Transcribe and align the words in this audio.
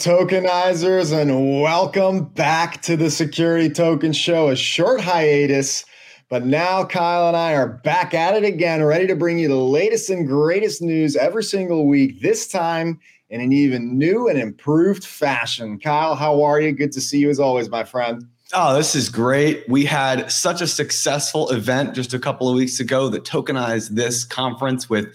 Tokenizers, 0.00 1.12
and 1.12 1.60
welcome 1.60 2.24
back 2.24 2.80
to 2.80 2.96
the 2.96 3.10
Security 3.10 3.68
Token 3.68 4.14
Show. 4.14 4.48
A 4.48 4.56
short 4.56 4.98
hiatus, 4.98 5.84
but 6.30 6.46
now 6.46 6.86
Kyle 6.86 7.28
and 7.28 7.36
I 7.36 7.52
are 7.52 7.68
back 7.68 8.14
at 8.14 8.34
it 8.34 8.42
again, 8.42 8.82
ready 8.82 9.06
to 9.06 9.14
bring 9.14 9.38
you 9.38 9.48
the 9.48 9.56
latest 9.56 10.08
and 10.08 10.26
greatest 10.26 10.80
news 10.80 11.16
every 11.16 11.44
single 11.44 11.86
week, 11.86 12.22
this 12.22 12.48
time 12.48 12.98
in 13.28 13.42
an 13.42 13.52
even 13.52 13.98
new 13.98 14.26
and 14.26 14.38
improved 14.38 15.04
fashion. 15.04 15.78
Kyle, 15.78 16.14
how 16.14 16.42
are 16.42 16.58
you? 16.58 16.72
Good 16.72 16.92
to 16.92 17.00
see 17.02 17.18
you 17.18 17.28
as 17.28 17.38
always, 17.38 17.68
my 17.68 17.84
friend. 17.84 18.26
Oh, 18.54 18.74
this 18.74 18.96
is 18.96 19.10
great. 19.10 19.68
We 19.68 19.84
had 19.84 20.32
such 20.32 20.62
a 20.62 20.66
successful 20.66 21.50
event 21.50 21.94
just 21.94 22.14
a 22.14 22.18
couple 22.18 22.48
of 22.48 22.56
weeks 22.56 22.80
ago 22.80 23.10
that 23.10 23.24
tokenized 23.24 23.90
this 23.90 24.24
conference 24.24 24.88
with 24.88 25.14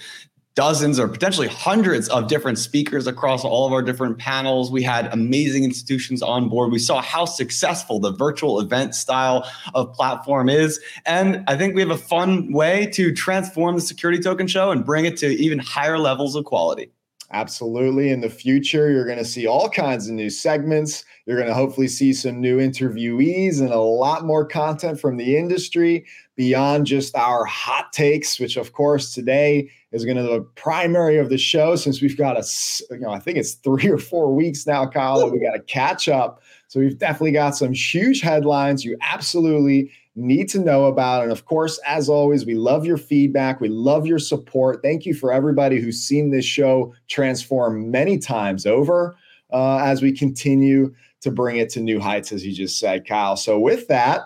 dozens 0.55 0.99
or 0.99 1.07
potentially 1.07 1.47
hundreds 1.47 2.07
of 2.09 2.27
different 2.27 2.57
speakers 2.57 3.07
across 3.07 3.43
all 3.43 3.67
of 3.67 3.73
our 3.73 3.81
different 3.81 4.17
panels. 4.17 4.71
We 4.71 4.83
had 4.83 5.11
amazing 5.13 5.65
institutions 5.65 6.21
on 6.21 6.49
board. 6.49 6.71
We 6.71 6.79
saw 6.79 7.01
how 7.01 7.25
successful 7.25 7.99
the 7.99 8.11
virtual 8.11 8.59
event 8.59 8.95
style 8.95 9.49
of 9.73 9.93
platform 9.93 10.47
is. 10.49 10.79
And 11.05 11.43
I 11.47 11.57
think 11.57 11.75
we 11.75 11.81
have 11.81 11.91
a 11.91 11.97
fun 11.97 12.53
way 12.53 12.87
to 12.93 13.13
transform 13.13 13.75
the 13.75 13.81
security 13.81 14.21
token 14.21 14.47
show 14.47 14.71
and 14.71 14.85
bring 14.85 15.05
it 15.05 15.17
to 15.17 15.27
even 15.27 15.59
higher 15.59 15.99
levels 15.99 16.35
of 16.35 16.45
quality. 16.45 16.89
Absolutely. 17.31 18.11
In 18.11 18.21
the 18.21 18.29
future, 18.29 18.91
you're 18.91 19.05
going 19.05 19.17
to 19.17 19.25
see 19.25 19.47
all 19.47 19.67
kinds 19.67 20.07
of 20.07 20.13
new 20.13 20.29
segments. 20.29 21.03
You're 21.25 21.37
going 21.37 21.47
to 21.47 21.55
hopefully 21.55 21.87
see 21.87 22.13
some 22.13 22.39
new 22.39 22.59
interviewees 22.59 23.61
and 23.61 23.71
a 23.71 23.79
lot 23.79 24.25
more 24.25 24.45
content 24.45 24.99
from 24.99 25.17
the 25.17 25.35
industry 25.35 26.05
beyond 26.35 26.85
just 26.85 27.15
our 27.15 27.43
hot 27.45 27.91
takes, 27.91 28.39
which, 28.39 28.57
of 28.57 28.73
course, 28.73 29.13
today 29.13 29.71
is 29.91 30.05
going 30.05 30.17
to 30.17 30.23
be 30.23 30.29
the 30.29 30.41
primary 30.55 31.17
of 31.17 31.29
the 31.29 31.37
show 31.37 31.75
since 31.75 31.99
we've 31.99 32.17
got 32.17 32.37
a, 32.37 32.45
you 32.91 32.99
know, 32.99 33.09
I 33.09 33.19
think 33.19 33.37
it's 33.37 33.53
three 33.53 33.89
or 33.89 33.97
four 33.97 34.33
weeks 34.33 34.67
now, 34.67 34.85
Kyle, 34.85 35.29
we 35.29 35.39
got 35.39 35.53
to 35.53 35.61
catch 35.61 36.07
up. 36.07 36.41
So 36.67 36.79
we've 36.79 36.97
definitely 36.97 37.31
got 37.31 37.55
some 37.55 37.73
huge 37.73 38.21
headlines 38.21 38.85
you 38.85 38.97
absolutely 39.01 39.91
need 40.15 40.49
to 40.49 40.59
know 40.59 40.85
about. 40.85 41.23
And 41.23 41.31
of 41.31 41.45
course, 41.45 41.79
as 41.85 42.09
always, 42.09 42.45
we 42.45 42.55
love 42.55 42.85
your 42.85 42.97
feedback. 42.97 43.59
We 43.59 43.69
love 43.69 44.07
your 44.07 44.19
support. 44.19 44.81
Thank 44.81 45.05
you 45.05 45.13
for 45.13 45.33
everybody 45.33 45.79
who's 45.81 46.01
seen 46.01 46.31
this 46.31 46.45
show 46.45 46.93
transform 47.07 47.91
many 47.91 48.17
times 48.17 48.65
over 48.65 49.15
uh, 49.51 49.77
as 49.77 50.01
we 50.01 50.11
continue 50.11 50.93
to 51.21 51.31
bring 51.31 51.57
it 51.57 51.69
to 51.71 51.79
new 51.79 51.99
heights, 51.99 52.31
as 52.31 52.45
you 52.45 52.53
just 52.53 52.79
said, 52.79 53.07
Kyle. 53.07 53.35
So 53.35 53.59
with 53.59 53.87
that, 53.87 54.21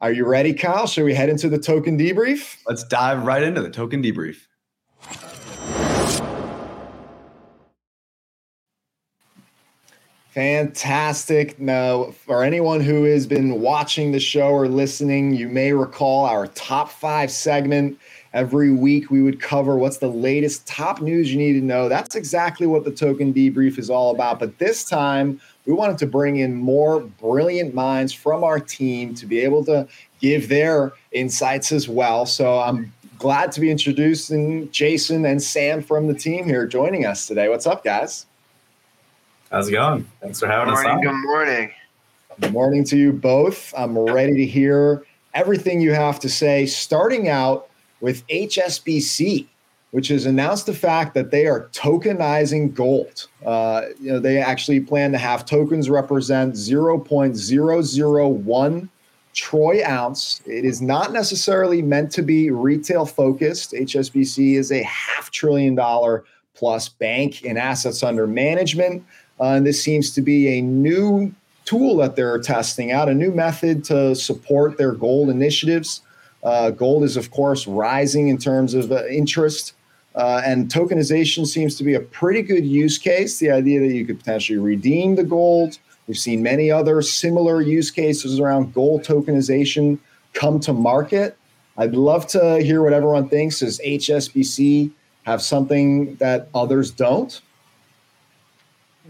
are 0.00 0.12
you 0.12 0.26
ready, 0.26 0.52
Kyle? 0.52 0.86
Should 0.86 1.04
we 1.04 1.14
head 1.14 1.28
into 1.28 1.48
the 1.48 1.58
token 1.58 1.98
debrief? 1.98 2.56
Let's 2.66 2.84
dive 2.84 3.24
right 3.24 3.42
into 3.42 3.62
the 3.62 3.70
token 3.70 4.02
debrief. 4.02 4.46
Fantastic. 10.40 11.60
Now, 11.60 12.12
for 12.12 12.42
anyone 12.42 12.80
who 12.80 13.04
has 13.04 13.26
been 13.26 13.60
watching 13.60 14.10
the 14.10 14.18
show 14.18 14.48
or 14.48 14.68
listening, 14.68 15.34
you 15.34 15.48
may 15.48 15.74
recall 15.74 16.24
our 16.24 16.46
top 16.46 16.88
five 16.88 17.30
segment. 17.30 17.98
Every 18.32 18.72
week, 18.72 19.10
we 19.10 19.20
would 19.20 19.38
cover 19.38 19.76
what's 19.76 19.98
the 19.98 20.08
latest 20.08 20.66
top 20.66 21.02
news 21.02 21.30
you 21.30 21.38
need 21.38 21.60
to 21.60 21.60
know. 21.60 21.90
That's 21.90 22.16
exactly 22.16 22.66
what 22.66 22.86
the 22.86 22.90
token 22.90 23.34
debrief 23.34 23.78
is 23.78 23.90
all 23.90 24.14
about. 24.14 24.40
But 24.40 24.56
this 24.56 24.82
time, 24.82 25.38
we 25.66 25.74
wanted 25.74 25.98
to 25.98 26.06
bring 26.06 26.36
in 26.36 26.54
more 26.54 27.00
brilliant 27.00 27.74
minds 27.74 28.14
from 28.14 28.42
our 28.42 28.58
team 28.58 29.14
to 29.16 29.26
be 29.26 29.40
able 29.40 29.62
to 29.66 29.86
give 30.22 30.48
their 30.48 30.94
insights 31.12 31.70
as 31.70 31.86
well. 31.86 32.24
So 32.24 32.60
I'm 32.60 32.90
glad 33.18 33.52
to 33.52 33.60
be 33.60 33.70
introducing 33.70 34.70
Jason 34.70 35.26
and 35.26 35.42
Sam 35.42 35.82
from 35.82 36.06
the 36.06 36.14
team 36.14 36.46
here 36.46 36.66
joining 36.66 37.04
us 37.04 37.26
today. 37.26 37.50
What's 37.50 37.66
up, 37.66 37.84
guys? 37.84 38.24
How's 39.50 39.68
it 39.68 39.72
going? 39.72 40.06
Thanks 40.20 40.38
for 40.38 40.46
having 40.46 40.72
morning, 40.72 40.90
us 40.90 40.94
on. 40.94 41.00
Good 41.02 41.24
morning. 41.24 41.72
Good 42.40 42.52
morning 42.52 42.84
to 42.84 42.96
you 42.96 43.12
both. 43.12 43.74
I'm 43.76 43.98
ready 43.98 44.36
to 44.36 44.46
hear 44.46 45.02
everything 45.34 45.80
you 45.80 45.92
have 45.92 46.20
to 46.20 46.28
say, 46.28 46.66
starting 46.66 47.28
out 47.28 47.68
with 48.00 48.24
HSBC, 48.28 49.48
which 49.90 50.06
has 50.06 50.24
announced 50.24 50.66
the 50.66 50.72
fact 50.72 51.14
that 51.14 51.32
they 51.32 51.46
are 51.46 51.68
tokenizing 51.72 52.72
gold. 52.72 53.26
Uh, 53.44 53.86
you 54.00 54.12
know, 54.12 54.20
they 54.20 54.38
actually 54.38 54.78
plan 54.78 55.10
to 55.10 55.18
have 55.18 55.44
tokens 55.44 55.90
represent 55.90 56.54
0.001 56.54 58.88
troy 59.32 59.82
ounce. 59.84 60.42
It 60.46 60.64
is 60.64 60.80
not 60.80 61.12
necessarily 61.12 61.82
meant 61.82 62.12
to 62.12 62.22
be 62.22 62.52
retail 62.52 63.04
focused. 63.04 63.72
HSBC 63.72 64.54
is 64.54 64.70
a 64.70 64.84
half 64.84 65.32
trillion 65.32 65.74
dollar 65.74 66.22
plus 66.54 66.88
bank 66.88 67.42
in 67.42 67.56
assets 67.56 68.04
under 68.04 68.28
management. 68.28 69.02
Uh, 69.40 69.54
and 69.54 69.66
this 69.66 69.82
seems 69.82 70.12
to 70.12 70.20
be 70.20 70.58
a 70.58 70.60
new 70.60 71.32
tool 71.64 71.96
that 71.96 72.16
they're 72.16 72.38
testing 72.38 72.92
out, 72.92 73.08
a 73.08 73.14
new 73.14 73.30
method 73.30 73.84
to 73.84 74.14
support 74.14 74.76
their 74.76 74.92
gold 74.92 75.30
initiatives. 75.30 76.02
Uh, 76.42 76.70
gold 76.70 77.04
is, 77.04 77.16
of 77.16 77.30
course, 77.30 77.66
rising 77.66 78.28
in 78.28 78.38
terms 78.38 78.74
of 78.74 78.90
uh, 78.92 79.06
interest. 79.06 79.74
Uh, 80.14 80.42
and 80.44 80.68
tokenization 80.68 81.46
seems 81.46 81.76
to 81.76 81.84
be 81.84 81.94
a 81.94 82.00
pretty 82.00 82.42
good 82.42 82.66
use 82.66 82.98
case. 82.98 83.38
The 83.38 83.50
idea 83.50 83.80
that 83.80 83.94
you 83.94 84.04
could 84.04 84.18
potentially 84.18 84.58
redeem 84.58 85.14
the 85.14 85.24
gold. 85.24 85.78
We've 86.08 86.18
seen 86.18 86.42
many 86.42 86.70
other 86.70 87.00
similar 87.02 87.62
use 87.62 87.90
cases 87.90 88.40
around 88.40 88.74
gold 88.74 89.04
tokenization 89.04 89.98
come 90.32 90.58
to 90.60 90.72
market. 90.72 91.36
I'd 91.78 91.94
love 91.94 92.26
to 92.28 92.60
hear 92.60 92.82
what 92.82 92.92
everyone 92.92 93.28
thinks. 93.28 93.60
Does 93.60 93.78
HSBC 93.80 94.90
have 95.22 95.40
something 95.40 96.16
that 96.16 96.48
others 96.54 96.90
don't? 96.90 97.40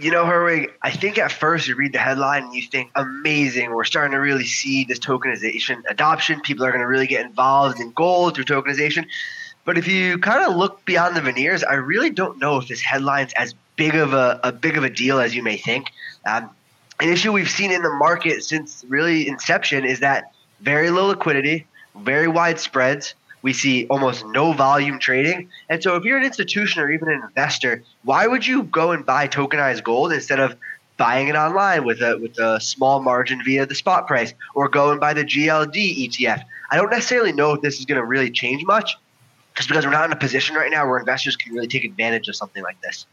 You 0.00 0.10
know, 0.10 0.24
Herwig, 0.24 0.70
I 0.80 0.90
think 0.90 1.18
at 1.18 1.30
first 1.30 1.68
you 1.68 1.74
read 1.74 1.92
the 1.92 1.98
headline 1.98 2.44
and 2.44 2.54
you 2.54 2.62
think, 2.62 2.90
amazing, 2.94 3.70
we're 3.70 3.84
starting 3.84 4.12
to 4.12 4.18
really 4.18 4.46
see 4.46 4.84
this 4.84 4.98
tokenization 4.98 5.82
adoption. 5.90 6.40
People 6.40 6.64
are 6.64 6.70
going 6.70 6.80
to 6.80 6.86
really 6.86 7.06
get 7.06 7.26
involved 7.26 7.80
in 7.80 7.92
gold 7.92 8.34
through 8.34 8.44
tokenization. 8.44 9.04
But 9.66 9.76
if 9.76 9.86
you 9.86 10.16
kind 10.18 10.42
of 10.42 10.56
look 10.56 10.82
beyond 10.86 11.16
the 11.16 11.20
veneers, 11.20 11.62
I 11.62 11.74
really 11.74 12.08
don't 12.08 12.38
know 12.38 12.56
if 12.56 12.68
this 12.68 12.80
headline's 12.80 13.34
as 13.34 13.54
big 13.76 13.94
of 13.94 14.14
a, 14.14 14.40
a 14.42 14.52
big 14.52 14.78
of 14.78 14.84
a 14.84 14.90
deal 14.90 15.20
as 15.20 15.34
you 15.34 15.42
may 15.42 15.58
think. 15.58 15.90
Um, 16.24 16.48
an 16.98 17.10
issue 17.10 17.30
we've 17.30 17.50
seen 17.50 17.70
in 17.70 17.82
the 17.82 17.90
market 17.90 18.42
since 18.42 18.84
really 18.88 19.28
inception 19.28 19.84
is 19.84 20.00
that 20.00 20.32
very 20.60 20.88
low 20.88 21.08
liquidity, 21.08 21.66
very 21.94 22.26
wide 22.26 22.58
spreads, 22.58 23.14
we 23.42 23.52
see 23.52 23.86
almost 23.88 24.26
no 24.26 24.52
volume 24.52 24.98
trading. 24.98 25.48
And 25.68 25.82
so 25.82 25.96
if 25.96 26.04
you're 26.04 26.18
an 26.18 26.24
institution 26.24 26.82
or 26.82 26.90
even 26.90 27.08
an 27.08 27.22
investor, 27.22 27.82
why 28.04 28.26
would 28.26 28.46
you 28.46 28.64
go 28.64 28.92
and 28.92 29.04
buy 29.04 29.28
tokenized 29.28 29.84
gold 29.84 30.12
instead 30.12 30.40
of 30.40 30.56
buying 30.96 31.28
it 31.28 31.34
online 31.34 31.84
with 31.84 32.02
a 32.02 32.18
with 32.18 32.38
a 32.38 32.60
small 32.60 33.00
margin 33.00 33.42
via 33.44 33.64
the 33.64 33.74
spot 33.74 34.06
price 34.06 34.34
or 34.54 34.68
go 34.68 34.90
and 34.90 35.00
buy 35.00 35.14
the 35.14 35.24
GLD 35.24 36.08
ETF? 36.08 36.44
I 36.70 36.76
don't 36.76 36.90
necessarily 36.90 37.32
know 37.32 37.54
if 37.54 37.62
this 37.62 37.78
is 37.78 37.86
going 37.86 38.00
to 38.00 38.04
really 38.04 38.30
change 38.30 38.64
much 38.64 38.96
just 39.56 39.68
because 39.68 39.84
we're 39.84 39.92
not 39.92 40.04
in 40.04 40.12
a 40.12 40.16
position 40.16 40.56
right 40.56 40.70
now 40.70 40.88
where 40.88 40.98
investors 40.98 41.36
can 41.36 41.54
really 41.54 41.66
take 41.66 41.84
advantage 41.84 42.28
of 42.28 42.36
something 42.36 42.62
like 42.62 42.80
this. 42.82 43.06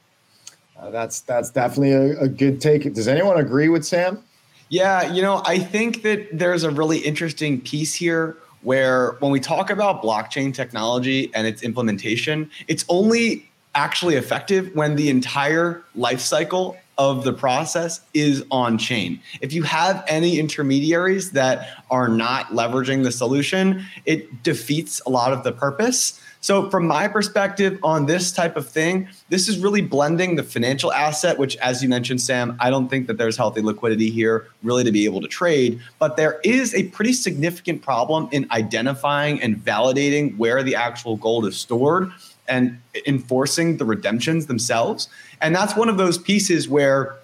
Uh, 0.78 0.92
that's 0.92 1.22
that's 1.22 1.50
definitely 1.50 1.94
a, 1.94 2.20
a 2.22 2.28
good 2.28 2.62
take. 2.62 2.94
Does 2.94 3.08
anyone 3.08 3.38
agree 3.38 3.70
with 3.70 3.86
Sam? 3.86 4.24
Yeah, 4.70 5.14
you 5.14 5.22
know, 5.22 5.42
I 5.46 5.60
think 5.60 6.04
that 6.04 6.28
there's 6.38 6.64
a 6.64 6.70
really 6.70 7.00
interesting 7.00 7.62
piece 7.62 7.94
here 7.94 8.38
where 8.68 9.12
when 9.20 9.32
we 9.32 9.40
talk 9.40 9.70
about 9.70 10.04
blockchain 10.04 10.54
technology 10.54 11.32
and 11.34 11.48
its 11.48 11.64
implementation, 11.64 12.52
it's 12.68 12.84
only 12.90 13.50
actually 13.76 14.16
effective 14.16 14.70
when 14.76 14.98
the 14.98 15.10
entire 15.10 15.82
life 15.96 16.20
cycle 16.20 16.76
of 16.98 17.24
the 17.24 17.32
process 17.32 18.02
is 18.14 18.44
on 18.52 18.78
chain. 18.78 19.22
If 19.40 19.54
you 19.54 19.64
have 19.64 20.04
any 20.10 20.38
intermediaries 20.38 21.32
that 21.32 21.82
are 21.90 22.10
not 22.10 22.48
leveraging 22.48 23.04
the 23.04 23.12
solution, 23.14 23.86
it 24.06 24.44
defeats 24.44 25.02
a 25.06 25.10
lot 25.10 25.32
of 25.32 25.46
the 25.46 25.54
purpose. 25.54 26.20
So, 26.48 26.70
from 26.70 26.88
my 26.88 27.10
perspective 27.10 27.78
on 27.84 28.06
this 28.06 28.32
type 28.32 28.56
of 28.56 28.70
thing, 28.70 29.10
this 29.28 29.50
is 29.50 29.60
really 29.60 29.82
blending 29.82 30.38
the 30.38 30.44
financial 30.44 30.94
asset, 30.94 31.38
which, 31.38 31.58
as 31.58 31.84
you 31.84 31.90
mentioned, 31.90 32.22
Sam, 32.22 32.56
I 32.62 32.70
don't 32.70 32.88
think 32.88 33.08
that 33.08 33.18
there's 33.18 33.36
healthy 33.36 33.60
liquidity 33.60 34.10
here 34.10 34.48
really 34.64 34.86
to 34.86 34.92
be 34.94 35.04
able 35.04 35.20
to 35.20 35.28
trade. 35.28 35.82
But 36.00 36.16
there 36.16 36.40
is 36.46 36.74
a 36.74 36.84
pretty 36.84 37.12
significant 37.12 37.82
problem 37.82 38.30
in 38.32 38.48
identifying 38.50 39.42
and 39.42 39.58
validating 39.58 40.38
where 40.38 40.64
the 40.64 40.74
actual 40.74 41.18
gold 41.18 41.46
is 41.46 41.58
stored 41.58 42.14
and 42.48 42.80
enforcing 43.06 43.76
the 43.76 43.84
redemptions 43.84 44.46
themselves. 44.46 45.10
And 45.42 45.54
that's 45.54 45.76
one 45.76 45.90
of 45.90 45.98
those 45.98 46.18
pieces 46.18 46.70
where 46.70 47.18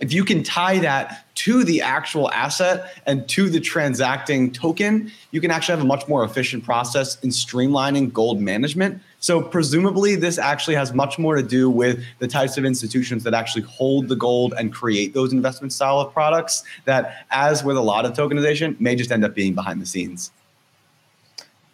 if 0.00 0.12
you 0.12 0.24
can 0.24 0.42
tie 0.42 0.78
that 0.78 1.26
to 1.36 1.62
the 1.62 1.82
actual 1.82 2.30
asset 2.32 2.92
and 3.06 3.28
to 3.28 3.50
the 3.50 3.60
transacting 3.60 4.50
token, 4.50 5.12
you 5.30 5.40
can 5.40 5.50
actually 5.50 5.76
have 5.76 5.84
a 5.84 5.86
much 5.86 6.08
more 6.08 6.24
efficient 6.24 6.64
process 6.64 7.20
in 7.20 7.30
streamlining 7.30 8.12
gold 8.12 8.40
management. 8.40 9.00
So, 9.20 9.42
presumably, 9.42 10.16
this 10.16 10.38
actually 10.38 10.76
has 10.76 10.94
much 10.94 11.18
more 11.18 11.36
to 11.36 11.42
do 11.42 11.68
with 11.68 12.02
the 12.18 12.28
types 12.28 12.56
of 12.56 12.64
institutions 12.64 13.22
that 13.24 13.34
actually 13.34 13.62
hold 13.62 14.08
the 14.08 14.16
gold 14.16 14.54
and 14.56 14.72
create 14.72 15.12
those 15.12 15.32
investment 15.32 15.74
style 15.74 16.00
of 16.00 16.12
products 16.12 16.64
that, 16.86 17.26
as 17.30 17.62
with 17.62 17.76
a 17.76 17.82
lot 17.82 18.06
of 18.06 18.14
tokenization, 18.14 18.80
may 18.80 18.94
just 18.94 19.12
end 19.12 19.24
up 19.24 19.34
being 19.34 19.54
behind 19.54 19.82
the 19.82 19.86
scenes. 19.86 20.30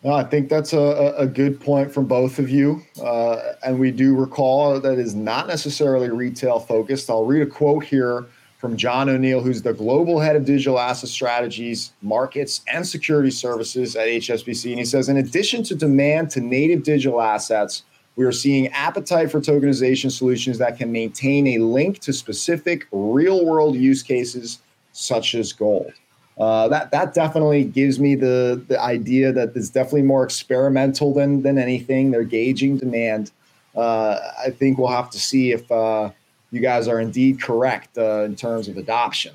No, 0.07 0.13
I 0.13 0.23
think 0.23 0.49
that's 0.49 0.73
a, 0.73 1.15
a 1.19 1.27
good 1.27 1.61
point 1.61 1.93
from 1.93 2.07
both 2.07 2.39
of 2.39 2.49
you. 2.49 2.81
Uh, 3.03 3.55
and 3.65 3.77
we 3.77 3.91
do 3.91 4.15
recall 4.15 4.79
that 4.79 4.99
is 5.01 5.17
not 5.17 5.49
necessarily 5.49 6.11
retail 6.11 6.61
focused. 6.61 7.11
I'll 7.11 7.25
read 7.25 7.43
a 7.43 7.47
quote 7.51 7.83
here 7.83 8.25
from 8.59 8.77
John 8.77 9.09
O'Neill, 9.09 9.41
who's 9.41 9.63
the 9.63 9.73
global 9.73 10.21
head 10.21 10.37
of 10.37 10.45
digital 10.45 10.79
asset 10.79 11.11
strategies, 11.11 11.93
markets, 12.03 12.61
and 12.73 12.87
security 12.87 13.33
services 13.33 13.97
at 13.97 14.07
HSBC. 14.07 14.71
And 14.71 14.79
he 14.79 14.85
says, 14.85 15.09
in 15.09 15.17
addition 15.17 15.65
to 15.65 15.75
demand 15.75 16.31
to 16.31 16.41
native 16.41 16.85
digital 16.85 17.21
assets, 17.21 17.83
we 18.15 18.25
are 18.25 18.31
seeing 18.31 18.69
appetite 18.69 19.33
for 19.33 19.41
tokenization 19.41 20.13
solutions 20.13 20.59
that 20.59 20.79
can 20.79 20.93
maintain 20.93 21.49
a 21.49 21.59
link 21.59 21.99
to 22.03 22.13
specific 22.13 22.87
real 22.93 23.45
world 23.45 23.75
use 23.75 24.05
cases 24.05 24.61
such 24.93 25.35
as 25.35 25.53
gold. 25.53 25.93
Uh, 26.39 26.69
that 26.69 26.91
that 26.91 27.15
definitely 27.15 27.65
gives 27.65 27.99
me 27.99 28.15
the 28.15 28.63
the 28.69 28.81
idea 28.81 29.33
that 29.33 29.57
it's 29.57 29.71
definitely 29.71 30.03
more 30.03 30.23
experimental 30.23 31.15
than 31.15 31.43
than 31.43 31.59
anything. 31.59 32.11
They're 32.11 32.25
gauging 32.25 32.77
demand. 32.77 33.33
Uh, 33.75 34.19
I 34.39 34.51
think 34.51 34.79
we'll 34.79 34.89
have 34.89 35.11
to 35.11 35.19
see 35.19 35.53
if 35.53 35.71
uh, 35.71 36.11
you 36.51 36.61
guys 36.61 36.89
are 36.89 37.01
indeed 37.01 37.41
correct 37.41 37.97
uh, 37.97 38.25
in 38.25 38.37
terms 38.37 38.69
of 38.69 38.77
adoption. 38.77 39.35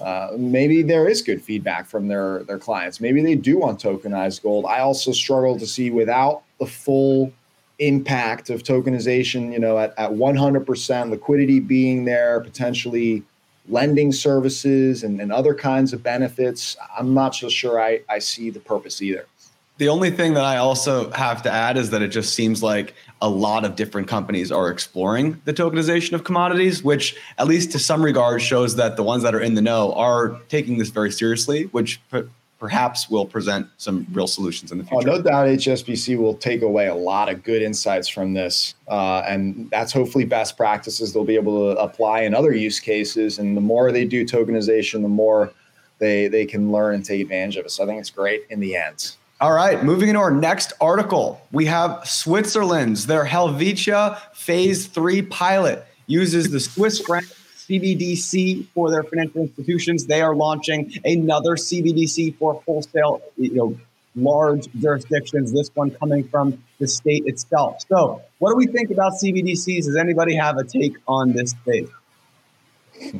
Uh, 0.00 0.28
maybe 0.38 0.82
there 0.82 1.08
is 1.08 1.22
good 1.22 1.42
feedback 1.42 1.86
from 1.86 2.08
their 2.08 2.44
their 2.44 2.58
clients. 2.58 3.00
Maybe 3.00 3.22
they 3.22 3.34
do 3.34 3.58
want 3.58 3.82
tokenized 3.82 4.42
gold. 4.42 4.64
I 4.64 4.80
also 4.80 5.12
struggle 5.12 5.58
to 5.58 5.66
see 5.66 5.90
without 5.90 6.42
the 6.58 6.66
full 6.66 7.32
impact 7.78 8.48
of 8.48 8.62
tokenization. 8.62 9.52
You 9.52 9.58
know, 9.58 9.76
at 9.76 9.92
at 9.98 10.12
100% 10.12 11.10
liquidity 11.10 11.60
being 11.60 12.04
there, 12.04 12.40
potentially 12.40 13.22
lending 13.68 14.12
services 14.12 15.02
and, 15.02 15.20
and 15.20 15.32
other 15.32 15.54
kinds 15.54 15.92
of 15.92 16.02
benefits. 16.02 16.76
I'm 16.98 17.14
not 17.14 17.34
so 17.34 17.48
sure 17.48 17.80
I, 17.80 18.00
I 18.08 18.18
see 18.18 18.50
the 18.50 18.60
purpose 18.60 19.02
either. 19.02 19.26
The 19.78 19.88
only 19.88 20.10
thing 20.10 20.34
that 20.34 20.44
I 20.44 20.56
also 20.56 21.10
have 21.12 21.42
to 21.42 21.50
add 21.52 21.76
is 21.76 21.90
that 21.90 22.02
it 22.02 22.08
just 22.08 22.34
seems 22.34 22.64
like 22.64 22.94
a 23.22 23.28
lot 23.28 23.64
of 23.64 23.76
different 23.76 24.08
companies 24.08 24.50
are 24.50 24.70
exploring 24.70 25.40
the 25.44 25.54
tokenization 25.54 26.14
of 26.14 26.24
commodities, 26.24 26.82
which, 26.82 27.14
at 27.38 27.46
least 27.46 27.70
to 27.72 27.78
some 27.78 28.04
regard, 28.04 28.42
shows 28.42 28.74
that 28.74 28.96
the 28.96 29.04
ones 29.04 29.22
that 29.22 29.36
are 29.36 29.40
in 29.40 29.54
the 29.54 29.62
know 29.62 29.92
are 29.92 30.40
taking 30.48 30.78
this 30.78 30.88
very 30.88 31.12
seriously, 31.12 31.64
which 31.66 32.00
perhaps 32.58 33.08
will 33.08 33.24
present 33.24 33.66
some 33.76 34.06
real 34.12 34.26
solutions 34.26 34.72
in 34.72 34.78
the 34.78 34.84
future. 34.84 35.08
Oh, 35.08 35.16
no 35.16 35.22
doubt 35.22 35.46
HSBC 35.46 36.18
will 36.18 36.34
take 36.34 36.62
away 36.62 36.88
a 36.88 36.94
lot 36.94 37.28
of 37.28 37.44
good 37.44 37.62
insights 37.62 38.08
from 38.08 38.34
this. 38.34 38.74
Uh, 38.88 39.22
and 39.26 39.70
that's 39.70 39.92
hopefully 39.92 40.24
best 40.24 40.56
practices 40.56 41.12
they'll 41.12 41.24
be 41.24 41.36
able 41.36 41.74
to 41.74 41.80
apply 41.80 42.22
in 42.22 42.34
other 42.34 42.52
use 42.52 42.80
cases. 42.80 43.38
And 43.38 43.56
the 43.56 43.60
more 43.60 43.92
they 43.92 44.04
do 44.04 44.24
tokenization, 44.24 45.02
the 45.02 45.08
more 45.08 45.52
they, 45.98 46.26
they 46.26 46.46
can 46.46 46.72
learn 46.72 46.96
and 46.96 47.04
take 47.04 47.20
advantage 47.20 47.56
of 47.56 47.66
it. 47.66 47.70
So 47.70 47.84
I 47.84 47.86
think 47.86 48.00
it's 48.00 48.10
great 48.10 48.42
in 48.50 48.58
the 48.60 48.76
end. 48.76 49.12
All 49.40 49.52
right, 49.52 49.84
moving 49.84 50.08
into 50.08 50.20
our 50.20 50.32
next 50.32 50.72
article, 50.80 51.40
we 51.52 51.64
have 51.66 52.04
Switzerland's 52.04 53.06
their 53.06 53.24
Helvetia 53.24 54.20
Phase 54.34 54.88
3 54.88 55.22
pilot 55.22 55.84
uses 56.08 56.50
the 56.50 56.58
Swiss 56.58 57.00
franc 57.00 57.26
CBDC 57.68 58.66
for 58.68 58.90
their 58.90 59.02
financial 59.02 59.42
institutions. 59.42 60.06
They 60.06 60.22
are 60.22 60.34
launching 60.34 60.92
another 61.04 61.56
CBDC 61.56 62.36
for 62.36 62.62
wholesale, 62.66 63.20
you 63.36 63.54
know, 63.54 63.78
large 64.16 64.68
jurisdictions. 64.78 65.52
This 65.52 65.70
one 65.74 65.90
coming 65.90 66.26
from 66.28 66.62
the 66.78 66.88
state 66.88 67.24
itself. 67.26 67.84
So, 67.88 68.22
what 68.38 68.50
do 68.50 68.56
we 68.56 68.66
think 68.66 68.90
about 68.90 69.12
CBDCs? 69.22 69.84
Does 69.84 69.96
anybody 69.96 70.34
have 70.34 70.56
a 70.56 70.64
take 70.64 70.96
on 71.06 71.32
this 71.32 71.50
space? 71.50 71.88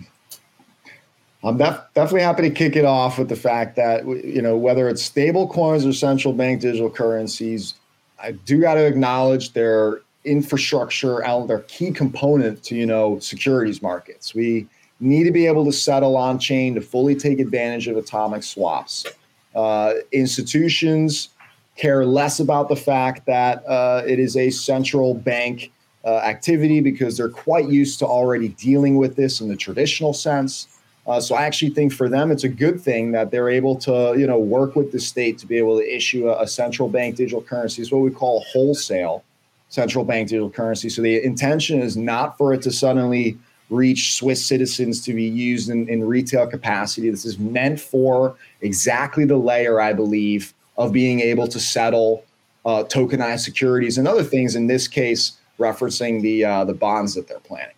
I'm 1.44 1.56
def- 1.56 1.80
definitely 1.94 2.22
happy 2.22 2.42
to 2.42 2.50
kick 2.50 2.74
it 2.74 2.84
off 2.84 3.16
with 3.18 3.28
the 3.28 3.36
fact 3.36 3.76
that 3.76 4.04
you 4.06 4.42
know 4.42 4.56
whether 4.56 4.88
it's 4.88 5.02
stable 5.02 5.46
coins 5.46 5.86
or 5.86 5.92
central 5.92 6.34
bank 6.34 6.60
digital 6.60 6.90
currencies, 6.90 7.74
I 8.20 8.32
do 8.32 8.60
got 8.60 8.74
to 8.74 8.84
acknowledge 8.84 9.52
their 9.52 10.00
infrastructure 10.28 11.24
and 11.24 11.48
their 11.48 11.60
key 11.60 11.90
component 11.90 12.62
to 12.64 12.74
you 12.74 12.86
know 12.86 13.18
securities 13.18 13.82
markets. 13.82 14.34
We 14.34 14.66
need 15.00 15.24
to 15.24 15.30
be 15.30 15.46
able 15.46 15.64
to 15.64 15.72
settle 15.72 16.16
on 16.16 16.38
chain 16.38 16.74
to 16.74 16.80
fully 16.80 17.14
take 17.14 17.38
advantage 17.38 17.88
of 17.88 17.96
atomic 17.96 18.42
swaps. 18.42 19.06
Uh, 19.54 19.94
institutions 20.12 21.30
care 21.76 22.04
less 22.04 22.40
about 22.40 22.68
the 22.68 22.76
fact 22.76 23.24
that 23.26 23.64
uh, 23.66 24.02
it 24.06 24.18
is 24.18 24.36
a 24.36 24.50
central 24.50 25.14
bank 25.14 25.70
uh, 26.04 26.18
activity 26.18 26.80
because 26.80 27.16
they're 27.16 27.28
quite 27.28 27.68
used 27.68 27.98
to 28.00 28.06
already 28.06 28.48
dealing 28.48 28.96
with 28.96 29.16
this 29.16 29.40
in 29.40 29.48
the 29.48 29.56
traditional 29.56 30.12
sense. 30.12 30.66
Uh, 31.06 31.20
so 31.20 31.34
I 31.34 31.44
actually 31.44 31.70
think 31.70 31.92
for 31.92 32.08
them 32.08 32.30
it's 32.30 32.44
a 32.44 32.48
good 32.48 32.80
thing 32.80 33.12
that 33.12 33.30
they're 33.30 33.48
able 33.48 33.76
to 33.76 34.14
you 34.18 34.26
know 34.26 34.38
work 34.38 34.76
with 34.76 34.92
the 34.92 35.00
state 35.00 35.38
to 35.38 35.46
be 35.46 35.56
able 35.56 35.78
to 35.78 35.96
issue 35.96 36.28
a, 36.28 36.42
a 36.42 36.46
central 36.46 36.88
bank 36.88 37.16
digital 37.16 37.42
currency. 37.42 37.80
It's 37.80 37.90
what 37.90 38.02
we 38.02 38.10
call 38.10 38.44
wholesale 38.52 39.24
central 39.68 40.04
bank 40.04 40.28
digital 40.28 40.50
currency. 40.50 40.88
So 40.88 41.02
the 41.02 41.22
intention 41.22 41.80
is 41.80 41.96
not 41.96 42.38
for 42.38 42.52
it 42.52 42.62
to 42.62 42.72
suddenly 42.72 43.38
reach 43.70 44.14
Swiss 44.14 44.44
citizens 44.44 45.04
to 45.04 45.12
be 45.12 45.24
used 45.24 45.68
in, 45.68 45.88
in 45.88 46.02
retail 46.04 46.46
capacity. 46.46 47.10
This 47.10 47.24
is 47.24 47.38
meant 47.38 47.78
for 47.78 48.36
exactly 48.62 49.24
the 49.24 49.36
layer, 49.36 49.80
I 49.80 49.92
believe, 49.92 50.54
of 50.78 50.92
being 50.92 51.20
able 51.20 51.46
to 51.48 51.60
settle 51.60 52.24
uh, 52.64 52.84
tokenized 52.84 53.40
securities 53.40 53.98
and 53.98 54.08
other 54.08 54.24
things. 54.24 54.56
In 54.56 54.66
this 54.66 54.88
case, 54.88 55.32
referencing 55.58 56.22
the 56.22 56.44
uh, 56.44 56.64
the 56.64 56.74
bonds 56.74 57.14
that 57.14 57.28
they're 57.28 57.40
planning. 57.40 57.74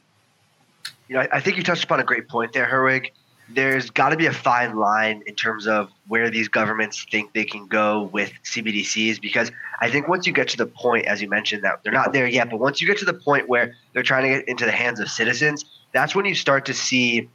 You 1.09 1.17
know, 1.17 1.23
I, 1.23 1.29
I 1.33 1.41
think 1.41 1.57
you 1.57 1.63
touched 1.63 1.85
upon 1.85 1.99
a 1.99 2.05
great 2.05 2.29
point 2.29 2.53
there, 2.53 2.67
Herwig 2.67 3.11
there's 3.55 3.91
got 3.91 4.11
to 4.11 4.17
be 4.17 4.27
a 4.27 4.33
fine 4.33 4.77
line 4.77 5.23
in 5.27 5.35
terms 5.35 5.67
of 5.67 5.91
where 6.09 6.31
these 6.31 6.49
governments 6.49 7.07
think 7.11 7.33
they 7.33 7.45
can 7.45 7.67
go 7.67 8.05
with 8.13 8.33
CBDCs 8.45 9.21
because 9.21 9.51
I 9.81 9.91
think 9.91 10.09
once 10.09 10.27
you 10.27 10.33
get 10.33 10.49
to 10.49 10.57
the 10.57 10.67
point, 10.67 11.07
as 11.07 11.21
you 11.23 11.29
mentioned, 11.29 11.65
that 11.65 11.83
they're 11.83 11.93
not 11.93 12.13
there 12.13 12.27
yet, 12.27 12.51
but 12.51 12.61
once 12.61 12.81
you 12.81 12.87
get 12.87 12.99
to 12.99 13.05
the 13.05 13.15
point 13.15 13.49
where 13.49 13.75
they're 13.93 14.03
trying 14.03 14.25
to 14.25 14.39
get 14.39 14.49
into 14.49 14.65
the 14.65 14.73
hands 14.73 15.01
of 15.01 15.11
citizens, 15.11 15.65
that's 15.93 16.15
when 16.15 16.25
you 16.25 16.35
start 16.35 16.67
to 16.67 16.75
see 16.75 17.29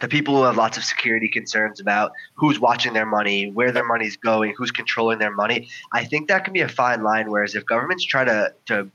the 0.00 0.08
people 0.08 0.36
who 0.36 0.42
have 0.42 0.56
lots 0.56 0.76
of 0.76 0.84
security 0.84 1.28
concerns 1.28 1.80
about 1.80 2.12
who's 2.34 2.58
watching 2.58 2.92
their 2.92 3.06
money, 3.06 3.50
where 3.50 3.70
their 3.70 3.84
money's 3.84 4.16
going, 4.16 4.54
who's 4.56 4.70
controlling 4.70 5.18
their 5.18 5.32
money. 5.32 5.68
I 5.92 6.04
think 6.04 6.28
that 6.28 6.44
can 6.44 6.52
be 6.52 6.60
a 6.60 6.68
fine 6.68 7.02
line. 7.02 7.30
Whereas 7.30 7.54
if 7.54 7.64
governments 7.64 8.04
try 8.04 8.24
to 8.24 8.52
to 8.66 8.90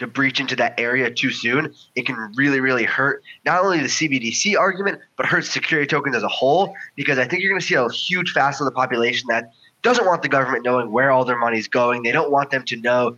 to 0.00 0.06
breach 0.06 0.40
into 0.40 0.56
that 0.56 0.78
area 0.78 1.10
too 1.10 1.30
soon, 1.30 1.72
it 1.94 2.06
can 2.06 2.16
really, 2.34 2.60
really 2.60 2.84
hurt 2.84 3.22
not 3.44 3.62
only 3.62 3.78
the 3.78 3.86
CBDC 3.86 4.58
argument, 4.58 5.00
but 5.16 5.26
hurt 5.26 5.44
security 5.44 5.86
tokens 5.86 6.16
as 6.16 6.22
a 6.22 6.28
whole. 6.28 6.74
Because 6.96 7.18
I 7.18 7.26
think 7.26 7.42
you're 7.42 7.50
going 7.50 7.60
to 7.60 7.66
see 7.66 7.74
a 7.74 7.88
huge 7.88 8.32
facet 8.32 8.62
of 8.62 8.64
the 8.66 8.72
population 8.72 9.28
that 9.28 9.52
doesn't 9.82 10.06
want 10.06 10.22
the 10.22 10.28
government 10.28 10.64
knowing 10.64 10.90
where 10.90 11.10
all 11.10 11.24
their 11.24 11.38
money's 11.38 11.68
going. 11.68 12.02
They 12.02 12.12
don't 12.12 12.30
want 12.30 12.50
them 12.50 12.64
to 12.64 12.76
know 12.76 13.16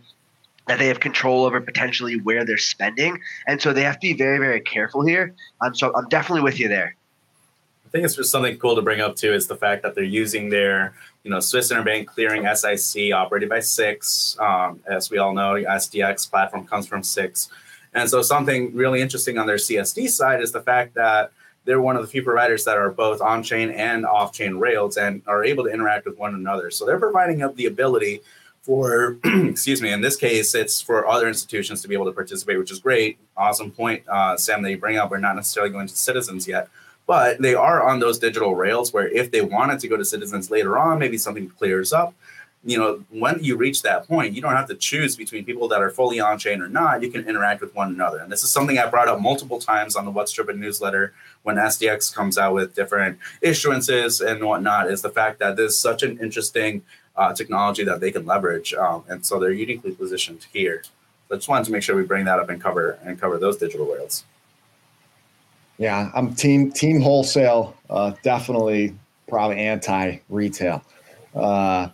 that 0.67 0.79
they 0.79 0.87
have 0.87 0.99
control 0.99 1.45
over 1.45 1.59
potentially 1.59 2.19
where 2.21 2.45
they're 2.45 2.57
spending, 2.57 3.19
and 3.47 3.61
so 3.61 3.73
they 3.73 3.83
have 3.83 3.95
to 3.95 4.01
be 4.01 4.13
very, 4.13 4.37
very 4.37 4.61
careful 4.61 5.05
here. 5.05 5.33
Um, 5.61 5.75
so 5.75 5.93
I'm 5.95 6.07
definitely 6.07 6.41
with 6.41 6.59
you 6.59 6.69
there. 6.69 6.95
I 7.85 7.89
think 7.89 8.05
it's 8.05 8.15
just 8.15 8.31
something 8.31 8.57
cool 8.57 8.75
to 8.75 8.81
bring 8.81 9.01
up 9.01 9.15
too 9.15 9.33
is 9.33 9.47
the 9.47 9.57
fact 9.57 9.83
that 9.83 9.93
they're 9.93 10.03
using 10.03 10.49
their 10.49 10.93
you 11.23 11.31
know, 11.31 11.39
Swiss 11.39 11.71
Interbank 11.71 12.07
Clearing 12.07 12.45
SIC 12.55 13.13
operated 13.13 13.49
by 13.49 13.59
SIX. 13.59 14.37
Um, 14.39 14.81
as 14.85 15.09
we 15.09 15.17
all 15.17 15.33
know, 15.33 15.53
SDX 15.53 16.29
platform 16.29 16.67
comes 16.67 16.85
from 16.85 17.01
SIX. 17.01 17.49
And 17.93 18.09
so 18.09 18.21
something 18.21 18.73
really 18.75 19.01
interesting 19.01 19.37
on 19.37 19.47
their 19.47 19.57
CSD 19.57 20.09
side 20.09 20.41
is 20.41 20.51
the 20.51 20.61
fact 20.61 20.95
that 20.95 21.31
they're 21.65 21.81
one 21.81 21.95
of 21.95 22.01
the 22.01 22.07
few 22.07 22.23
providers 22.23 22.65
that 22.65 22.77
are 22.77 22.91
both 22.91 23.21
on-chain 23.21 23.69
and 23.69 24.05
off-chain 24.05 24.55
rails 24.55 24.97
and 24.97 25.21
are 25.27 25.45
able 25.45 25.63
to 25.63 25.69
interact 25.69 26.05
with 26.05 26.17
one 26.17 26.35
another. 26.35 26.69
So 26.71 26.85
they're 26.85 26.99
providing 26.99 27.41
up 27.41 27.55
the 27.55 27.67
ability 27.67 28.21
for, 28.61 29.17
excuse 29.23 29.81
me, 29.81 29.91
in 29.91 30.01
this 30.01 30.15
case, 30.15 30.55
it's 30.55 30.81
for 30.81 31.07
other 31.07 31.27
institutions 31.27 31.81
to 31.81 31.87
be 31.87 31.95
able 31.95 32.05
to 32.05 32.11
participate, 32.11 32.57
which 32.57 32.71
is 32.71 32.79
great. 32.79 33.17
Awesome 33.37 33.71
point, 33.71 34.03
uh, 34.09 34.35
Sam, 34.35 34.61
that 34.63 34.71
you 34.71 34.77
bring 34.77 34.97
up. 34.97 35.11
We're 35.11 35.19
not 35.19 35.35
necessarily 35.35 35.71
going 35.71 35.87
to 35.87 35.95
citizens 35.95 36.47
yet, 36.47 36.67
but 37.05 37.41
they 37.41 37.53
are 37.53 37.87
on 37.87 37.99
those 37.99 38.19
digital 38.19 38.55
rails 38.55 38.93
where 38.93 39.07
if 39.07 39.31
they 39.31 39.41
wanted 39.41 39.79
to 39.79 39.87
go 39.87 39.97
to 39.97 40.05
citizens 40.05 40.49
later 40.49 40.77
on, 40.77 40.99
maybe 40.99 41.17
something 41.17 41.49
clears 41.49 41.91
up. 41.91 42.13
You 42.65 42.77
know, 42.77 43.03
when 43.09 43.43
you 43.43 43.57
reach 43.57 43.81
that 43.81 44.07
point, 44.07 44.33
you 44.33 44.41
don't 44.41 44.55
have 44.55 44.69
to 44.69 44.75
choose 44.75 45.17
between 45.17 45.43
people 45.43 45.67
that 45.67 45.81
are 45.81 45.89
fully 45.89 46.21
on 46.21 46.39
chain 46.39 46.61
or 46.61 46.69
not. 46.69 47.01
You 47.01 47.11
can 47.11 47.27
interact 47.27 47.59
with 47.59 47.75
one 47.75 47.89
another. 47.89 48.19
And 48.19 48.31
this 48.31 48.41
is 48.41 48.53
something 48.53 48.79
I 48.79 48.85
brought 48.85 49.09
up 49.09 49.19
multiple 49.19 49.59
times 49.59 49.97
on 49.97 50.05
the 50.05 50.11
What's 50.11 50.31
Drippin 50.31 50.61
newsletter 50.61 51.13
when 51.41 51.57
SDX 51.57 52.15
comes 52.15 52.37
out 52.37 52.53
with 52.53 52.73
different 52.73 53.19
issuances 53.43 54.25
and 54.25 54.41
whatnot, 54.45 54.89
is 54.89 55.01
the 55.01 55.09
fact 55.09 55.39
that 55.39 55.57
this 55.57 55.73
is 55.73 55.77
such 55.77 56.03
an 56.03 56.17
interesting 56.19 56.83
uh, 57.17 57.33
technology 57.33 57.83
that 57.83 57.99
they 57.99 58.11
can 58.11 58.25
leverage. 58.25 58.73
Um, 58.73 59.03
and 59.09 59.25
so 59.25 59.39
they're 59.39 59.51
uniquely 59.51 59.91
positioned 59.91 60.47
here. 60.53 60.83
So 61.27 61.35
I 61.35 61.35
just 61.35 61.49
wanted 61.49 61.65
to 61.65 61.71
make 61.71 61.83
sure 61.83 61.97
we 61.97 62.03
bring 62.03 62.23
that 62.25 62.39
up 62.39 62.49
and 62.49 62.61
cover 62.61 62.97
and 63.03 63.19
cover 63.19 63.37
those 63.37 63.57
digital 63.57 63.87
rails. 63.87 64.23
Yeah, 65.77 66.11
I'm 66.13 66.33
team 66.35 66.71
team 66.71 67.01
wholesale. 67.01 67.75
Uh, 67.89 68.13
definitely, 68.23 68.95
probably 69.27 69.57
anti 69.57 70.17
retail. 70.29 70.83
Uh, 71.35 71.89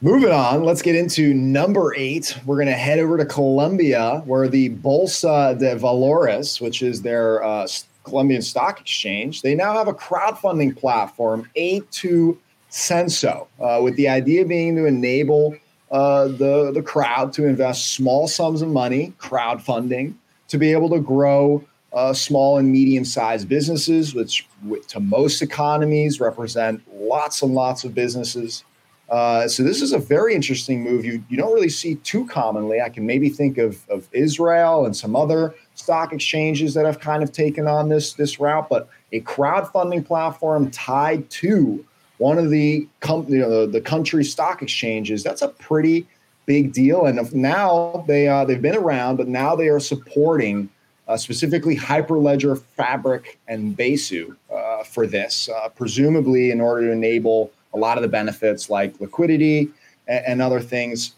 moving 0.00 0.32
on, 0.32 0.64
let's 0.64 0.82
get 0.82 0.96
into 0.96 1.32
number 1.32 1.94
eight. 1.96 2.36
We're 2.44 2.56
going 2.56 2.66
to 2.66 2.72
head 2.72 2.98
over 2.98 3.16
to 3.16 3.24
Colombia, 3.24 4.22
where 4.24 4.48
the 4.48 4.70
Bolsa 4.70 5.58
de 5.58 5.76
Valores, 5.76 6.60
which 6.60 6.82
is 6.82 7.02
their 7.02 7.42
uh, 7.44 7.66
Colombian 8.02 8.42
stock 8.42 8.80
exchange, 8.80 9.42
they 9.42 9.54
now 9.54 9.72
have 9.72 9.88
a 9.88 9.94
crowdfunding 9.94 10.76
platform, 10.76 11.48
A2 11.56 12.36
Censo, 12.70 13.46
uh, 13.60 13.80
with 13.80 13.94
the 13.96 14.08
idea 14.08 14.44
being 14.44 14.74
to 14.76 14.86
enable 14.86 15.56
uh, 15.90 16.26
the 16.26 16.72
the 16.72 16.82
crowd 16.82 17.32
to 17.34 17.46
invest 17.46 17.92
small 17.92 18.26
sums 18.26 18.62
of 18.62 18.68
money, 18.68 19.12
crowdfunding, 19.20 20.14
to 20.48 20.58
be 20.58 20.72
able 20.72 20.90
to 20.90 20.98
grow 20.98 21.64
uh, 21.94 22.12
small 22.12 22.58
and 22.58 22.70
medium 22.70 23.04
sized 23.04 23.48
businesses, 23.48 24.14
which 24.14 24.46
to 24.88 25.00
most 25.00 25.40
economies 25.40 26.20
represent 26.20 26.82
lots 26.92 27.40
and 27.42 27.54
lots 27.54 27.84
of 27.84 27.94
businesses. 27.94 28.64
Uh, 29.10 29.46
so 29.46 29.62
this 29.62 29.80
is 29.80 29.92
a 29.92 29.98
very 29.98 30.34
interesting 30.34 30.82
move. 30.82 31.04
You 31.04 31.22
you 31.28 31.36
don't 31.36 31.52
really 31.52 31.68
see 31.68 31.96
too 31.96 32.26
commonly. 32.26 32.80
I 32.80 32.88
can 32.88 33.06
maybe 33.06 33.28
think 33.28 33.58
of 33.58 33.88
of 33.88 34.08
Israel 34.12 34.86
and 34.86 34.96
some 34.96 35.14
other 35.14 35.54
stock 35.74 36.12
exchanges 36.12 36.74
that 36.74 36.84
have 36.84 36.98
kind 36.98 37.22
of 37.22 37.30
taken 37.30 37.68
on 37.68 37.88
this 37.88 38.14
this 38.14 38.40
route, 38.40 38.68
but 38.68 38.88
a 39.12 39.20
crowdfunding 39.20 40.04
platform 40.04 40.70
tied 40.70 41.28
to 41.30 41.84
one 42.18 42.38
of 42.38 42.50
the 42.50 42.88
com- 43.00 43.26
you 43.28 43.38
know 43.38 43.60
the, 43.60 43.66
the 43.72 43.80
country 43.80 44.24
stock 44.24 44.62
exchanges. 44.62 45.22
That's 45.22 45.42
a 45.42 45.48
pretty 45.48 46.06
big 46.46 46.72
deal. 46.72 47.06
And 47.06 47.32
now 47.34 48.04
they 48.08 48.26
uh, 48.26 48.44
they've 48.46 48.60
been 48.60 48.76
around, 48.76 49.16
but 49.16 49.28
now 49.28 49.54
they 49.54 49.68
are 49.68 49.80
supporting 49.80 50.70
uh, 51.08 51.16
specifically 51.16 51.76
Hyperledger, 51.76 52.60
Fabric, 52.76 53.38
and 53.48 53.76
Besu 53.76 54.36
uh, 54.52 54.84
for 54.84 55.06
this, 55.06 55.48
uh, 55.48 55.68
presumably 55.68 56.50
in 56.50 56.60
order 56.60 56.86
to 56.86 56.92
enable 56.92 57.52
a 57.74 57.78
lot 57.78 57.98
of 57.98 58.02
the 58.02 58.08
benefits 58.08 58.70
like 58.70 58.98
liquidity 59.00 59.68
and, 60.08 60.26
and 60.26 60.42
other 60.42 60.60
things. 60.60 61.14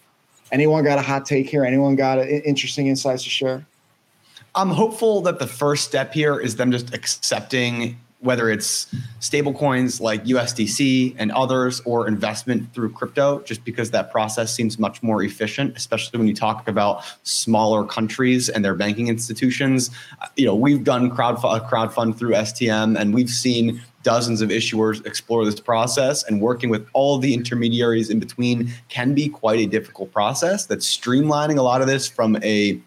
Anyone 0.53 0.85
got 0.85 0.99
a 0.99 1.03
hot 1.03 1.27
take 1.27 1.49
here? 1.49 1.65
Anyone 1.65 1.97
got 1.97 2.19
a, 2.19 2.49
interesting 2.49 2.87
insights 2.87 3.23
to 3.25 3.31
share? 3.31 3.67
I'm 4.55 4.71
hopeful 4.71 5.21
that 5.23 5.39
the 5.39 5.47
first 5.47 5.85
step 5.85 6.15
here 6.15 6.39
is 6.39 6.57
them 6.57 6.73
just 6.73 6.95
accepting 6.95 7.99
whether 8.21 8.51
it's 8.51 8.95
stable 9.21 9.53
coins 9.53 10.01
like 10.01 10.25
USDC 10.25 11.15
and 11.19 11.31
others 11.33 11.81
or 11.85 12.09
investment 12.09 12.73
through 12.73 12.91
crypto, 12.93 13.41
just 13.43 13.65
because 13.65 13.91
that 13.91 14.11
process 14.11 14.55
seems 14.55 14.79
much 14.79 15.03
more 15.03 15.23
efficient, 15.23 15.77
especially 15.77 16.19
when 16.19 16.27
you 16.27 16.35
talk 16.35 16.67
about 16.67 17.05
smaller 17.25 17.85
countries 17.85 18.49
and 18.49 18.65
their 18.65 18.75
banking 18.75 19.09
institutions. 19.09 19.91
You 20.37 20.47
know, 20.47 20.55
we've 20.55 20.83
done 20.83 21.11
crowd 21.11 21.37
crowdfund 21.37 22.19
through 22.19 22.33
STM 22.33 22.99
and 22.99 23.13
we've 23.15 23.31
seen 23.31 23.83
dozens 24.03 24.41
of 24.41 24.51
issuers 24.51 25.05
explore 25.05 25.45
this 25.45 25.59
process 25.59 26.23
and 26.25 26.41
working 26.41 26.71
with 26.71 26.87
all 26.93 27.19
the 27.19 27.35
intermediaries 27.35 28.09
in 28.09 28.21
between 28.21 28.71
can 28.89 29.15
be 29.15 29.29
quite 29.29 29.59
a 29.59 29.67
difficult 29.67 30.13
process 30.13 30.65
that's 30.65 30.87
streamlining 30.97 31.59
a 31.59 31.63
lot 31.63 31.81
of 31.81 31.89
this 31.89 32.07
from 32.09 32.37
a 32.45 32.81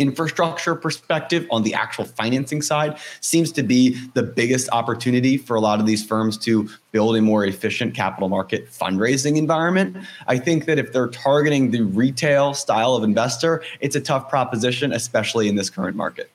infrastructure 0.00 0.74
perspective 0.74 1.46
on 1.50 1.62
the 1.62 1.74
actual 1.74 2.06
financing 2.06 2.62
side 2.62 2.98
seems 3.20 3.52
to 3.52 3.62
be 3.62 3.96
the 4.14 4.22
biggest 4.22 4.68
opportunity 4.72 5.36
for 5.36 5.54
a 5.54 5.60
lot 5.60 5.78
of 5.78 5.86
these 5.86 6.04
firms 6.04 6.38
to 6.38 6.68
build 6.90 7.16
a 7.16 7.20
more 7.20 7.44
efficient 7.44 7.94
capital 7.94 8.28
market 8.28 8.68
fundraising 8.70 9.36
environment. 9.36 9.96
I 10.26 10.38
think 10.38 10.64
that 10.64 10.78
if 10.78 10.92
they're 10.92 11.08
targeting 11.08 11.70
the 11.70 11.82
retail 11.82 12.54
style 12.54 12.94
of 12.94 13.04
investor, 13.04 13.62
it's 13.80 13.94
a 13.94 14.00
tough 14.00 14.28
proposition, 14.28 14.92
especially 14.92 15.48
in 15.48 15.54
this 15.54 15.68
current 15.68 15.96
market. 15.96 16.30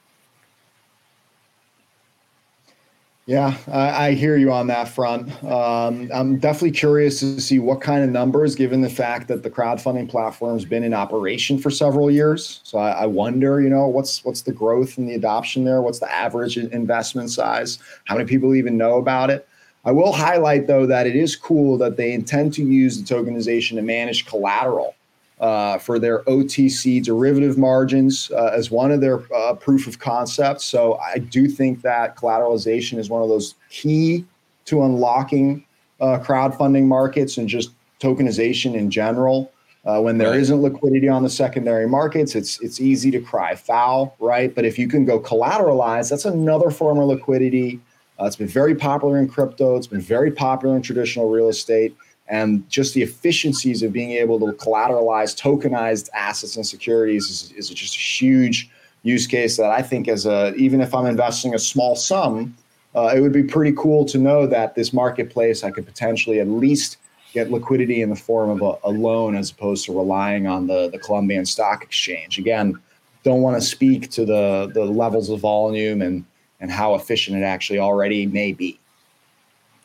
Yeah, 3.28 3.58
I, 3.68 4.10
I, 4.10 4.12
hear 4.14 4.38
you 4.38 4.52
on 4.52 4.68
that 4.68 4.88
front. 4.88 5.44
Um, 5.44 6.12
I'm 6.14 6.38
definitely 6.38 6.78
curious 6.78 7.22
to 7.22 7.42
see 7.42 7.58
what 7.58 7.82
kind 7.82 8.04
of 8.04 8.12
numbers, 8.12 8.54
given 8.54 8.82
the 8.82 8.90
fact 8.90 9.28
that 9.30 9.42
the 9.42 9.50
crowdfunding 9.50 10.08
platform's 10.08 10.64
been 10.64 10.84
in 10.84 10.94
operation 10.94 11.58
for 11.58 11.72
several 11.72 12.12
years. 12.12 12.60
So 12.62 12.78
I, 12.78 12.92
I 12.92 13.06
wonder, 13.08 13.60
you 13.62 13.70
know, 13.70 13.88
what's 13.88 14.24
what's 14.24 14.44
the 14.44 14.52
growth 14.52 15.00
and 15.00 15.10
the 15.10 15.16
adoption 15.16 15.64
there? 15.64 15.82
What's 15.82 15.98
the 15.98 16.14
average 16.14 16.56
investment 16.56 17.32
size? 17.32 17.80
How 18.04 18.16
many 18.16 18.28
people 18.28 18.54
even 18.54 18.78
know 18.78 19.00
about 19.00 19.32
it? 19.32 19.48
I 19.86 19.92
will 19.92 20.12
highlight 20.12 20.68
though 20.68 20.86
that 20.86 21.08
it 21.08 21.16
is 21.16 21.36
cool 21.36 21.80
that 21.80 21.98
they 21.98 22.14
intend 22.14 22.54
to 22.54 22.64
use 22.64 23.02
the 23.02 23.16
tokenization 23.16 23.76
to 23.78 23.82
manage 23.82 24.28
collateral 24.28 24.94
uh, 25.40 25.78
for 25.78 26.00
their 26.00 26.24
OTC 26.24 27.04
derivative 27.04 27.58
margins 27.58 28.32
uh, 28.32 28.52
as 28.54 28.72
one 28.72 28.92
of 28.92 29.02
their 29.02 29.22
uh, 29.34 29.54
proof 29.54 29.88
of 29.88 30.00
concepts. 30.00 30.66
So 30.66 30.96
I 30.96 31.18
do 31.18 31.48
think 31.48 31.82
that 31.82 32.16
collateralization 32.16 32.98
is 32.98 33.10
one 33.10 33.22
of 33.22 33.30
those 33.30 33.56
key 33.70 34.26
to 34.66 34.84
unlocking 34.84 35.66
uh, 36.00 36.20
crowdfunding 36.20 36.86
markets 36.86 37.38
and 37.38 37.48
just 37.48 37.72
tokenization 38.00 38.76
in 38.76 38.90
general. 38.90 39.52
Uh, 39.86 40.02
when 40.02 40.18
there 40.18 40.34
not 40.34 40.60
liquidity 40.62 41.08
on 41.08 41.22
the 41.22 41.30
secondary 41.30 41.88
markets, 41.88 42.34
it's 42.34 42.60
it's 42.62 42.82
easy 42.82 43.12
to 43.12 43.20
cry 43.20 43.54
foul, 43.54 44.16
right? 44.20 44.56
But 44.56 44.66
if 44.66 44.80
you 44.80 44.88
can 44.88 45.06
go 45.06 45.20
collateralize, 45.20 46.10
that's 46.10 46.26
another 46.26 46.72
form 46.72 46.98
of 46.98 47.06
liquidity. 47.06 47.80
Uh, 48.20 48.26
it's 48.26 48.36
been 48.36 48.48
very 48.48 48.74
popular 48.74 49.20
in 49.20 49.28
crypto. 49.28 49.76
It's 49.76 49.86
been 49.86 50.02
very 50.02 50.32
popular 50.32 50.76
in 50.76 50.82
traditional 50.82 51.30
real 51.30 51.50
estate 51.50 51.96
and 52.28 52.68
just 52.70 52.94
the 52.94 53.04
efficiencies 53.04 53.84
of 53.84 53.94
being 53.94 54.12
able 54.12 54.40
to 54.40 54.48
collateralize 54.58 55.40
tokenized 55.40 56.10
assets 56.14 56.56
and 56.56 56.66
securities 56.66 57.30
is, 57.30 57.52
is 57.52 57.70
just 57.70 57.96
a 57.96 58.00
huge 58.00 58.70
use 59.04 59.28
case 59.28 59.58
that 59.58 59.70
I 59.70 59.82
think 59.82 60.08
as 60.08 60.26
a 60.26 60.54
even 60.56 60.82
if 60.82 60.94
I'm 60.94 61.06
investing 61.06 61.54
a 61.54 61.60
small 61.60 61.96
sum, 61.96 62.56
uh, 62.96 63.14
it 63.16 63.22
would 63.22 63.34
be 63.34 63.44
pretty 63.44 63.76
cool 63.78 64.06
to 64.06 64.18
know 64.18 64.48
that 64.48 64.76
this 64.76 64.92
marketplace 64.92 65.64
I 65.64 65.72
could 65.72 65.86
potentially 65.86 66.40
at 66.40 66.48
least 66.48 66.98
get 67.34 67.52
liquidity 67.52 68.02
in 68.02 68.10
the 68.10 68.16
form 68.16 68.50
of 68.50 68.62
a, 68.62 68.90
a 68.90 68.92
loan 68.92 69.36
as 69.36 69.52
opposed 69.52 69.86
to 69.86 69.96
relying 69.96 70.48
on 70.48 70.68
the 70.68 70.90
the 70.90 70.98
Colombian 70.98 71.46
Stock 71.46 71.84
Exchange. 71.84 72.40
Again, 72.40 72.80
don't 73.24 73.42
want 73.42 73.56
to 73.56 73.62
speak 73.62 74.10
to 74.12 74.26
the 74.26 74.72
the 74.74 74.86
levels 74.86 75.30
of 75.30 75.40
volume 75.40 76.02
and 76.02 76.26
and 76.60 76.72
how 76.72 76.96
efficient 76.96 77.38
it 77.38 77.44
actually 77.44 77.78
already 77.78 78.26
may 78.26 78.52
be. 78.52 78.80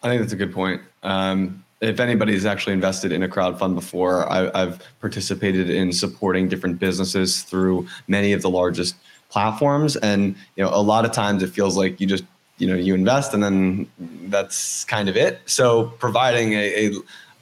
I 0.02 0.08
think 0.08 0.22
that's 0.22 0.32
a 0.32 0.36
good 0.36 0.52
point. 0.52 0.80
Um, 1.02 1.62
if 1.80 1.98
anybody's 1.98 2.44
actually 2.44 2.74
invested 2.74 3.10
in 3.10 3.22
a 3.22 3.28
crowd 3.28 3.58
fund 3.58 3.74
before, 3.74 4.30
I, 4.30 4.50
have 4.58 4.82
participated 5.00 5.70
in 5.70 5.92
supporting 5.92 6.48
different 6.48 6.78
businesses 6.78 7.42
through 7.42 7.86
many 8.06 8.32
of 8.32 8.42
the 8.42 8.50
largest 8.50 8.96
platforms, 9.30 9.96
and 9.96 10.34
you 10.56 10.64
know, 10.64 10.70
a 10.72 10.82
lot 10.82 11.04
of 11.04 11.12
times 11.12 11.42
it 11.42 11.50
feels 11.50 11.76
like 11.76 12.00
you 12.00 12.06
just 12.06 12.24
you 12.58 12.66
know 12.66 12.74
you 12.74 12.94
invest 12.94 13.32
and 13.32 13.42
then 13.42 13.90
that's 14.24 14.84
kind 14.84 15.08
of 15.08 15.16
it. 15.16 15.40
So 15.46 15.86
providing 15.98 16.52
a, 16.52 16.88
a 16.88 16.92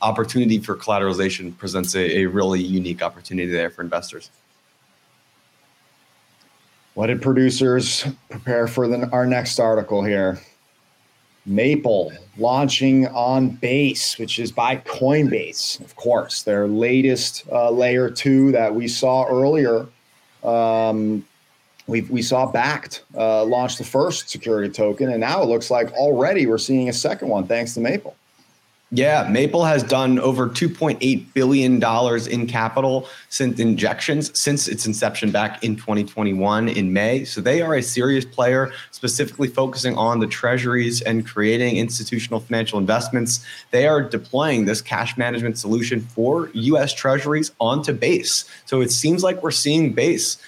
opportunity 0.01 0.59
for 0.59 0.77
collateralization 0.77 1.57
presents 1.59 1.95
a, 1.97 2.19
a 2.19 2.27
really 2.27 2.63
unique 2.63 3.03
opportunity 3.03 3.51
there 3.51 3.71
for 3.71 3.83
investors. 3.83 4.31
What 6.95 7.09
did 7.09 7.23
producers 7.23 8.07
prepare 8.31 8.67
for 8.67 8.89
the, 8.89 9.09
our 9.11 9.27
next 9.27 9.59
article 9.59 10.05
here? 10.05 10.41
Maple 11.49 12.13
launching 12.37 13.09
on 13.09 13.49
Base, 13.49 14.19
which 14.19 14.39
is 14.39 14.53
by 14.53 14.77
Coinbase, 14.77 15.81
of 15.81 15.97
course, 15.97 16.43
their 16.43 16.69
latest 16.69 17.45
uh, 17.51 17.71
layer 17.71 18.11
two 18.11 18.53
that 18.53 18.75
we 18.75 18.87
saw 18.87 19.25
earlier. 19.25 19.87
Um, 20.45 21.25
we 21.87 22.03
we 22.03 22.23
saw 22.23 22.47
Backed 22.47 23.03
uh, 23.17 23.45
launch 23.45 23.79
the 23.79 23.85
first 23.85 24.29
security 24.29 24.73
token, 24.73 25.11
and 25.11 25.21
now 25.21 25.43
it 25.43 25.47
looks 25.47 25.71
like 25.71 25.91
already 25.93 26.47
we're 26.47 26.59
seeing 26.59 26.89
a 26.89 26.93
second 26.93 27.29
one 27.29 27.47
thanks 27.47 27.75
to 27.75 27.81
Maple. 27.81 28.15
Yeah, 28.91 29.29
Maple 29.29 29.67
has 29.67 29.83
done 29.83 30.19
over 30.19 30.49
$2.8 30.49 31.35
billion 31.35 31.75
in 32.31 32.47
capital 32.47 33.07
since 33.29 33.61
injections 33.61 34.39
since 34.39 34.67
its 34.67 34.87
inception 34.87 35.31
back 35.31 35.63
in 35.63 35.77
2021 35.77 36.71
in 36.71 36.91
May. 36.95 37.27
So 37.27 37.43
they 37.43 37.61
are 37.61 37.75
a 37.75 37.83
serious 37.83 38.25
player, 38.25 38.73
specifically 38.91 39.49
focusing 39.49 39.95
on 39.99 40.21
the 40.21 40.27
treasuries 40.27 41.03
and 41.03 41.27
creating 41.27 41.77
institutional 41.77 42.41
financial 42.41 42.79
investments. 42.79 43.45
They 43.73 43.87
are 43.87 44.03
deploying 44.03 44.65
this 44.65 44.81
cash 44.81 45.19
management 45.19 45.59
solution 45.59 46.01
for 46.01 46.49
US 46.55 46.95
treasuries 46.95 47.53
onto 47.61 47.93
Base. 47.93 48.47
So 48.65 48.81
it 48.81 48.91
seems 48.91 49.23
like 49.23 49.43
we're 49.43 49.51
seeing 49.51 49.93
Base 49.93 50.39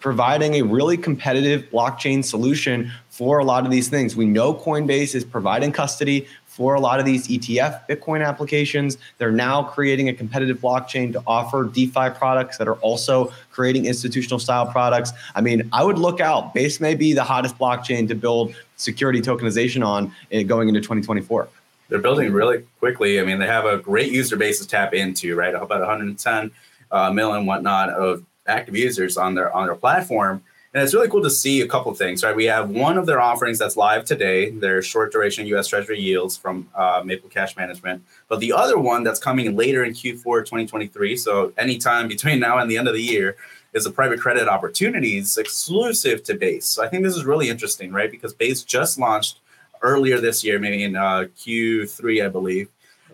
providing 0.00 0.54
a 0.54 0.62
really 0.62 0.96
competitive 0.96 1.62
blockchain 1.70 2.24
solution 2.24 2.90
for 3.08 3.38
a 3.38 3.44
lot 3.44 3.66
of 3.66 3.70
these 3.70 3.88
things. 3.88 4.16
We 4.16 4.24
know 4.24 4.54
Coinbase 4.54 5.14
is 5.14 5.24
providing 5.24 5.72
custody 5.72 6.26
for 6.50 6.74
a 6.74 6.80
lot 6.80 6.98
of 6.98 7.06
these 7.06 7.28
ETF 7.28 7.88
Bitcoin 7.88 8.26
applications. 8.26 8.98
They're 9.18 9.30
now 9.30 9.62
creating 9.62 10.08
a 10.08 10.12
competitive 10.12 10.58
blockchain 10.58 11.12
to 11.12 11.22
offer 11.26 11.64
DeFi 11.64 12.10
products 12.10 12.58
that 12.58 12.66
are 12.66 12.74
also 12.76 13.32
creating 13.52 13.86
institutional 13.86 14.40
style 14.40 14.66
products. 14.66 15.12
I 15.34 15.40
mean, 15.40 15.68
I 15.72 15.84
would 15.84 15.98
look 15.98 16.20
out. 16.20 16.52
Base 16.52 16.80
may 16.80 16.94
be 16.94 17.12
the 17.12 17.24
hottest 17.24 17.56
blockchain 17.56 18.08
to 18.08 18.14
build 18.14 18.54
security 18.76 19.22
tokenization 19.22 19.86
on 19.86 20.12
eh, 20.32 20.42
going 20.42 20.68
into 20.68 20.80
2024 20.80 21.48
they're 21.88 21.98
building 21.98 22.32
really 22.32 22.62
quickly. 22.78 23.20
I 23.20 23.24
mean, 23.24 23.40
they 23.40 23.48
have 23.48 23.64
a 23.64 23.76
great 23.76 24.12
user 24.12 24.36
base 24.36 24.60
to 24.60 24.66
tap 24.66 24.94
into, 24.94 25.34
right? 25.34 25.52
About 25.54 25.80
110 25.80 26.52
uh, 26.92 27.12
million 27.12 27.46
whatnot 27.46 27.90
of 27.90 28.24
active 28.46 28.76
users 28.76 29.16
on 29.16 29.34
their 29.34 29.52
on 29.52 29.66
their 29.66 29.74
platform. 29.74 30.42
And 30.72 30.84
it's 30.84 30.94
really 30.94 31.08
cool 31.08 31.22
to 31.22 31.30
see 31.30 31.62
a 31.62 31.66
couple 31.66 31.90
of 31.90 31.98
things, 31.98 32.22
right? 32.22 32.34
We 32.34 32.44
have 32.44 32.70
one 32.70 32.96
of 32.96 33.06
their 33.06 33.20
offerings 33.20 33.58
that's 33.58 33.76
live 33.76 34.04
today, 34.04 34.50
their 34.50 34.80
short 34.82 35.10
duration 35.10 35.44
US 35.48 35.66
Treasury 35.66 35.98
yields 35.98 36.36
from 36.36 36.68
uh, 36.76 37.02
Maple 37.04 37.28
Cash 37.28 37.56
Management. 37.56 38.04
But 38.28 38.38
the 38.38 38.52
other 38.52 38.78
one 38.78 39.02
that's 39.02 39.18
coming 39.18 39.56
later 39.56 39.82
in 39.82 39.92
Q4 39.92 40.44
2023, 40.44 41.16
so 41.16 41.52
anytime 41.58 42.06
between 42.06 42.38
now 42.38 42.58
and 42.58 42.70
the 42.70 42.78
end 42.78 42.86
of 42.86 42.94
the 42.94 43.02
year, 43.02 43.36
is 43.72 43.84
a 43.86 43.90
private 43.90 44.20
credit 44.20 44.48
opportunities 44.48 45.36
exclusive 45.36 46.22
to 46.24 46.34
Base. 46.34 46.66
So 46.66 46.84
I 46.84 46.88
think 46.88 47.02
this 47.02 47.16
is 47.16 47.24
really 47.24 47.48
interesting, 47.48 47.92
right? 47.92 48.10
Because 48.10 48.32
Base 48.32 48.62
just 48.62 48.98
launched 48.98 49.40
earlier 49.82 50.20
this 50.20 50.44
year, 50.44 50.58
maybe 50.58 50.84
in 50.84 50.96
uh, 50.96 51.26
Q3, 51.38 52.24
I 52.24 52.28
believe, 52.28 52.68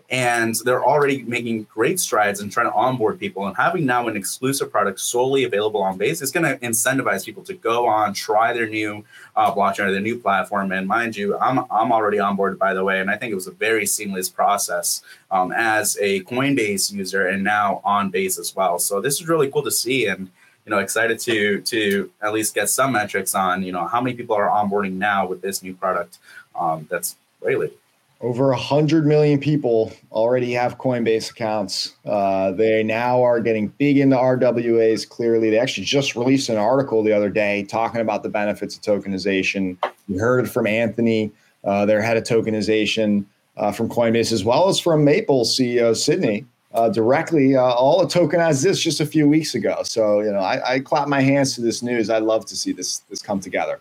and 0.09 0.55
they're 0.63 0.83
already 0.83 1.23
making 1.23 1.63
great 1.63 1.99
strides 1.99 2.39
in 2.39 2.49
trying 2.49 2.67
to 2.67 2.73
onboard 2.73 3.19
people. 3.19 3.45
And 3.45 3.57
having 3.57 3.85
now 3.85 4.07
an 4.07 4.15
exclusive 4.15 4.71
product 4.71 5.01
solely 5.01 5.43
available 5.43 5.81
on 5.81 5.97
base 5.97 6.21
is 6.21 6.31
going 6.31 6.45
to 6.45 6.57
incentivize 6.65 7.25
people 7.25 7.43
to 7.43 7.53
go 7.53 7.87
on 7.87 8.13
try 8.13 8.53
their 8.53 8.69
new 8.69 9.03
uh, 9.35 9.53
blockchain 9.53 9.87
or 9.87 9.91
their 9.91 9.99
new 9.99 10.17
platform. 10.17 10.71
And 10.71 10.87
mind 10.87 11.15
you 11.17 11.37
i'm, 11.37 11.59
I'm 11.69 11.91
already 11.91 12.17
onboarded 12.17 12.57
by 12.57 12.73
the 12.73 12.83
way 12.83 13.01
and 13.01 13.09
i 13.09 13.17
think 13.17 13.31
it 13.31 13.35
was 13.35 13.47
a 13.47 13.51
very 13.51 13.85
seamless 13.85 14.29
process 14.29 15.01
um, 15.31 15.51
as 15.51 15.97
a 15.99 16.21
coinbase 16.23 16.91
user 16.91 17.27
and 17.27 17.43
now 17.43 17.81
on 17.83 18.09
base 18.09 18.39
as 18.39 18.55
well. 18.55 18.79
So 18.79 19.01
this 19.01 19.19
is 19.19 19.27
really 19.27 19.49
cool 19.51 19.63
to 19.63 19.71
see 19.71 20.07
and 20.07 20.29
you 20.65 20.71
know 20.71 20.79
excited 20.79 21.19
to 21.19 21.61
to 21.61 22.11
at 22.21 22.33
least 22.33 22.53
get 22.53 22.69
some 22.69 22.91
metrics 22.91 23.35
on 23.35 23.63
you 23.63 23.71
know 23.71 23.87
how 23.87 24.01
many 24.01 24.15
people 24.15 24.35
are 24.35 24.49
onboarding 24.49 24.93
now 24.93 25.25
with 25.25 25.41
this 25.41 25.63
new 25.63 25.73
product. 25.73 26.17
Um, 26.55 26.87
that's 26.89 27.15
really 27.41 27.71
over 28.21 28.49
100 28.49 29.05
million 29.05 29.39
people 29.39 29.91
already 30.11 30.51
have 30.53 30.77
Coinbase 30.77 31.29
accounts. 31.29 31.95
Uh, 32.05 32.51
they 32.51 32.83
now 32.83 33.21
are 33.21 33.39
getting 33.39 33.67
big 33.77 33.97
into 33.97 34.15
RWAs. 34.15 35.07
Clearly, 35.07 35.49
they 35.49 35.59
actually 35.59 35.85
just 35.85 36.15
released 36.15 36.49
an 36.49 36.57
article 36.57 37.03
the 37.03 37.13
other 37.13 37.29
day 37.29 37.63
talking 37.63 38.01
about 38.01 38.23
the 38.23 38.29
benefits 38.29 38.75
of 38.75 38.81
tokenization. 38.81 39.77
You 40.07 40.19
heard 40.19 40.45
it 40.45 40.49
from 40.49 40.65
Anthony, 40.65 41.31
uh, 41.63 41.85
their 41.85 42.01
head 42.01 42.17
of 42.17 42.23
tokenization 42.23 43.25
uh, 43.55 43.71
from 43.71 43.87
Coinbase, 43.87 44.31
as 44.31 44.43
well 44.43 44.67
as 44.67 44.79
from 44.79 45.03
Maple 45.03 45.43
CEO 45.43 45.95
Sidney. 45.95 46.45
Uh, 46.73 46.89
directly, 46.89 47.55
uh, 47.55 47.61
all 47.61 48.05
tokenized 48.05 48.61
this 48.61 48.79
just 48.79 48.99
a 48.99 49.05
few 49.05 49.27
weeks 49.27 49.55
ago. 49.55 49.81
So, 49.83 50.19
you 50.19 50.31
know, 50.31 50.39
I, 50.39 50.73
I 50.73 50.79
clap 50.79 51.07
my 51.07 51.21
hands 51.21 51.55
to 51.55 51.61
this 51.61 51.81
news. 51.81 52.09
I 52.09 52.19
love 52.19 52.45
to 52.47 52.55
see 52.55 52.71
this 52.71 52.99
this 53.09 53.21
come 53.21 53.39
together 53.39 53.79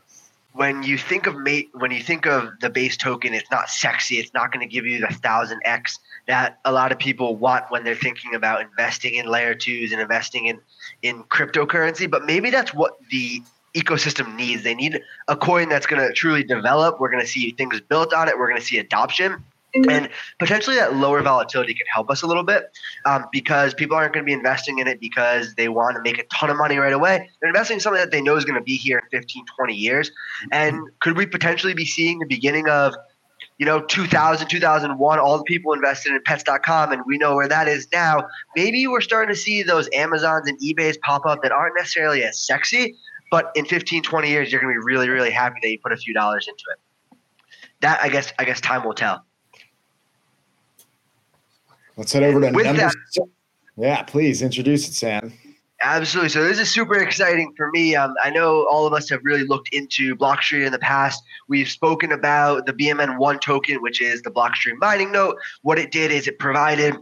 when 0.57 0.83
you 0.83 0.97
think 0.97 1.27
of 1.27 1.37
mate 1.37 1.69
when 1.75 1.91
you 1.91 2.03
think 2.03 2.27
of 2.27 2.49
the 2.61 2.71
base 2.71 2.97
token 2.97 3.35
it's 3.35 3.51
not 3.51 3.69
sexy 3.69 4.17
it's 4.17 4.33
not 4.35 4.51
going 4.53 4.67
to 4.67 4.73
give 4.73 4.87
you 4.87 5.01
the 5.01 5.15
thousand 5.15 5.61
x 5.65 5.99
that 6.27 6.59
a 6.65 6.73
lot 6.73 6.91
of 6.91 6.99
people 6.99 7.37
want 7.37 7.65
when 7.71 7.85
they're 7.85 7.95
thinking 7.95 8.35
about 8.35 8.61
investing 8.61 9.15
in 9.15 9.27
layer 9.27 9.55
twos 9.55 9.93
and 9.93 10.01
investing 10.01 10.47
in 10.47 10.59
in 11.03 11.23
cryptocurrency 11.25 12.11
but 12.11 12.25
maybe 12.25 12.51
that's 12.51 12.75
what 12.75 12.97
the 13.11 13.43
ecosystem 13.75 14.35
needs. 14.37 14.63
They 14.63 14.75
need 14.75 15.01
a 15.29 15.37
coin 15.37 15.69
that's 15.69 15.85
going 15.85 16.01
to 16.01 16.11
truly 16.15 16.43
develop. 16.43 16.99
We're 16.99 17.11
going 17.11 17.23
to 17.23 17.29
see 17.29 17.51
things 17.53 17.79
built 17.83 18.15
on 18.15 18.27
it. 18.27 18.39
We're 18.39 18.49
going 18.49 18.59
to 18.59 18.67
see 18.67 18.79
adoption 18.79 19.45
and 19.89 20.09
potentially 20.39 20.77
that 20.77 20.95
lower 20.95 21.23
volatility 21.23 21.75
could 21.75 21.87
help 21.93 22.11
us 22.11 22.23
a 22.23 22.27
little 22.27 22.43
bit 22.43 22.71
um, 23.05 23.27
because 23.33 23.75
people 23.75 23.97
aren't 23.97 24.13
going 24.13 24.25
to 24.25 24.27
be 24.27 24.33
investing 24.33 24.79
in 24.79 24.87
it 24.87 25.01
because 25.01 25.55
they 25.55 25.69
want 25.69 25.97
to 25.97 26.03
make 26.03 26.19
a 26.19 26.25
ton 26.25 26.51
of 26.51 26.57
money 26.57 26.77
right 26.79 26.93
away. 26.93 27.29
They're 27.41 27.51
investing 27.51 27.77
in 27.77 27.81
something 27.81 28.01
that 28.01 28.11
they 28.11 28.21
know 28.21 28.37
is 28.37 28.45
going 28.45 28.59
to 28.59 28.65
be 28.65 28.77
here 28.77 28.99
in 28.99 29.19
15, 29.19 29.45
20 29.57 29.75
years. 29.75 30.11
And 30.53 30.81
could 31.01 31.17
we 31.17 31.27
potentially 31.27 31.75
be 31.75 31.85
seeing 31.85 32.19
the 32.19 32.27
beginning 32.27 32.69
of, 32.69 32.95
you 33.59 33.67
know, 33.67 33.81
2000, 33.81 34.49
2001, 34.49 35.19
all 35.19 35.39
the 35.39 35.45
people 35.45 35.73
invested 35.73 36.13
in 36.13 36.23
pets.com 36.23 36.93
and 36.93 37.03
we 37.07 37.17
know 37.17 37.35
where 37.35 37.49
that 37.49 37.69
is 37.69 37.89
now. 37.93 38.23
Maybe 38.55 38.87
we're 38.87 39.01
starting 39.01 39.35
to 39.35 39.41
see 39.41 39.63
those 39.63 39.89
Amazons 39.93 40.49
and 40.49 40.59
eBays 40.61 41.01
pop 41.01 41.25
up 41.25 41.43
that 41.43 41.53
aren't 41.53 41.75
necessarily 41.77 42.23
as 42.23 42.39
sexy, 42.39 42.95
but 43.31 43.51
in 43.55 43.65
15, 43.65 44.03
20 44.03 44.29
years, 44.29 44.53
you're 44.53 44.61
going 44.61 44.75
to 44.75 44.81
be 44.81 44.85
really, 44.85 45.09
really 45.09 45.31
happy 45.31 45.57
that 45.63 45.71
you 45.71 45.79
put 45.79 45.93
a 45.93 45.97
few 45.97 46.13
dollars 46.13 46.47
into 46.49 46.65
it. 46.73 47.19
That 47.81 48.01
I 48.01 48.09
guess 48.09 48.33
I 48.39 48.45
guess 48.45 48.61
time 48.61 48.85
will 48.85 48.95
tell. 48.95 49.25
Let's 51.97 52.13
head 52.13 52.23
over 52.23 52.41
to 52.41 52.51
With 52.53 52.67
number. 52.67 52.83
That, 52.83 53.29
yeah, 53.77 54.03
please 54.03 54.43
introduce 54.43 54.89
it, 54.89 54.95
Sam. 54.95 55.33
Absolutely. 55.83 56.31
So 56.31 56.43
this 56.43 56.59
is 56.59 56.71
super 56.71 56.99
exciting 56.99 57.53
for 57.57 57.71
me. 57.71 57.95
Um, 57.95 58.15
I 58.23 58.31
know 58.31 58.67
all 58.71 58.87
of 58.87 58.93
us 58.93 59.11
have 59.11 59.21
really 59.25 59.45
looked 59.45 59.69
into 59.75 60.17
Blockstream 60.17 60.65
in 60.65 60.73
the 60.73 60.79
past. 60.79 61.23
We've 61.49 61.69
spoken 61.69 62.13
about 62.13 62.67
the 62.67 62.73
BMN1 62.73 63.41
token, 63.41 63.83
which 63.83 64.01
is 64.01 64.23
the 64.23 64.31
Blockstream 64.31 64.79
mining 64.79 65.13
note. 65.13 65.37
What 65.63 65.79
it 65.79 65.93
did 65.93 66.11
is 66.11 66.27
it 66.27 66.39
provided 66.39 66.97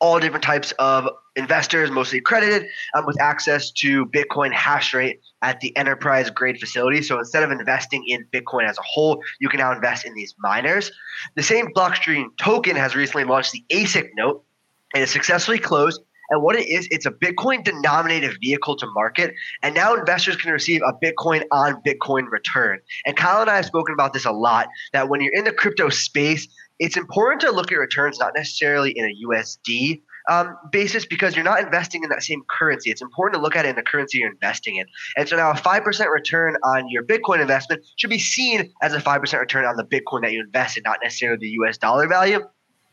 all 0.00 0.18
different 0.18 0.42
types 0.42 0.72
of 0.78 1.08
investors, 1.36 1.90
mostly 1.90 2.18
accredited, 2.18 2.66
um, 2.94 3.06
with 3.06 3.20
access 3.20 3.70
to 3.72 4.06
Bitcoin 4.06 4.52
hash 4.52 4.92
rate 4.92 5.20
at 5.42 5.60
the 5.60 5.76
enterprise 5.76 6.30
grade 6.30 6.58
facility. 6.58 7.02
So 7.02 7.18
instead 7.18 7.42
of 7.42 7.50
investing 7.50 8.04
in 8.06 8.26
Bitcoin 8.32 8.68
as 8.68 8.78
a 8.78 8.82
whole, 8.82 9.22
you 9.40 9.48
can 9.48 9.58
now 9.58 9.72
invest 9.72 10.04
in 10.04 10.14
these 10.14 10.34
miners. 10.38 10.90
The 11.34 11.42
same 11.42 11.68
Blockstream 11.74 12.26
token 12.38 12.76
has 12.76 12.94
recently 12.94 13.24
launched 13.24 13.52
the 13.52 13.64
ASIC 13.72 14.08
note 14.16 14.44
and 14.94 15.02
is 15.02 15.10
successfully 15.10 15.58
closed. 15.58 16.00
And 16.30 16.42
what 16.42 16.54
it 16.54 16.68
is, 16.68 16.86
it's 16.92 17.06
a 17.06 17.10
Bitcoin 17.10 17.64
denominated 17.64 18.36
vehicle 18.40 18.76
to 18.76 18.86
market. 18.94 19.34
And 19.62 19.74
now 19.74 19.94
investors 19.94 20.36
can 20.36 20.52
receive 20.52 20.80
a 20.82 20.92
Bitcoin 21.04 21.44
on 21.50 21.82
Bitcoin 21.82 22.30
return. 22.30 22.78
And 23.04 23.16
Kyle 23.16 23.40
and 23.40 23.50
I 23.50 23.56
have 23.56 23.66
spoken 23.66 23.92
about 23.92 24.12
this 24.12 24.24
a 24.24 24.30
lot 24.30 24.68
that 24.92 25.08
when 25.08 25.20
you're 25.20 25.34
in 25.34 25.44
the 25.44 25.52
crypto 25.52 25.88
space, 25.88 26.46
it's 26.78 26.96
important 26.96 27.40
to 27.42 27.50
look 27.50 27.72
at 27.72 27.76
returns 27.76 28.18
not 28.20 28.32
necessarily 28.36 28.92
in 28.92 29.04
a 29.04 29.28
USD 29.28 30.02
um, 30.28 30.56
basis 30.70 31.04
because 31.04 31.34
you're 31.34 31.44
not 31.44 31.60
investing 31.60 32.02
in 32.04 32.10
that 32.10 32.22
same 32.22 32.42
currency. 32.48 32.90
It's 32.90 33.02
important 33.02 33.38
to 33.38 33.42
look 33.42 33.56
at 33.56 33.64
it 33.64 33.70
in 33.70 33.76
the 33.76 33.82
currency 33.82 34.18
you're 34.18 34.30
investing 34.30 34.76
in. 34.76 34.86
And 35.16 35.28
so 35.28 35.36
now 35.36 35.50
a 35.50 35.54
5% 35.54 36.12
return 36.12 36.56
on 36.64 36.88
your 36.88 37.02
Bitcoin 37.04 37.40
investment 37.40 37.84
should 37.96 38.10
be 38.10 38.18
seen 38.18 38.72
as 38.82 38.94
a 38.94 39.00
5% 39.00 39.40
return 39.40 39.64
on 39.64 39.76
the 39.76 39.84
Bitcoin 39.84 40.22
that 40.22 40.32
you 40.32 40.40
invested, 40.40 40.84
not 40.84 40.98
necessarily 41.02 41.38
the 41.38 41.50
US 41.64 41.78
dollar 41.78 42.06
value 42.06 42.40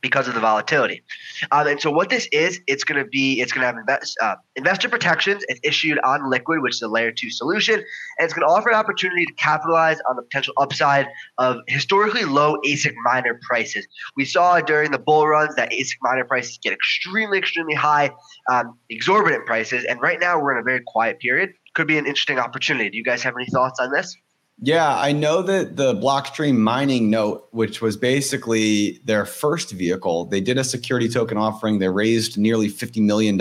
because 0.01 0.27
of 0.27 0.35
the 0.35 0.39
volatility. 0.39 1.03
Um, 1.51 1.67
and 1.67 1.81
so 1.81 1.89
what 1.89 2.09
this 2.09 2.27
is, 2.31 2.61
it's 2.67 2.83
going 2.83 3.03
to 3.03 3.09
be, 3.09 3.41
it's 3.41 3.51
going 3.51 3.61
to 3.61 3.67
have 3.67 3.77
invest, 3.77 4.17
uh, 4.21 4.35
investor 4.55 4.89
protections. 4.89 5.43
It's 5.47 5.59
issued 5.63 5.99
on 6.03 6.29
Liquid, 6.29 6.61
which 6.61 6.75
is 6.75 6.81
a 6.81 6.87
layer 6.87 7.11
two 7.11 7.29
solution, 7.29 7.75
and 7.75 7.85
it's 8.19 8.33
going 8.33 8.47
to 8.47 8.53
offer 8.53 8.69
an 8.69 8.75
opportunity 8.75 9.25
to 9.25 9.33
capitalize 9.33 9.97
on 10.09 10.15
the 10.15 10.21
potential 10.21 10.53
upside 10.57 11.07
of 11.37 11.57
historically 11.67 12.25
low 12.25 12.57
ASIC 12.65 12.93
miner 13.03 13.39
prices. 13.47 13.87
We 14.15 14.25
saw 14.25 14.59
during 14.59 14.91
the 14.91 14.99
bull 14.99 15.27
runs 15.27 15.55
that 15.55 15.71
ASIC 15.71 15.97
miner 16.01 16.25
prices 16.25 16.59
get 16.61 16.73
extremely, 16.73 17.37
extremely 17.39 17.75
high, 17.75 18.11
um, 18.51 18.77
exorbitant 18.89 19.45
prices, 19.45 19.83
and 19.85 20.01
right 20.01 20.19
now 20.19 20.39
we're 20.39 20.53
in 20.53 20.59
a 20.59 20.63
very 20.63 20.81
quiet 20.85 21.19
period. 21.19 21.53
Could 21.73 21.87
be 21.87 21.97
an 21.97 22.05
interesting 22.05 22.39
opportunity. 22.39 22.89
Do 22.89 22.97
you 22.97 23.03
guys 23.03 23.23
have 23.23 23.35
any 23.35 23.47
thoughts 23.47 23.79
on 23.79 23.91
this? 23.91 24.15
Yeah, 24.59 24.97
I 24.97 25.11
know 25.11 25.43
that 25.43 25.75
the 25.75 25.93
Blockstream 25.93 26.57
mining 26.57 27.11
note, 27.11 27.47
which 27.51 27.79
was 27.79 27.95
basically 27.95 28.99
their 29.05 29.23
first 29.23 29.71
vehicle, 29.71 30.25
they 30.25 30.41
did 30.41 30.57
a 30.57 30.63
security 30.63 31.07
token 31.07 31.37
offering. 31.37 31.77
They 31.77 31.89
raised 31.89 32.39
nearly 32.39 32.67
$50 32.67 33.03
million 33.03 33.39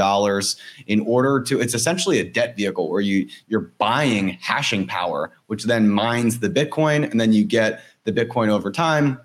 in 0.87 1.01
order 1.07 1.41
to, 1.45 1.59
it's 1.59 1.73
essentially 1.73 2.19
a 2.19 2.25
debt 2.25 2.55
vehicle 2.55 2.91
where 2.91 3.01
you 3.01 3.29
you're 3.49 3.73
buying 3.79 4.37
hashing 4.43 4.87
power, 4.87 5.33
which 5.47 5.65
then 5.65 5.89
mines 5.89 6.41
the 6.41 6.51
Bitcoin, 6.51 7.11
and 7.11 7.19
then 7.19 7.33
you 7.33 7.45
get 7.45 7.81
the 8.05 8.13
Bitcoin 8.13 8.49
over 8.49 8.71
time 8.71 9.19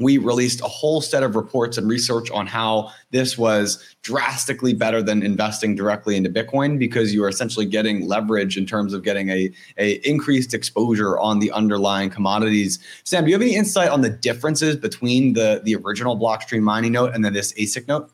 we 0.00 0.18
released 0.18 0.60
a 0.62 0.68
whole 0.68 1.00
set 1.00 1.22
of 1.22 1.36
reports 1.36 1.78
and 1.78 1.88
research 1.88 2.30
on 2.30 2.46
how 2.46 2.90
this 3.10 3.38
was 3.38 3.94
drastically 4.02 4.72
better 4.72 5.02
than 5.02 5.22
investing 5.22 5.74
directly 5.74 6.16
into 6.16 6.30
bitcoin 6.30 6.78
because 6.78 7.14
you 7.14 7.22
are 7.22 7.28
essentially 7.28 7.66
getting 7.66 8.08
leverage 8.08 8.56
in 8.56 8.66
terms 8.66 8.94
of 8.94 9.04
getting 9.04 9.28
a, 9.28 9.50
a 9.78 9.92
increased 10.08 10.54
exposure 10.54 11.18
on 11.18 11.38
the 11.38 11.52
underlying 11.52 12.10
commodities. 12.10 12.78
Sam 13.04 13.24
do 13.24 13.30
you 13.30 13.34
have 13.34 13.42
any 13.42 13.54
insight 13.54 13.90
on 13.90 14.00
the 14.00 14.10
differences 14.10 14.76
between 14.76 15.34
the 15.34 15.60
the 15.64 15.76
original 15.76 16.18
blockstream 16.18 16.62
mining 16.62 16.92
note 16.92 17.14
and 17.14 17.24
then 17.24 17.34
this 17.34 17.52
asic 17.54 17.86
note 17.86 18.10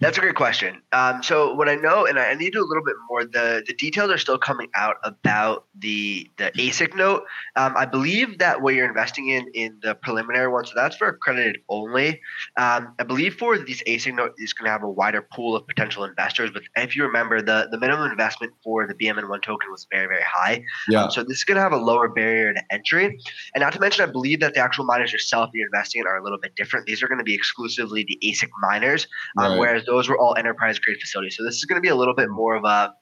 that's 0.00 0.16
a 0.16 0.20
great 0.20 0.34
question. 0.34 0.80
Um, 0.92 1.22
so 1.22 1.52
what 1.54 1.68
I 1.68 1.74
know, 1.74 2.06
and 2.06 2.18
I, 2.18 2.32
need 2.32 2.52
to 2.52 2.58
do 2.58 2.64
a 2.64 2.68
little 2.68 2.82
bit 2.82 2.96
more. 3.08 3.24
The 3.24 3.62
the 3.66 3.74
details 3.74 4.10
are 4.10 4.16
still 4.16 4.38
coming 4.38 4.68
out 4.74 4.96
about 5.04 5.66
the 5.78 6.28
the 6.38 6.50
ASIC 6.52 6.96
note. 6.96 7.24
Um, 7.56 7.74
I 7.76 7.84
believe 7.84 8.38
that 8.38 8.62
what 8.62 8.74
you're 8.74 8.88
investing 8.88 9.28
in 9.28 9.48
in 9.52 9.78
the 9.82 9.94
preliminary 9.94 10.48
one, 10.48 10.64
so 10.64 10.72
that's 10.74 10.96
for 10.96 11.08
accredited 11.08 11.58
only. 11.68 12.20
Um, 12.56 12.94
I 12.98 13.04
believe 13.06 13.34
for 13.34 13.58
these 13.58 13.82
ASIC 13.82 14.14
note 14.14 14.32
is 14.38 14.54
going 14.54 14.64
to 14.64 14.70
have 14.70 14.82
a 14.82 14.88
wider 14.88 15.20
pool 15.20 15.54
of 15.54 15.66
potential 15.66 16.04
investors. 16.04 16.50
But 16.50 16.62
if 16.76 16.96
you 16.96 17.04
remember, 17.04 17.42
the 17.42 17.68
the 17.70 17.78
minimum 17.78 18.10
investment 18.10 18.54
for 18.64 18.86
the 18.86 18.94
BMN 18.94 19.28
one 19.28 19.42
token 19.42 19.70
was 19.70 19.86
very 19.92 20.06
very 20.06 20.24
high. 20.26 20.64
Yeah. 20.88 21.04
Um, 21.04 21.10
so 21.10 21.22
this 21.22 21.38
is 21.38 21.44
going 21.44 21.56
to 21.56 21.62
have 21.62 21.72
a 21.72 21.76
lower 21.76 22.08
barrier 22.08 22.54
to 22.54 22.62
entry, 22.70 23.18
and 23.54 23.60
not 23.60 23.74
to 23.74 23.80
mention, 23.80 24.08
I 24.08 24.10
believe 24.10 24.40
that 24.40 24.54
the 24.54 24.60
actual 24.60 24.86
miners 24.86 25.12
yourself 25.12 25.50
that 25.52 25.58
you're 25.58 25.66
investing 25.66 26.00
in 26.00 26.06
are 26.06 26.16
a 26.16 26.22
little 26.22 26.38
bit 26.38 26.56
different. 26.56 26.86
These 26.86 27.02
are 27.02 27.08
going 27.08 27.18
to 27.18 27.24
be 27.24 27.34
exclusively 27.34 28.04
the 28.04 28.18
ASIC 28.24 28.48
miners, 28.62 29.06
um, 29.38 29.52
right. 29.52 29.58
whereas 29.58 29.84
those 29.90 30.08
were 30.08 30.18
all 30.18 30.36
enterprise 30.36 30.78
grade 30.78 30.98
facilities. 31.00 31.36
So 31.36 31.44
this 31.44 31.56
is 31.56 31.64
going 31.64 31.76
to 31.76 31.82
be 31.82 31.88
a 31.88 31.96
little 31.96 32.14
bit 32.14 32.30
more 32.30 32.54
of 32.54 32.64
a 32.64 32.94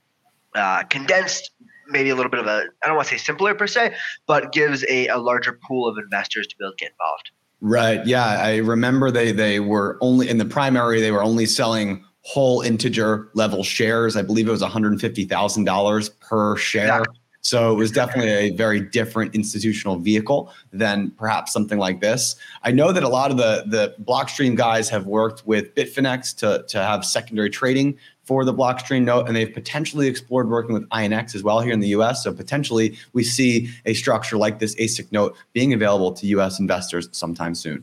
uh, 0.54 0.82
condensed, 0.84 1.50
maybe 1.88 2.08
a 2.08 2.16
little 2.16 2.30
bit 2.30 2.40
of 2.40 2.46
a, 2.46 2.64
I 2.82 2.86
don't 2.86 2.96
want 2.96 3.08
to 3.08 3.14
say 3.14 3.22
simpler 3.22 3.54
per 3.54 3.66
se, 3.66 3.94
but 4.26 4.52
gives 4.52 4.84
a, 4.88 5.08
a 5.08 5.18
larger 5.18 5.58
pool 5.66 5.86
of 5.86 5.98
investors 5.98 6.46
to 6.46 6.56
be 6.56 6.64
able 6.64 6.72
to 6.72 6.76
get 6.76 6.92
involved. 6.92 7.30
Right. 7.60 8.06
Yeah. 8.06 8.24
I 8.24 8.56
remember 8.58 9.10
they 9.10 9.32
they 9.32 9.60
were 9.60 9.98
only 10.00 10.28
in 10.28 10.38
the 10.38 10.44
primary, 10.44 11.00
they 11.00 11.10
were 11.10 11.22
only 11.22 11.44
selling 11.44 12.04
whole 12.22 12.60
integer 12.60 13.30
level 13.34 13.64
shares. 13.64 14.16
I 14.16 14.22
believe 14.22 14.48
it 14.48 14.50
was 14.50 14.62
$150,000 14.62 16.20
per 16.20 16.56
share. 16.56 16.82
Exactly. 16.84 17.17
So 17.48 17.72
it 17.72 17.76
was 17.76 17.90
definitely 17.90 18.30
a 18.30 18.50
very 18.50 18.80
different 18.80 19.34
institutional 19.34 19.96
vehicle 19.96 20.52
than 20.70 21.10
perhaps 21.12 21.50
something 21.50 21.78
like 21.78 22.00
this. 22.00 22.36
I 22.62 22.72
know 22.72 22.92
that 22.92 23.02
a 23.02 23.08
lot 23.08 23.30
of 23.30 23.38
the 23.38 23.64
the 23.66 23.94
Blockstream 24.02 24.54
guys 24.54 24.90
have 24.90 25.06
worked 25.06 25.46
with 25.46 25.74
Bitfinex 25.74 26.36
to 26.38 26.64
to 26.68 26.78
have 26.78 27.04
secondary 27.06 27.48
trading 27.48 27.96
for 28.24 28.44
the 28.44 28.52
Blockstream 28.52 29.04
note, 29.04 29.26
and 29.26 29.34
they've 29.34 29.52
potentially 29.52 30.06
explored 30.06 30.50
working 30.50 30.74
with 30.74 30.86
INX 30.90 31.34
as 31.34 31.42
well 31.42 31.60
here 31.60 31.72
in 31.72 31.80
the 31.80 31.88
U.S. 31.88 32.22
So 32.22 32.30
potentially 32.34 32.98
we 33.14 33.24
see 33.24 33.70
a 33.86 33.94
structure 33.94 34.36
like 34.36 34.58
this 34.58 34.74
ASIC 34.74 35.10
note 35.12 35.34
being 35.54 35.72
available 35.72 36.12
to 36.12 36.26
U.S. 36.26 36.60
investors 36.60 37.08
sometime 37.12 37.54
soon. 37.54 37.82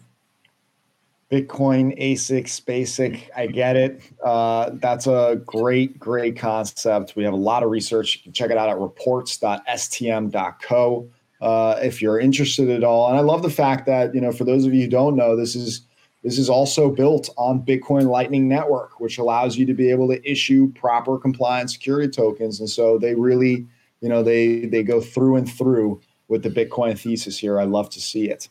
Bitcoin, 1.31 1.99
ASICs, 1.99 2.63
basic. 2.63 3.31
I 3.35 3.47
get 3.47 3.75
it. 3.75 3.99
Uh, 4.23 4.69
that's 4.73 5.07
a 5.07 5.41
great, 5.45 5.97
great 5.97 6.37
concept. 6.37 7.15
We 7.15 7.23
have 7.23 7.33
a 7.33 7.37
lot 7.37 7.63
of 7.63 7.71
research. 7.71 8.15
You 8.15 8.21
can 8.21 8.31
check 8.31 8.51
it 8.51 8.57
out 8.57 8.69
at 8.69 8.77
reports.stm.co 8.77 11.09
uh, 11.41 11.79
if 11.81 12.01
you're 12.01 12.19
interested 12.19 12.69
at 12.69 12.83
all. 12.83 13.09
And 13.09 13.17
I 13.17 13.21
love 13.21 13.41
the 13.41 13.49
fact 13.49 13.87
that 13.87 14.13
you 14.13 14.21
know, 14.21 14.31
for 14.31 14.43
those 14.43 14.65
of 14.65 14.73
you 14.73 14.83
who 14.83 14.89
don't 14.89 15.15
know, 15.15 15.35
this 15.35 15.55
is 15.55 15.81
this 16.23 16.37
is 16.37 16.47
also 16.49 16.89
built 16.89 17.29
on 17.37 17.63
Bitcoin 17.63 18.05
Lightning 18.05 18.47
Network, 18.47 18.99
which 18.99 19.17
allows 19.17 19.57
you 19.57 19.65
to 19.67 19.73
be 19.73 19.91
able 19.91 20.07
to 20.09 20.29
issue 20.29 20.71
proper 20.73 21.17
compliant 21.17 21.71
security 21.71 22.09
tokens. 22.09 22.59
And 22.59 22.69
so 22.69 22.97
they 22.97 23.15
really, 23.15 23.65
you 24.01 24.09
know, 24.09 24.23
they 24.23 24.65
they 24.65 24.83
go 24.83 25.01
through 25.01 25.37
and 25.37 25.51
through 25.51 26.01
with 26.27 26.43
the 26.43 26.49
Bitcoin 26.49 26.97
thesis 26.97 27.37
here. 27.37 27.59
I 27.59 27.65
love 27.65 27.89
to 27.91 28.01
see 28.01 28.29
it. 28.29 28.49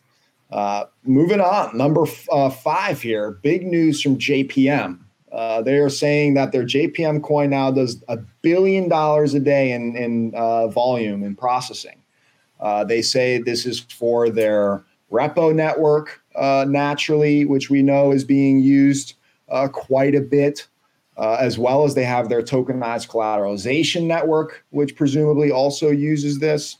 Uh, 0.54 0.86
moving 1.02 1.40
on, 1.40 1.76
number 1.76 2.06
f- 2.06 2.28
uh, 2.30 2.48
five 2.48 3.02
here. 3.02 3.32
Big 3.42 3.66
news 3.66 4.00
from 4.00 4.16
JPM. 4.16 5.00
Uh, 5.32 5.60
they 5.60 5.78
are 5.78 5.88
saying 5.88 6.34
that 6.34 6.52
their 6.52 6.62
JPM 6.62 7.20
coin 7.24 7.50
now 7.50 7.72
does 7.72 8.00
a 8.06 8.18
billion 8.40 8.88
dollars 8.88 9.34
a 9.34 9.40
day 9.40 9.72
in, 9.72 9.96
in 9.96 10.32
uh, 10.36 10.68
volume 10.68 11.24
and 11.24 11.36
processing. 11.36 12.00
Uh, 12.60 12.84
they 12.84 13.02
say 13.02 13.38
this 13.38 13.66
is 13.66 13.80
for 13.80 14.30
their 14.30 14.84
repo 15.10 15.52
network, 15.52 16.22
naturally, 16.36 17.44
which 17.44 17.68
we 17.68 17.82
know 17.82 18.12
is 18.12 18.22
being 18.24 18.60
used 18.60 19.14
quite 19.72 20.14
a 20.14 20.20
bit. 20.20 20.68
as 21.18 21.58
well 21.58 21.82
as 21.84 21.96
they 21.96 22.04
have 22.04 22.28
their 22.28 22.42
tokenized 22.42 23.08
collateralization 23.08 24.04
network, 24.04 24.64
which 24.70 24.94
presumably 24.94 25.50
also 25.50 25.90
uses 25.90 26.38
this 26.38 26.76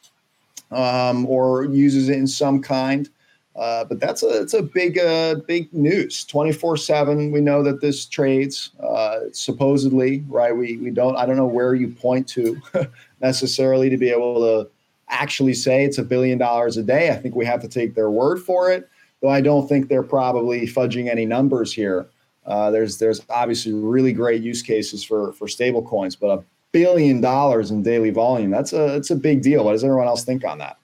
um, 0.70 1.26
or 1.26 1.64
uses 1.64 2.08
it 2.08 2.18
in 2.18 2.28
some 2.28 2.62
kind. 2.62 3.10
Uh, 3.57 3.85
but 3.85 4.01
that's 4.01 4.23
a 4.23 4.43
it's 4.43 4.55
a 4.55 4.62
big 4.62 4.99
uh, 4.99 5.37
big 5.47 5.73
news. 5.73 6.25
Twenty 6.25 6.53
four 6.53 6.77
seven. 6.77 7.31
We 7.31 7.40
know 7.40 7.62
that 7.62 7.81
this 7.81 8.05
trades 8.05 8.71
uh, 8.81 9.21
supposedly 9.33 10.25
right. 10.29 10.57
We 10.57 10.77
we 10.79 10.90
don't. 10.90 11.17
I 11.17 11.25
don't 11.25 11.37
know 11.37 11.47
where 11.47 11.75
you 11.75 11.88
point 11.88 12.27
to 12.31 12.61
necessarily 13.21 13.88
to 13.90 13.97
be 13.97 14.11
able 14.11 14.40
to 14.40 14.71
actually 15.09 15.55
say 15.55 15.85
it's 15.85 15.99
a 15.99 16.03
billion 16.03 16.38
dollars 16.38 16.77
a 16.77 16.83
day. 16.83 17.11
I 17.11 17.17
think 17.17 17.37
we 17.37 17.45
have 17.47 17.61
to 17.62 17.69
take 17.69 17.95
their 17.95 18.11
word 18.11 18.40
for 18.40 18.73
it. 18.73 18.88
Though 19.23 19.29
I 19.29 19.40
don't 19.40 19.69
think 19.69 19.88
they're 19.88 20.03
probably 20.03 20.67
fudging 20.67 21.09
any 21.09 21.25
numbers 21.25 21.73
here. 21.73 22.09
Uh, 22.47 22.73
there's 22.73 22.99
there's 22.99 23.23
obviously 23.31 23.73
really 23.73 24.12
great 24.12 24.43
use 24.43 24.62
cases 24.62 25.05
for 25.05 25.33
for 25.35 25.47
stable 25.47 25.83
coins, 25.83 26.17
but 26.17 26.27
a 26.27 26.45
billion 26.73 27.21
dollars 27.21 27.71
in 27.71 27.85
daily 27.85 28.11
volume 28.11 28.51
that's 28.51 28.73
a 28.73 28.97
it's 28.97 29.11
a 29.11 29.17
big 29.17 29.43
deal. 29.43 29.64
What 29.64 29.73
does 29.73 29.85
everyone 29.85 30.09
else 30.09 30.25
think 30.25 30.45
on 30.45 30.59
that? 30.59 30.77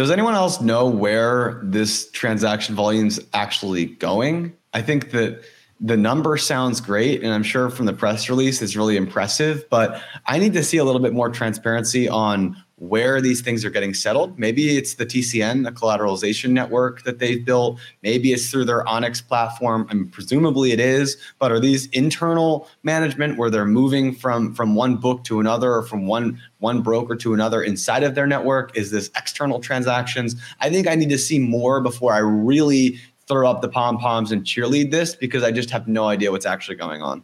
Does 0.00 0.10
anyone 0.10 0.32
else 0.34 0.62
know 0.62 0.88
where 0.88 1.60
this 1.62 2.10
transaction 2.12 2.74
volume 2.74 3.08
is 3.08 3.22
actually 3.34 3.84
going? 3.84 4.54
I 4.72 4.80
think 4.80 5.10
that 5.10 5.42
the 5.78 5.94
number 5.94 6.38
sounds 6.38 6.80
great, 6.80 7.22
and 7.22 7.34
I'm 7.34 7.42
sure 7.42 7.68
from 7.68 7.84
the 7.84 7.92
press 7.92 8.30
release 8.30 8.62
it's 8.62 8.74
really 8.74 8.96
impressive, 8.96 9.68
but 9.68 10.02
I 10.24 10.38
need 10.38 10.54
to 10.54 10.64
see 10.64 10.78
a 10.78 10.84
little 10.84 11.02
bit 11.02 11.12
more 11.12 11.28
transparency 11.28 12.08
on 12.08 12.56
where 12.80 13.20
these 13.20 13.42
things 13.42 13.62
are 13.62 13.70
getting 13.70 13.92
settled. 13.92 14.38
Maybe 14.38 14.78
it's 14.78 14.94
the 14.94 15.04
TCN, 15.04 15.64
the 15.64 15.70
collateralization 15.70 16.50
network 16.50 17.02
that 17.04 17.18
they've 17.18 17.44
built. 17.44 17.78
Maybe 18.02 18.32
it's 18.32 18.50
through 18.50 18.64
their 18.64 18.88
Onyx 18.88 19.20
platform. 19.20 19.86
I 19.90 19.94
mean, 19.94 20.08
presumably 20.08 20.72
it 20.72 20.80
is. 20.80 21.18
But 21.38 21.52
are 21.52 21.60
these 21.60 21.86
internal 21.88 22.66
management 22.82 23.36
where 23.36 23.50
they're 23.50 23.66
moving 23.66 24.14
from 24.14 24.54
from 24.54 24.74
one 24.74 24.96
book 24.96 25.24
to 25.24 25.40
another 25.40 25.74
or 25.74 25.82
from 25.82 26.06
one 26.06 26.40
one 26.60 26.80
broker 26.80 27.16
to 27.16 27.34
another 27.34 27.62
inside 27.62 28.02
of 28.02 28.14
their 28.14 28.26
network? 28.26 28.74
Is 28.74 28.90
this 28.90 29.10
external 29.14 29.60
transactions? 29.60 30.34
I 30.60 30.70
think 30.70 30.88
I 30.88 30.94
need 30.94 31.10
to 31.10 31.18
see 31.18 31.38
more 31.38 31.82
before 31.82 32.14
I 32.14 32.18
really 32.18 32.98
throw 33.28 33.48
up 33.48 33.60
the 33.60 33.68
pom 33.68 33.98
poms 33.98 34.32
and 34.32 34.42
cheerlead 34.42 34.90
this 34.90 35.14
because 35.14 35.44
I 35.44 35.52
just 35.52 35.70
have 35.70 35.86
no 35.86 36.08
idea 36.08 36.32
what's 36.32 36.46
actually 36.46 36.76
going 36.76 37.02
on. 37.02 37.22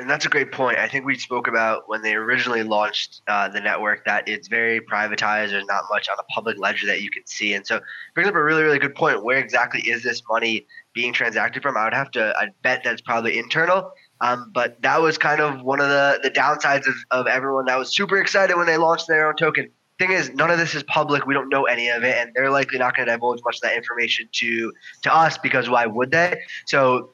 And 0.00 0.08
that's 0.08 0.24
a 0.24 0.30
great 0.30 0.50
point. 0.50 0.78
I 0.78 0.88
think 0.88 1.04
we 1.04 1.18
spoke 1.18 1.46
about 1.46 1.82
when 1.86 2.00
they 2.00 2.14
originally 2.14 2.62
launched 2.62 3.20
uh, 3.28 3.48
the 3.48 3.60
network 3.60 4.06
that 4.06 4.26
it's 4.26 4.48
very 4.48 4.80
privatized. 4.80 5.50
There's 5.50 5.66
not 5.66 5.84
much 5.90 6.08
on 6.08 6.16
a 6.18 6.22
public 6.32 6.56
ledger 6.58 6.86
that 6.86 7.02
you 7.02 7.10
can 7.10 7.26
see. 7.26 7.52
And 7.52 7.66
so 7.66 7.80
brings 8.14 8.26
up 8.26 8.34
a 8.34 8.42
really, 8.42 8.62
really 8.62 8.78
good 8.78 8.94
point. 8.94 9.22
Where 9.22 9.36
exactly 9.36 9.82
is 9.82 10.02
this 10.02 10.22
money 10.30 10.66
being 10.94 11.12
transacted 11.12 11.62
from? 11.62 11.76
I 11.76 11.84
would 11.84 11.92
have 11.92 12.10
to, 12.12 12.34
I'd 12.38 12.54
bet 12.62 12.80
that's 12.82 13.02
probably 13.02 13.38
internal. 13.38 13.92
Um, 14.22 14.50
but 14.54 14.80
that 14.80 15.02
was 15.02 15.18
kind 15.18 15.40
of 15.40 15.60
one 15.62 15.80
of 15.80 15.90
the, 15.90 16.18
the 16.22 16.30
downsides 16.30 16.86
of, 16.86 16.94
of 17.10 17.26
everyone 17.26 17.66
that 17.66 17.78
was 17.78 17.94
super 17.94 18.18
excited 18.18 18.56
when 18.56 18.66
they 18.66 18.78
launched 18.78 19.06
their 19.06 19.28
own 19.28 19.36
token. 19.36 19.68
Thing 19.98 20.12
is, 20.12 20.32
none 20.32 20.50
of 20.50 20.56
this 20.56 20.74
is 20.74 20.82
public. 20.84 21.26
We 21.26 21.34
don't 21.34 21.50
know 21.50 21.64
any 21.64 21.90
of 21.90 22.04
it, 22.04 22.16
and 22.16 22.32
they're 22.34 22.50
likely 22.50 22.78
not 22.78 22.96
going 22.96 23.06
to 23.06 23.12
divulge 23.12 23.40
much 23.44 23.56
of 23.56 23.60
that 23.62 23.76
information 23.76 24.30
to 24.32 24.72
to 25.02 25.14
us 25.14 25.36
because 25.36 25.68
why 25.68 25.84
would 25.84 26.10
they? 26.10 26.40
So 26.64 27.10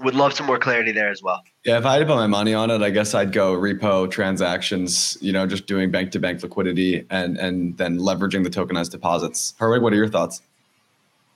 would 0.00 0.14
love 0.14 0.32
some 0.32 0.46
more 0.46 0.58
clarity 0.58 0.92
there 0.92 1.10
as 1.10 1.22
well. 1.22 1.42
Yeah, 1.64 1.78
if 1.78 1.84
I 1.84 1.94
had 1.94 1.98
to 2.00 2.06
put 2.06 2.16
my 2.16 2.26
money 2.26 2.54
on 2.54 2.70
it, 2.70 2.82
I 2.82 2.90
guess 2.90 3.14
I'd 3.14 3.32
go 3.32 3.54
repo 3.54 4.10
transactions. 4.10 5.18
You 5.20 5.32
know, 5.32 5.46
just 5.46 5.66
doing 5.66 5.90
bank 5.90 6.10
to 6.12 6.18
bank 6.18 6.42
liquidity 6.42 7.06
and 7.10 7.36
and 7.38 7.76
then 7.76 7.98
leveraging 7.98 8.44
the 8.44 8.50
tokenized 8.50 8.90
deposits. 8.90 9.54
Herwig, 9.58 9.82
what 9.82 9.92
are 9.92 9.96
your 9.96 10.08
thoughts? 10.08 10.42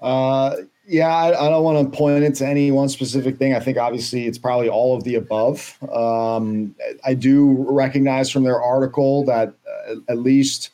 Uh, 0.01 0.57
yeah, 0.87 1.09
I, 1.09 1.47
I 1.47 1.49
don't 1.49 1.65
want 1.65 1.91
to 1.91 1.97
point 1.97 2.25
it 2.25 2.35
to 2.37 2.47
any 2.47 2.71
one 2.71 2.89
specific 2.89 3.39
thing. 3.39 3.55
I 3.55 3.61
think 3.61 3.79
obviously 3.79 4.27
it's 4.27 4.39
probably 4.39 4.69
all 4.69 4.97
of 4.97 5.05
the 5.05 5.15
above. 5.15 5.79
Um, 5.91 6.75
I 7.07 7.15
do 7.15 7.65
recognize 7.69 8.31
from 8.31 8.45
their 8.45 8.61
article 8.61 9.25
that 9.25 9.55
uh, 9.89 9.95
at 10.09 10.19
least 10.19 10.71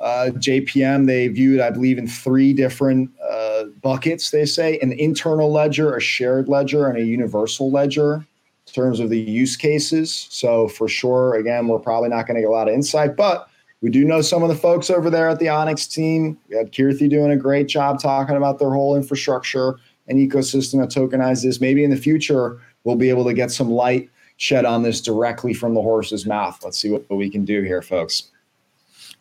uh, 0.00 0.30
JPM, 0.32 1.06
they 1.06 1.28
viewed, 1.28 1.60
I 1.60 1.70
believe, 1.70 1.98
in 1.98 2.08
three 2.08 2.54
different 2.54 3.10
uh, 3.22 3.49
buckets. 3.64 4.30
They 4.30 4.44
say 4.44 4.78
an 4.80 4.92
internal 4.92 5.50
ledger, 5.50 5.96
a 5.96 6.00
shared 6.00 6.48
ledger, 6.48 6.88
and 6.88 6.98
a 6.98 7.04
universal 7.04 7.70
ledger 7.70 8.14
in 8.14 8.72
terms 8.72 9.00
of 9.00 9.10
the 9.10 9.18
use 9.18 9.56
cases. 9.56 10.28
So, 10.30 10.68
for 10.68 10.88
sure, 10.88 11.34
again, 11.34 11.68
we're 11.68 11.78
probably 11.78 12.08
not 12.08 12.26
going 12.26 12.36
to 12.36 12.42
get 12.42 12.48
a 12.48 12.52
lot 12.52 12.68
of 12.68 12.74
insight, 12.74 13.16
but 13.16 13.48
we 13.80 13.90
do 13.90 14.04
know 14.04 14.20
some 14.20 14.42
of 14.42 14.48
the 14.48 14.54
folks 14.54 14.90
over 14.90 15.08
there 15.08 15.28
at 15.28 15.38
the 15.38 15.48
Onyx 15.48 15.86
team. 15.86 16.38
We 16.48 16.56
had 16.56 16.72
Kirthi 16.72 17.08
doing 17.08 17.30
a 17.30 17.36
great 17.36 17.66
job 17.66 18.00
talking 18.00 18.36
about 18.36 18.58
their 18.58 18.70
whole 18.70 18.94
infrastructure 18.94 19.76
and 20.06 20.18
ecosystem 20.18 20.80
that 20.80 20.90
tokenizes 20.90 21.44
this. 21.44 21.60
Maybe 21.60 21.82
in 21.82 21.90
the 21.90 21.96
future, 21.96 22.60
we'll 22.84 22.96
be 22.96 23.08
able 23.08 23.24
to 23.24 23.32
get 23.32 23.50
some 23.50 23.70
light 23.70 24.10
shed 24.36 24.64
on 24.64 24.82
this 24.82 25.00
directly 25.00 25.54
from 25.54 25.74
the 25.74 25.82
horse's 25.82 26.26
mouth. 26.26 26.58
Let's 26.62 26.78
see 26.78 26.90
what, 26.90 27.08
what 27.08 27.16
we 27.16 27.30
can 27.30 27.44
do 27.44 27.62
here, 27.62 27.82
folks. 27.82 28.30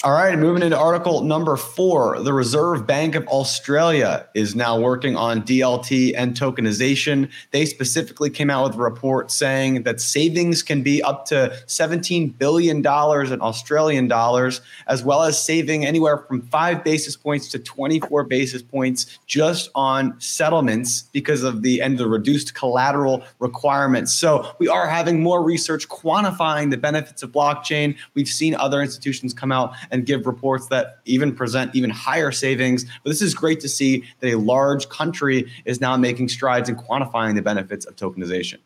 All 0.01 0.13
right, 0.13 0.39
moving 0.39 0.63
into 0.63 0.79
article 0.79 1.23
number 1.23 1.57
four. 1.57 2.21
The 2.21 2.31
Reserve 2.31 2.87
Bank 2.87 3.15
of 3.15 3.27
Australia 3.27 4.25
is 4.33 4.55
now 4.55 4.79
working 4.79 5.17
on 5.17 5.41
DLT 5.41 6.13
and 6.15 6.33
tokenization. 6.33 7.29
They 7.51 7.65
specifically 7.65 8.29
came 8.29 8.49
out 8.49 8.63
with 8.63 8.75
a 8.75 8.81
report 8.81 9.29
saying 9.29 9.83
that 9.83 9.99
savings 9.99 10.63
can 10.63 10.83
be 10.83 11.03
up 11.03 11.25
to 11.25 11.53
$17 11.67 12.37
billion 12.37 12.77
in 12.77 13.41
Australian 13.41 14.07
dollars, 14.07 14.61
as 14.87 15.03
well 15.03 15.23
as 15.23 15.37
saving 15.37 15.85
anywhere 15.85 16.19
from 16.19 16.43
five 16.43 16.81
basis 16.85 17.17
points 17.17 17.49
to 17.49 17.59
24 17.59 18.23
basis 18.23 18.61
points 18.61 19.19
just 19.27 19.69
on 19.75 20.17
settlements 20.21 21.09
because 21.11 21.43
of 21.43 21.61
the 21.61 21.81
end 21.81 21.95
of 21.95 22.05
the 22.05 22.07
reduced 22.07 22.55
collateral 22.55 23.21
requirements. 23.39 24.13
So 24.13 24.49
we 24.59 24.69
are 24.69 24.87
having 24.87 25.21
more 25.21 25.43
research 25.43 25.89
quantifying 25.89 26.69
the 26.71 26.77
benefits 26.77 27.21
of 27.21 27.33
blockchain. 27.33 27.97
We've 28.13 28.29
seen 28.29 28.55
other 28.55 28.81
institutions 28.81 29.33
come 29.33 29.51
out 29.51 29.73
and 29.91 30.05
give 30.05 30.25
reports 30.25 30.67
that 30.67 30.99
even 31.05 31.35
present 31.35 31.73
even 31.75 31.89
higher 31.89 32.31
savings. 32.31 32.85
But 33.03 33.09
this 33.09 33.21
is 33.21 33.33
great 33.33 33.59
to 33.61 33.69
see 33.69 34.03
that 34.19 34.33
a 34.33 34.37
large 34.37 34.89
country 34.89 35.51
is 35.65 35.81
now 35.81 35.97
making 35.97 36.29
strides 36.29 36.69
in 36.69 36.75
quantifying 36.75 37.35
the 37.35 37.41
benefits 37.41 37.85
of 37.85 37.95
tokenization. 37.95 38.57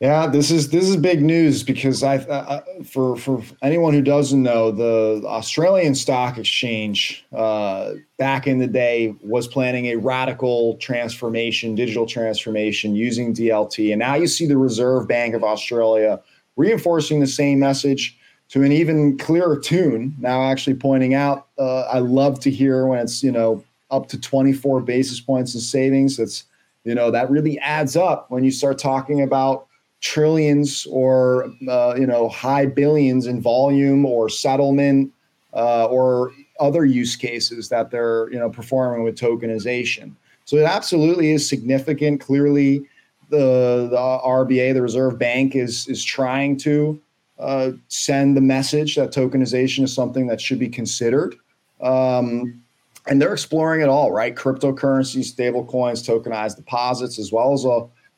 Yeah, 0.00 0.28
this 0.28 0.50
is 0.50 0.70
this 0.70 0.88
is 0.88 0.96
big 0.96 1.20
news 1.20 1.62
because 1.62 2.02
I, 2.02 2.16
uh, 2.16 2.62
for 2.84 3.16
for 3.16 3.42
anyone 3.60 3.92
who 3.92 4.00
doesn't 4.00 4.42
know, 4.42 4.70
the 4.70 5.22
Australian 5.26 5.94
Stock 5.94 6.38
Exchange 6.38 7.26
uh, 7.34 7.92
back 8.16 8.46
in 8.46 8.58
the 8.58 8.66
day 8.66 9.14
was 9.20 9.46
planning 9.46 9.88
a 9.88 9.96
radical 9.96 10.78
transformation, 10.78 11.74
digital 11.74 12.06
transformation 12.06 12.94
using 12.94 13.34
DLT, 13.34 13.92
and 13.92 13.98
now 13.98 14.14
you 14.14 14.26
see 14.26 14.46
the 14.46 14.56
Reserve 14.56 15.06
Bank 15.06 15.34
of 15.34 15.44
Australia 15.44 16.18
reinforcing 16.56 17.20
the 17.20 17.26
same 17.26 17.58
message 17.58 18.16
to 18.50 18.62
an 18.62 18.72
even 18.72 19.16
clearer 19.16 19.58
tune. 19.58 20.14
Now, 20.18 20.42
actually 20.42 20.74
pointing 20.74 21.14
out, 21.14 21.46
uh, 21.58 21.82
I 21.82 22.00
love 22.00 22.40
to 22.40 22.50
hear 22.50 22.86
when 22.86 22.98
it's 22.98 23.22
you 23.22 23.32
know 23.32 23.64
up 23.90 24.08
to 24.08 24.20
24 24.20 24.80
basis 24.82 25.20
points 25.20 25.54
in 25.54 25.60
savings. 25.60 26.16
That's 26.16 26.44
you 26.84 26.94
know 26.94 27.10
that 27.10 27.30
really 27.30 27.58
adds 27.60 27.96
up 27.96 28.30
when 28.30 28.44
you 28.44 28.50
start 28.50 28.78
talking 28.78 29.22
about 29.22 29.66
trillions 30.00 30.86
or 30.90 31.52
uh, 31.68 31.94
you 31.96 32.06
know 32.06 32.28
high 32.28 32.66
billions 32.66 33.26
in 33.26 33.40
volume 33.40 34.04
or 34.04 34.28
settlement 34.28 35.12
uh, 35.54 35.86
or 35.86 36.32
other 36.58 36.84
use 36.84 37.16
cases 37.16 37.68
that 37.68 37.90
they're 37.90 38.30
you 38.32 38.38
know 38.38 38.50
performing 38.50 39.02
with 39.02 39.16
tokenization. 39.16 40.12
So 40.44 40.56
it 40.56 40.64
absolutely 40.64 41.30
is 41.30 41.48
significant. 41.48 42.20
Clearly, 42.20 42.84
the, 43.30 43.88
the 43.90 43.96
RBA, 43.96 44.74
the 44.74 44.82
Reserve 44.82 45.18
Bank, 45.18 45.54
is 45.54 45.88
is 45.88 46.04
trying 46.04 46.56
to 46.58 47.00
uh, 47.38 47.72
send 47.88 48.36
the 48.36 48.40
message 48.40 48.96
that 48.96 49.12
tokenization 49.12 49.84
is 49.84 49.94
something 49.94 50.26
that 50.26 50.40
should 50.40 50.58
be 50.58 50.68
considered. 50.68 51.34
Um, 51.80 52.62
and 53.06 53.20
they're 53.20 53.32
exploring 53.32 53.80
it 53.80 53.88
all, 53.88 54.12
right? 54.12 54.34
Cryptocurrency, 54.36 55.24
stable 55.24 55.64
coins, 55.64 56.06
tokenized 56.06 56.56
deposits, 56.56 57.18
as 57.18 57.32
well 57.32 57.54
as 57.54 57.64
a, 57.64 57.68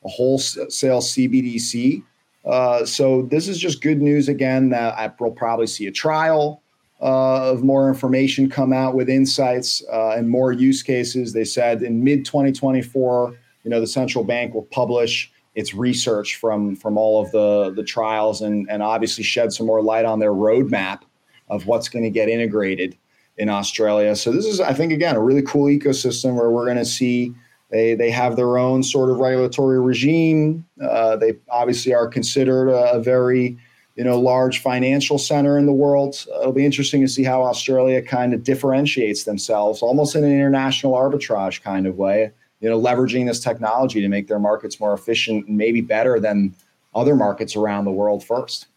a 0.03 0.09
wholesale 0.09 0.99
CBDC. 0.99 2.03
Uh, 2.43 2.85
so 2.85 3.21
this 3.23 3.47
is 3.47 3.57
just 3.57 3.81
good 3.81 4.01
news 4.01 4.27
again 4.27 4.69
that 4.69 4.97
I 4.97 5.09
will 5.19 5.31
probably 5.31 5.67
see 5.67 5.87
a 5.87 5.91
trial 5.91 6.61
uh, 7.01 7.51
of 7.51 7.63
more 7.63 7.87
information 7.87 8.49
come 8.49 8.73
out 8.73 8.93
with 8.95 9.09
insights 9.09 9.81
uh, 9.91 10.11
and 10.11 10.29
more 10.29 10.51
use 10.51 10.83
cases. 10.83 11.31
They 11.31 11.45
said 11.45 11.81
in 11.81 12.03
mid 12.03 12.25
2024, 12.25 13.37
you 13.63 13.69
know, 13.69 13.79
the 13.79 13.87
central 13.87 14.23
bank 14.23 14.53
will 14.53 14.65
publish 14.65 15.31
its 15.55 15.73
research 15.73 16.35
from 16.35 16.75
from 16.75 16.97
all 16.97 17.23
of 17.23 17.31
the 17.31 17.71
the 17.75 17.83
trials 17.83 18.41
and 18.41 18.67
and 18.69 18.81
obviously 18.81 19.23
shed 19.23 19.53
some 19.53 19.67
more 19.67 19.81
light 19.81 20.05
on 20.05 20.19
their 20.19 20.33
roadmap 20.33 21.01
of 21.49 21.67
what's 21.67 21.89
going 21.89 22.03
to 22.03 22.09
get 22.09 22.29
integrated 22.29 22.97
in 23.37 23.49
Australia. 23.49 24.15
So 24.15 24.31
this 24.31 24.45
is, 24.45 24.59
I 24.59 24.73
think, 24.73 24.91
again, 24.91 25.15
a 25.15 25.21
really 25.21 25.41
cool 25.41 25.65
ecosystem 25.65 26.35
where 26.35 26.49
we're 26.49 26.65
going 26.65 26.77
to 26.77 26.85
see 26.85 27.33
they 27.71 27.95
they 27.95 28.11
have 28.11 28.35
their 28.35 28.57
own 28.57 28.83
sort 28.83 29.09
of 29.09 29.17
regulatory 29.17 29.79
regime. 29.79 30.65
Uh, 30.81 31.15
they 31.15 31.33
obviously 31.49 31.93
are 31.93 32.07
considered 32.07 32.69
a, 32.69 32.93
a, 32.93 32.99
very 33.01 33.57
you 33.95 34.03
know 34.03 34.19
large 34.19 34.59
financial 34.59 35.17
center 35.17 35.57
in 35.57 35.65
the 35.65 35.73
world. 35.73 36.25
It'll 36.39 36.51
be 36.51 36.65
interesting 36.65 37.01
to 37.01 37.07
see 37.07 37.23
how 37.23 37.41
Australia 37.41 38.01
kind 38.01 38.33
of 38.33 38.43
differentiates 38.43 39.23
themselves, 39.23 39.81
almost 39.81 40.15
in 40.15 40.23
an 40.23 40.31
international 40.31 40.93
arbitrage 40.93 41.63
kind 41.63 41.87
of 41.87 41.97
way. 41.97 42.31
You 42.63 42.69
know, 42.69 42.79
leveraging 42.79 43.27
this 43.27 43.41
technology 43.41 43.99
to 43.99 44.07
make 44.07 44.29
their 44.29 44.39
markets 44.39 44.79
more 44.79 44.93
efficient 44.93 45.47
and 45.47 45.57
maybe 45.57 45.81
better 45.81 46.17
than 46.17 46.55
other 46.95 47.13
markets 47.13 47.57
around 47.57 47.83
the 47.83 47.91
world 47.91 48.23
first. 48.23 48.67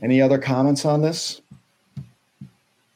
Any 0.00 0.22
other 0.22 0.38
comments 0.38 0.84
on 0.84 1.02
this? 1.02 1.40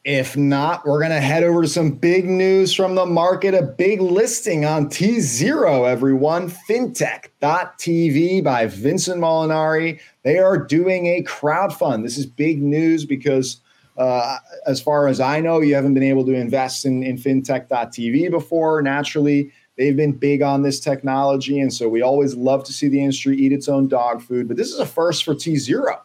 If 0.05 0.37
not, 0.37 0.87
we're 0.87 1.01
going 1.01 1.11
to 1.11 1.21
head 1.21 1.43
over 1.43 1.63
to 1.63 1.69
some 1.69 1.91
big 1.91 2.29
news 2.29 2.73
from 2.73 2.95
the 2.95 3.07
market. 3.07 3.55
A 3.55 3.63
big 3.63 4.01
listing 4.01 4.65
on 4.65 4.89
tZERO, 4.89 5.91
everyone. 5.91 6.49
Fintech.tv 6.49 8.45
by 8.45 8.67
Vincent 8.67 9.21
Molinari. 9.21 9.99
They 10.23 10.39
are 10.39 10.59
doing 10.59 11.07
a 11.07 11.23
crowd 11.23 11.77
fund. 11.77 12.05
This 12.05 12.19
is 12.19 12.27
big 12.27 12.63
news 12.63 13.05
because, 13.05 13.61
uh, 13.97 14.39
as 14.67 14.81
far 14.81 15.09
as 15.09 15.21
I 15.21 15.41
know, 15.41 15.61
you 15.61 15.75
haven't 15.75 15.95
been 15.95 16.03
able 16.03 16.25
to 16.27 16.35
invest 16.35 16.85
in, 16.85 17.03
in 17.03 17.17
fintech.tv 17.17 18.31
before. 18.31 18.81
Naturally, 18.83 19.53
they've 19.77 19.97
been 19.97 20.13
big 20.13 20.43
on 20.43 20.63
this 20.63 20.81
technology. 20.81 21.61
And 21.61 21.73
so 21.73 21.89
we 21.89 22.03
always 22.03 22.35
love 22.35 22.65
to 22.65 22.73
see 22.73 22.89
the 22.89 23.01
industry 23.01 23.37
eat 23.37 23.53
its 23.53 23.69
own 23.69 23.89
dog 23.89 24.23
food. 24.23 24.49
But 24.49 24.57
this 24.57 24.73
is 24.73 24.79
a 24.79 24.87
first 24.87 25.25
for 25.25 25.35
tZERO 25.35 25.99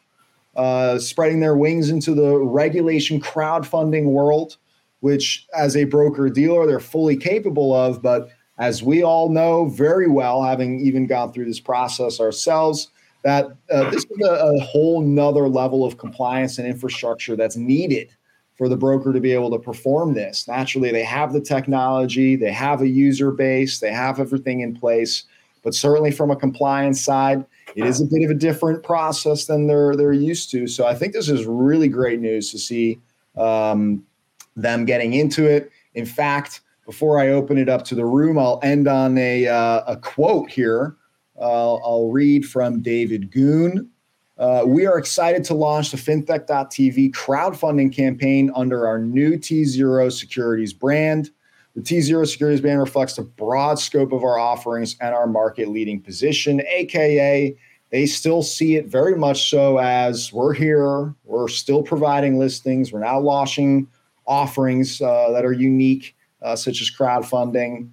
uh, 0.58 1.00
spreading 1.00 1.39
their 1.39 1.56
wings 1.56 1.89
into 1.89 2.13
the 2.13 2.38
regulation 2.38 3.21
crowdfunding 3.21 4.06
world, 4.06 4.58
which, 5.00 5.47
as 5.56 5.78
a 5.78 5.86
broker 5.86 6.30
dealer, 6.30 6.65
they're 6.65 6.80
fully 6.80 7.15
capable 7.15 7.73
of. 7.73 8.02
But 8.02 8.30
as 8.58 8.82
we 8.82 9.04
all 9.04 9.30
know 9.30 9.69
very 9.69 10.10
well, 10.10 10.43
having 10.43 10.80
even 10.80 11.06
gone 11.06 11.32
through 11.32 11.45
this 11.45 11.60
process 11.60 12.19
ourselves, 12.19 12.89
that 13.28 13.48
uh, 13.70 13.90
this 13.90 14.06
is 14.06 14.22
a, 14.26 14.56
a 14.56 14.60
whole 14.62 15.02
nother 15.02 15.50
level 15.50 15.84
of 15.84 15.98
compliance 15.98 16.58
and 16.60 16.66
infrastructure 16.66 17.36
that's 17.36 17.58
needed 17.58 18.10
for 18.56 18.70
the 18.70 18.78
broker 18.78 19.12
to 19.12 19.20
be 19.20 19.34
able 19.34 19.52
to 19.52 19.60
perform 19.60 20.13
this. 20.13 20.48
Naturally, 20.48 20.94
they 20.94 21.04
have 21.04 21.34
the 21.34 21.42
technology, 21.42 22.38
they 22.38 22.54
have 22.54 22.82
a 22.82 22.88
user 22.88 23.32
base, 23.32 23.80
they 23.80 23.92
have 23.92 24.22
everything 24.22 24.62
in 24.62 24.74
place, 24.74 25.26
but 25.62 25.76
certainly 25.76 26.10
from 26.10 26.32
a 26.32 26.38
compliance 26.38 27.02
side, 27.02 27.46
it 27.76 27.86
is 27.86 28.00
a 28.00 28.06
bit 28.06 28.24
of 28.24 28.32
a 28.32 28.34
different 28.34 28.82
process 28.82 29.44
than 29.44 29.68
they're 29.68 29.94
they're 29.98 30.13
used 30.13 30.50
to. 30.52 30.66
So 30.66 30.88
I 30.88 30.96
think 30.96 31.12
this 31.12 31.28
is 31.28 31.46
really 31.46 31.90
great 31.90 32.22
news 32.22 32.50
to 32.52 32.58
see 32.58 32.98
um, 33.36 34.06
them 34.56 34.86
getting 34.86 35.16
into 35.16 35.46
it. 35.46 35.70
In 35.96 36.06
fact, 36.06 36.62
before 36.86 37.20
I 37.20 37.28
open 37.28 37.58
it 37.58 37.68
up 37.68 37.84
to 37.86 37.96
the 37.96 38.06
room, 38.06 38.40
I'll 38.40 38.62
end 38.63 38.88
on 38.88 39.18
a 39.18 39.48
uh, 39.48 39.82
a 39.86 39.98
quote 39.98 40.50
here. 40.50 40.96
Uh, 41.39 41.76
I'll 41.76 42.10
read 42.10 42.45
from 42.45 42.82
David 42.82 43.32
Goone. 43.32 43.89
Uh, 44.38 44.63
we 44.65 44.86
are 44.86 44.97
excited 44.97 45.43
to 45.45 45.54
launch 45.54 45.91
the 45.91 45.97
fintech.tv 45.97 47.12
crowdfunding 47.12 47.93
campaign 47.93 48.52
under 48.56 48.88
our 48.88 49.00
new 49.00 49.38
tZERO 49.38 50.12
Securities 50.12 50.73
brand. 50.73 51.32
The 51.76 51.82
tZERO 51.82 52.28
Securities 52.28 52.62
brand 52.62 52.80
reflects 52.80 53.15
the 53.15 53.23
broad 53.23 53.80
scope 53.80 54.12
of 54.12 54.23
our 54.23 54.38
offerings 54.38 54.95
and 55.02 55.15
our 55.15 55.28
market 55.28 55.69
leading 55.69 56.02
position, 56.02 56.62
aka 56.67 57.56
they 57.89 58.06
still 58.06 58.43
see 58.43 58.76
it 58.76 58.88
very 58.88 59.15
much 59.15 59.50
so 59.50 59.78
as 59.78 60.34
we're 60.34 60.54
here, 60.54 61.15
we're 61.23 61.47
still 61.47 61.82
providing 61.82 62.38
listings, 62.38 62.91
we're 62.91 63.00
now 63.00 63.19
launching 63.19 63.88
offerings 64.26 65.02
uh, 65.02 65.32
that 65.32 65.45
are 65.45 65.54
unique, 65.54 66.15
uh, 66.41 66.56
such 66.56 66.82
as 66.82 66.91
crowdfunding. 66.91 67.89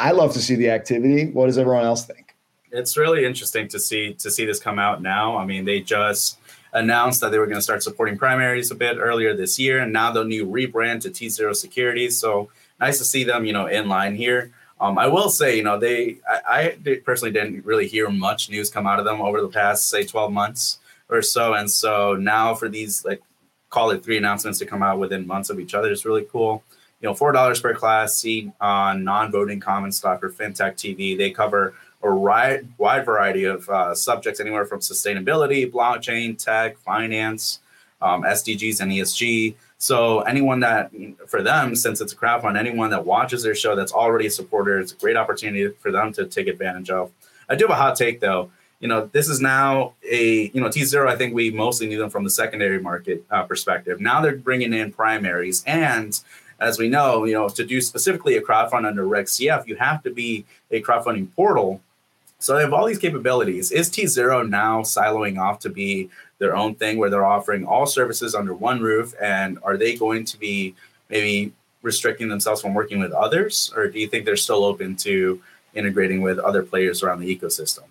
I 0.00 0.12
love 0.12 0.32
to 0.32 0.40
see 0.40 0.54
the 0.54 0.70
activity. 0.70 1.26
What 1.26 1.46
does 1.46 1.58
everyone 1.58 1.84
else 1.84 2.06
think? 2.06 2.34
It's 2.72 2.96
really 2.96 3.26
interesting 3.26 3.68
to 3.68 3.78
see 3.78 4.14
to 4.14 4.30
see 4.30 4.46
this 4.46 4.58
come 4.58 4.78
out 4.78 5.02
now. 5.02 5.36
I 5.36 5.44
mean, 5.44 5.66
they 5.66 5.80
just 5.80 6.38
announced 6.72 7.20
that 7.20 7.32
they 7.32 7.38
were 7.38 7.46
going 7.46 7.58
to 7.58 7.62
start 7.62 7.82
supporting 7.82 8.16
primaries 8.16 8.70
a 8.70 8.74
bit 8.74 8.96
earlier 8.96 9.36
this 9.36 9.58
year, 9.58 9.80
and 9.80 9.92
now 9.92 10.10
the 10.10 10.24
new 10.24 10.46
rebrand 10.46 11.02
to 11.02 11.10
tZERO 11.10 11.54
Securities. 11.54 12.16
So 12.16 12.48
nice 12.80 12.96
to 12.96 13.04
see 13.04 13.24
them, 13.24 13.44
you 13.44 13.52
know, 13.52 13.66
in 13.66 13.88
line 13.88 14.14
here. 14.14 14.52
Um, 14.80 14.96
I 14.96 15.06
will 15.06 15.28
say, 15.28 15.58
you 15.58 15.62
know, 15.62 15.78
they 15.78 16.16
I, 16.26 16.78
I, 16.86 17.00
personally 17.04 17.32
didn't 17.32 17.66
really 17.66 17.86
hear 17.86 18.08
much 18.08 18.48
news 18.48 18.70
come 18.70 18.86
out 18.86 19.00
of 19.00 19.04
them 19.04 19.20
over 19.20 19.42
the 19.42 19.48
past 19.48 19.90
say 19.90 20.06
12 20.06 20.32
months 20.32 20.78
or 21.10 21.20
so, 21.20 21.52
and 21.52 21.70
so 21.70 22.14
now 22.14 22.54
for 22.54 22.70
these 22.70 23.04
like 23.04 23.20
call 23.68 23.90
it 23.90 24.02
three 24.02 24.16
announcements 24.16 24.58
to 24.60 24.66
come 24.66 24.82
out 24.82 24.98
within 24.98 25.26
months 25.26 25.50
of 25.50 25.60
each 25.60 25.74
other 25.74 25.90
is 25.92 26.06
really 26.06 26.26
cool. 26.32 26.64
You 27.00 27.08
know, 27.08 27.14
four 27.14 27.32
dollars 27.32 27.60
per 27.60 27.74
class 27.74 28.14
seat 28.14 28.50
on 28.60 29.04
non-voting 29.04 29.60
common 29.60 29.90
stock 29.92 30.22
or 30.22 30.30
fintech 30.30 30.74
TV. 30.74 31.16
They 31.16 31.30
cover 31.30 31.74
a 32.02 32.14
wide 32.14 32.68
wide 32.78 33.04
variety 33.04 33.44
of 33.44 33.68
uh, 33.68 33.94
subjects, 33.94 34.40
anywhere 34.40 34.64
from 34.64 34.80
sustainability, 34.80 35.70
blockchain, 35.70 36.42
tech, 36.42 36.78
finance, 36.78 37.60
um, 38.02 38.22
SDGs, 38.22 38.80
and 38.80 38.92
ESG. 38.92 39.54
So 39.78 40.20
anyone 40.20 40.60
that 40.60 40.90
for 41.26 41.42
them, 41.42 41.74
since 41.74 42.00
it's 42.00 42.12
a 42.12 42.16
crowdfund, 42.16 42.58
anyone 42.58 42.90
that 42.90 43.06
watches 43.06 43.42
their 43.42 43.54
show 43.54 43.74
that's 43.74 43.92
already 43.92 44.26
a 44.26 44.30
supporter, 44.30 44.78
it's 44.78 44.92
a 44.92 44.96
great 44.96 45.16
opportunity 45.16 45.68
for 45.80 45.90
them 45.90 46.12
to 46.14 46.26
take 46.26 46.48
advantage 46.48 46.90
of. 46.90 47.10
I 47.48 47.56
do 47.56 47.64
have 47.66 47.72
a 47.72 47.80
hot 47.80 47.96
take 47.96 48.20
though. 48.20 48.50
You 48.80 48.88
know, 48.88 49.10
this 49.12 49.28
is 49.28 49.40
now 49.40 49.94
a 50.10 50.50
you 50.54 50.60
know 50.60 50.68
tZERO. 50.68 51.06
I 51.06 51.16
think 51.16 51.34
we 51.34 51.50
mostly 51.50 51.86
knew 51.86 51.98
them 51.98 52.10
from 52.10 52.24
the 52.24 52.30
secondary 52.30 52.80
market 52.80 53.24
uh, 53.30 53.42
perspective. 53.44 54.00
Now 54.00 54.20
they're 54.20 54.36
bringing 54.36 54.72
in 54.72 54.92
primaries, 54.92 55.64
and 55.66 56.18
as 56.60 56.78
we 56.78 56.88
know, 56.88 57.24
you 57.24 57.32
know, 57.32 57.48
to 57.48 57.64
do 57.64 57.80
specifically 57.80 58.36
a 58.36 58.42
crowdfund 58.42 58.86
under 58.86 59.06
Reg 59.06 59.26
CF, 59.26 59.66
you 59.66 59.76
have 59.76 60.02
to 60.02 60.10
be 60.10 60.44
a 60.70 60.82
crowdfunding 60.82 61.34
portal. 61.34 61.80
So 62.38 62.54
they 62.54 62.62
have 62.62 62.72
all 62.72 62.86
these 62.86 62.98
capabilities. 62.98 63.70
Is 63.70 63.90
tZERO 63.90 64.48
now 64.48 64.82
siloing 64.82 65.38
off 65.38 65.58
to 65.60 65.70
be 65.70 66.10
their 66.38 66.56
own 66.56 66.74
thing 66.74 66.98
where 66.98 67.10
they're 67.10 67.24
offering 67.24 67.66
all 67.66 67.86
services 67.86 68.34
under 68.34 68.54
one 68.54 68.80
roof? 68.80 69.14
And 69.20 69.58
are 69.62 69.76
they 69.76 69.96
going 69.96 70.24
to 70.26 70.38
be 70.38 70.74
maybe 71.08 71.52
restricting 71.82 72.28
themselves 72.28 72.60
from 72.60 72.74
working 72.74 72.98
with 72.98 73.12
others? 73.12 73.72
Or 73.74 73.88
do 73.88 73.98
you 73.98 74.06
think 74.06 74.24
they're 74.24 74.36
still 74.36 74.64
open 74.64 74.96
to 74.96 75.42
integrating 75.74 76.20
with 76.20 76.38
other 76.38 76.62
players 76.62 77.02
around 77.02 77.20
the 77.20 77.36
ecosystem? 77.36 77.84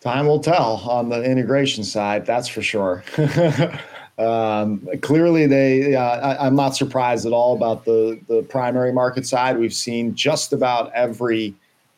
Time 0.00 0.26
will 0.26 0.40
tell 0.40 0.82
on 0.88 1.10
the 1.10 1.22
integration 1.22 1.84
side, 1.84 2.26
that's 2.26 2.48
for 2.48 2.60
sure. 2.60 3.04
um, 4.18 4.86
clearly, 5.00 5.46
they. 5.46 5.94
Uh, 5.94 6.02
I, 6.02 6.46
am 6.46 6.54
not 6.54 6.76
surprised 6.76 7.24
at 7.24 7.32
all 7.32 7.56
about 7.56 7.84
the 7.84 8.20
the 8.28 8.42
primary 8.42 8.92
market 8.92 9.26
side. 9.26 9.58
We've 9.58 9.72
seen 9.72 10.14
just 10.14 10.52
about 10.52 10.92
every 10.92 11.54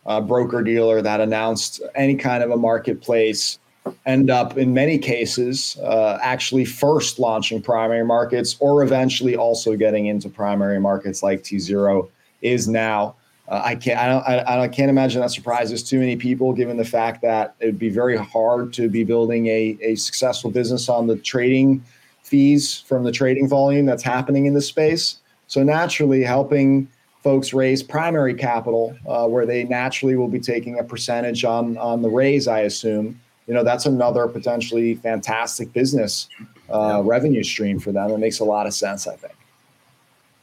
uh, 0.06 0.20
broker 0.20 0.62
dealer 0.62 1.02
that 1.02 1.20
announced 1.20 1.82
any 1.94 2.14
kind 2.14 2.42
of 2.44 2.50
a 2.50 2.56
marketplace 2.56 3.58
end 4.06 4.30
up 4.30 4.56
in 4.56 4.72
many 4.72 4.96
cases 4.96 5.76
uh, 5.82 6.18
actually 6.22 6.64
first 6.64 7.18
launching 7.18 7.60
primary 7.60 8.04
markets 8.04 8.56
or 8.60 8.82
eventually 8.82 9.36
also 9.36 9.76
getting 9.76 10.06
into 10.06 10.28
primary 10.28 10.80
markets 10.80 11.22
like 11.22 11.42
tZERO 11.42 12.08
is 12.40 12.66
now. 12.66 13.14
Uh, 13.46 13.60
I 13.62 13.74
can't. 13.74 13.98
I 13.98 14.08
don't. 14.08 14.22
I, 14.22 14.62
I, 14.62 14.68
can't 14.68 14.88
imagine 14.88 15.20
that 15.20 15.30
surprises 15.30 15.82
too 15.82 15.98
many 15.98 16.16
people, 16.16 16.54
given 16.54 16.78
the 16.78 16.84
fact 16.84 17.20
that 17.22 17.54
it 17.60 17.66
would 17.66 17.78
be 17.78 17.90
very 17.90 18.16
hard 18.16 18.72
to 18.74 18.88
be 18.88 19.04
building 19.04 19.48
a, 19.48 19.76
a 19.82 19.96
successful 19.96 20.50
business 20.50 20.88
on 20.88 21.08
the 21.08 21.16
trading 21.16 21.84
fees 22.24 22.80
from 22.80 23.04
the 23.04 23.12
trading 23.12 23.48
volume 23.48 23.86
that's 23.86 24.02
happening 24.02 24.46
in 24.46 24.54
the 24.54 24.62
space. 24.62 25.18
So 25.46 25.62
naturally, 25.62 26.24
helping 26.24 26.88
folks 27.22 27.54
raise 27.54 27.82
primary 27.82 28.34
capital, 28.34 28.96
uh, 29.06 29.28
where 29.28 29.46
they 29.46 29.64
naturally 29.64 30.16
will 30.16 30.28
be 30.28 30.40
taking 30.40 30.78
a 30.78 30.84
percentage 30.84 31.44
on 31.44 31.78
on 31.78 32.02
the 32.02 32.10
raise, 32.10 32.48
I 32.48 32.60
assume, 32.60 33.20
you 33.46 33.54
know 33.54 33.62
that's 33.62 33.86
another 33.86 34.26
potentially 34.26 34.94
fantastic 34.96 35.72
business 35.72 36.28
uh, 36.70 37.02
revenue 37.04 37.44
stream 37.44 37.78
for 37.78 37.92
them. 37.92 38.10
It 38.10 38.18
makes 38.18 38.40
a 38.40 38.44
lot 38.44 38.66
of 38.66 38.74
sense, 38.74 39.06
I 39.06 39.16
think. 39.16 39.34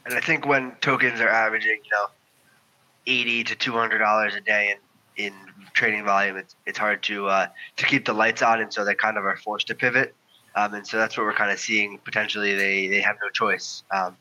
And 0.06 0.14
I 0.14 0.20
think 0.20 0.46
when 0.46 0.72
tokens 0.80 1.20
are 1.20 1.28
averaging, 1.28 1.80
you 1.84 1.90
know, 1.92 2.06
eighty 3.06 3.44
to 3.44 3.54
two 3.54 3.72
hundred 3.72 3.98
dollars 3.98 4.34
a 4.34 4.40
day, 4.40 4.70
and 4.70 4.80
in 5.16 5.32
trading 5.74 6.04
volume, 6.04 6.36
it's 6.36 6.54
it's 6.66 6.78
hard 6.78 7.02
to 7.04 7.28
uh, 7.28 7.46
to 7.76 7.86
keep 7.86 8.04
the 8.04 8.12
lights 8.12 8.42
on, 8.42 8.60
and 8.60 8.72
so 8.72 8.84
they 8.84 8.94
kind 8.94 9.18
of 9.18 9.24
are 9.24 9.36
forced 9.36 9.66
to 9.68 9.74
pivot. 9.74 10.14
Um, 10.54 10.74
and 10.74 10.86
so 10.86 10.98
that's 10.98 11.16
what 11.16 11.24
we're 11.24 11.34
kind 11.34 11.50
of 11.50 11.58
seeing. 11.58 11.98
Potentially, 11.98 12.54
they 12.54 12.86
they 12.88 13.00
have 13.00 13.16
no 13.22 13.30
choice. 13.30 13.82
Um, 13.90 14.16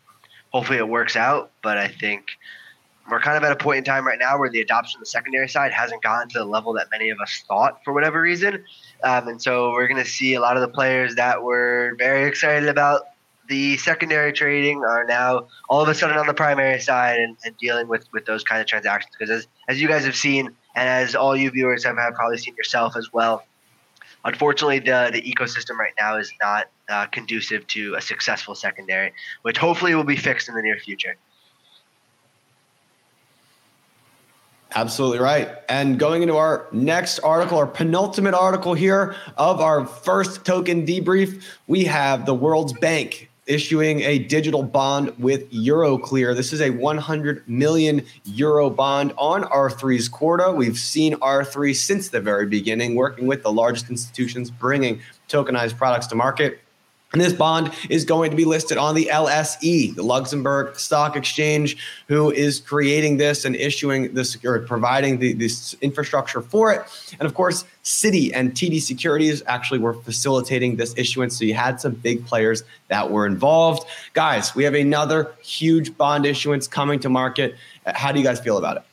hopefully, 0.52 0.80
it 0.80 0.88
works 0.88 1.16
out, 1.16 1.52
but 1.62 1.78
I 1.78 1.88
think 1.88 2.26
we're 3.10 3.20
kind 3.20 3.38
of 3.38 3.44
at 3.44 3.52
a 3.52 3.56
point 3.56 3.80
in 3.80 3.84
time 3.84 4.06
right 4.06 4.20
now 4.20 4.38
where 4.38 4.50
the 4.50 4.62
adoption 4.62 5.00
of 5.00 5.02
the 5.02 5.10
secondary 5.10 5.50
side 5.50 5.72
hasn't 5.72 6.02
gotten 6.04 6.30
to 6.30 6.40
the 6.40 6.46
level 6.46 6.74
that 6.74 6.88
many 6.92 7.10
of 7.10 7.20
us 7.20 7.44
thought 7.48 7.84
for 7.84 7.94
whatever 7.94 8.22
reason. 8.22 8.64
Um, 9.04 9.28
and 9.28 9.42
so 9.42 9.72
we're 9.72 9.88
going 9.88 10.02
to 10.04 10.10
see 10.10 10.36
a 10.36 10.40
lot 10.40 10.56
of 10.56 10.62
the 10.62 10.68
players 10.68 11.16
that 11.16 11.42
were 11.42 11.96
very 11.98 12.28
excited 12.28 12.70
about 12.70 13.02
the 13.50 13.76
secondary 13.78 14.32
trading 14.32 14.82
are 14.84 15.04
now 15.06 15.48
all 15.68 15.82
of 15.82 15.90
a 15.90 15.94
sudden 15.94 16.18
on 16.18 16.26
the 16.26 16.34
primary 16.34 16.80
side 16.80 17.20
and, 17.20 17.36
and 17.44 17.58
dealing 17.58 17.88
with, 17.88 18.08
with 18.14 18.26
those 18.26 18.44
kind 18.44 18.62
of 18.62 18.68
transactions. 18.68 19.14
Because 19.18 19.30
as, 19.30 19.48
as 19.68 19.82
you 19.82 19.90
guys 19.90 20.06
have 20.06 20.16
seen, 20.16 20.48
and 20.76 20.88
as 20.88 21.16
all 21.16 21.36
you 21.36 21.52
viewers 21.52 21.84
have, 21.84 21.98
have 21.98 22.14
probably 22.14 22.38
seen 22.38 22.56
yourself 22.56 22.96
as 22.96 23.12
well, 23.12 23.44
unfortunately, 24.26 24.80
the, 24.80 25.10
the 25.14 25.22
ecosystem 25.22 25.78
right 25.78 25.94
now 26.00 26.18
is 26.18 26.32
not 26.42 26.70
uh, 26.90 27.06
conducive 27.08 27.66
to 27.68 27.96
a 27.96 28.02
successful 28.02 28.56
secondary, 28.56 29.14
which 29.42 29.58
hopefully 29.58 29.96
will 29.96 30.04
be 30.04 30.16
fixed 30.16 30.50
in 30.50 30.56
the 30.56 30.62
near 30.62 30.78
future. 30.78 31.16
Absolutely 34.74 35.20
right. 35.20 35.50
And 35.68 36.00
going 36.00 36.22
into 36.22 36.38
our 36.38 36.68
next 36.72 37.20
article, 37.20 37.58
our 37.58 37.68
penultimate 37.68 38.34
article 38.34 38.74
here 38.74 39.16
of 39.36 39.60
our 39.60 39.86
first 39.86 40.46
token 40.46 40.86
debrief, 40.86 41.44
we 41.68 41.84
have 41.86 42.26
the 42.26 42.34
World's 42.34 42.72
Bank 42.74 43.31
issuing 43.52 44.00
a 44.02 44.18
digital 44.18 44.64
bond 44.64 45.14
with 45.20 45.52
Euroclear. 45.52 46.34
This 46.34 46.54
is 46.54 46.62
a 46.62 46.70
100 46.70 47.48
million 47.50 48.06
euro 48.24 48.70
bond 48.70 49.14
on 49.18 49.44
R3's 49.44 50.08
Corda. 50.08 50.54
We've 50.54 50.78
seen 50.78 51.16
R3 51.16 51.76
since 51.76 52.10
the 52.10 52.22
very 52.22 52.46
beginning, 52.46 52.96
working 52.96 53.28
with 53.28 53.44
the 53.44 53.52
largest 53.52 53.90
institutions, 53.90 54.50
bringing 54.50 55.02
tokenized 55.28 55.78
products 55.78 56.08
to 56.08 56.16
market. 56.16 56.62
And 57.14 57.22
this 57.22 57.34
bond 57.34 57.74
is 57.90 58.06
going 58.06 58.32
to 58.32 58.38
be 58.38 58.46
listed 58.46 58.78
on 58.78 58.96
the 58.96 59.10
LSE, 59.12 59.94
the 59.96 60.04
Luxembourg 60.04 60.80
Stock 60.80 61.18
Exchange, 61.18 61.76
who 62.08 62.32
is 62.32 62.62
creating 62.62 63.18
this 63.18 63.44
and 63.44 63.56
issuing 63.56 64.14
this 64.14 64.38
or 64.46 64.60
providing 64.60 65.20
the, 65.20 65.34
this 65.34 65.76
infrastructure 65.82 66.42
for 66.42 66.72
it. 66.72 66.82
And 67.20 67.24
of 67.24 67.34
course, 67.34 67.66
Citi 67.84 68.32
and 68.34 68.54
TD 68.54 68.82
Securities 68.82 69.44
actually 69.48 69.80
were 69.80 69.94
facilitating 69.94 70.78
this 70.78 70.94
issuance. 70.98 71.38
So 71.38 71.44
you 71.44 71.54
had 71.54 71.82
some 71.82 71.96
big 71.96 72.26
players 72.26 72.64
that 72.88 73.12
were 73.12 73.26
involved. 73.26 73.88
Guys, 74.14 74.56
we 74.56 74.64
have 74.64 74.74
another 74.74 75.34
huge 75.44 75.98
bond 75.98 76.26
issuance 76.26 76.66
coming 76.66 77.00
to 77.02 77.10
market. 77.10 77.56
How 77.86 78.14
do 78.14 78.20
you 78.20 78.26
guys 78.26 78.40
feel 78.40 78.58
about 78.58 78.78
it? 78.78 78.84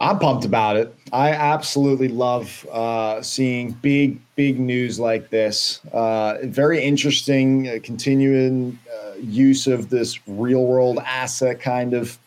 I'm 0.00 0.18
pumped 0.18 0.46
about 0.46 0.76
it. 0.76 0.94
I 1.12 1.32
absolutely 1.32 2.08
love 2.08 2.66
uh, 2.72 3.20
seeing 3.20 3.72
big, 3.72 4.18
big 4.34 4.58
news 4.58 4.98
like 4.98 5.28
this. 5.28 5.80
Uh, 5.92 6.38
very 6.44 6.82
interesting, 6.82 7.68
uh, 7.68 7.78
continuing 7.82 8.78
uh, 8.90 9.16
use 9.20 9.66
of 9.66 9.90
this 9.90 10.18
real 10.26 10.64
world 10.64 10.98
asset 11.04 11.60
kind 11.60 11.92
of 11.92 12.18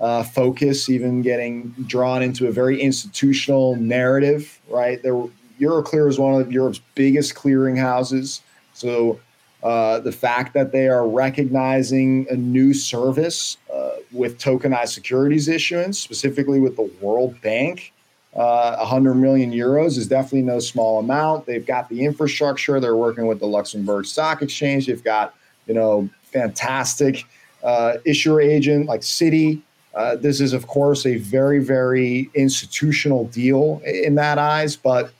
uh, 0.00 0.24
focus, 0.24 0.88
even 0.88 1.22
getting 1.22 1.68
drawn 1.86 2.20
into 2.20 2.48
a 2.48 2.52
very 2.52 2.80
institutional 2.80 3.76
narrative, 3.76 4.58
right? 4.68 5.00
There, 5.00 5.28
Euroclear 5.60 6.08
is 6.08 6.18
one 6.18 6.40
of 6.40 6.50
Europe's 6.50 6.80
biggest 6.96 7.36
clearinghouses. 7.36 8.40
So 8.72 9.20
uh, 9.62 10.00
the 10.00 10.12
fact 10.12 10.54
that 10.54 10.72
they 10.72 10.88
are 10.88 11.06
recognizing 11.06 12.26
a 12.30 12.36
new 12.36 12.72
service 12.72 13.58
uh, 13.72 13.90
with 14.12 14.38
tokenized 14.38 14.90
securities 14.90 15.48
issuance, 15.48 15.98
specifically 15.98 16.60
with 16.60 16.76
the 16.76 16.90
World 17.00 17.38
Bank, 17.42 17.92
uh, 18.34 18.76
100 18.76 19.14
million 19.14 19.52
euros 19.52 19.98
is 19.98 20.06
definitely 20.06 20.42
no 20.42 20.60
small 20.60 21.00
amount. 21.00 21.46
They've 21.46 21.66
got 21.66 21.88
the 21.88 22.04
infrastructure. 22.04 22.78
They're 22.80 22.96
working 22.96 23.26
with 23.26 23.40
the 23.40 23.46
Luxembourg 23.46 24.06
Stock 24.06 24.40
Exchange. 24.40 24.86
They've 24.86 25.02
got, 25.02 25.34
you 25.66 25.74
know, 25.74 26.08
fantastic 26.22 27.24
uh, 27.62 27.94
issuer 28.04 28.40
agent 28.40 28.86
like 28.86 29.00
Citi. 29.00 29.60
Uh, 29.94 30.14
this 30.14 30.40
is, 30.40 30.52
of 30.52 30.68
course, 30.68 31.04
a 31.04 31.16
very, 31.16 31.58
very 31.58 32.30
institutional 32.34 33.24
deal 33.26 33.82
in 33.84 34.14
that 34.14 34.38
eyes, 34.38 34.76
but 34.76 35.12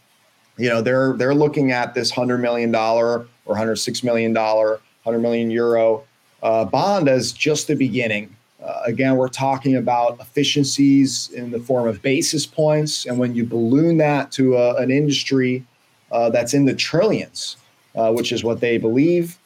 you 0.61 0.69
know 0.69 0.83
they're 0.83 1.15
they're 1.15 1.35
looking 1.35 1.73
at 1.73 1.95
this 1.95 2.11
hundred 2.11 2.39
million 2.39 2.71
dollar 2.71 3.27
or 3.47 3.55
106 3.55 4.03
million 4.03 4.33
dollar, 4.33 4.73
100 5.05 5.19
million 5.19 5.51
euro 5.51 6.05
uh, 6.43 6.65
bond 6.65 7.09
as 7.09 7.33
just 7.33 7.67
the 7.67 7.75
beginning. 7.75 8.37
Uh, 8.63 8.83
again, 8.85 9.17
we're 9.17 9.29
talking 9.29 9.77
about 9.77 10.21
efficiencies 10.21 11.31
in 11.31 11.51
the 11.51 11.59
form 11.59 11.89
of 11.89 12.03
basis 12.03 12.45
points, 12.45 13.07
and 13.07 13.19
when 13.19 13.35
you 13.35 13.45
balloon 13.45 13.97
that 13.97 14.31
to 14.33 14.55
a, 14.55 14.77
an 14.77 14.91
industry 14.91 15.65
uh, 16.13 16.29
that's 16.29 16.53
in 16.53 16.67
the 16.67 16.75
trillions, 16.75 17.57
uh, 17.95 18.13
which 18.13 18.31
is 18.31 18.45
what 18.45 18.61
they 18.61 18.77
believe, 18.77 19.39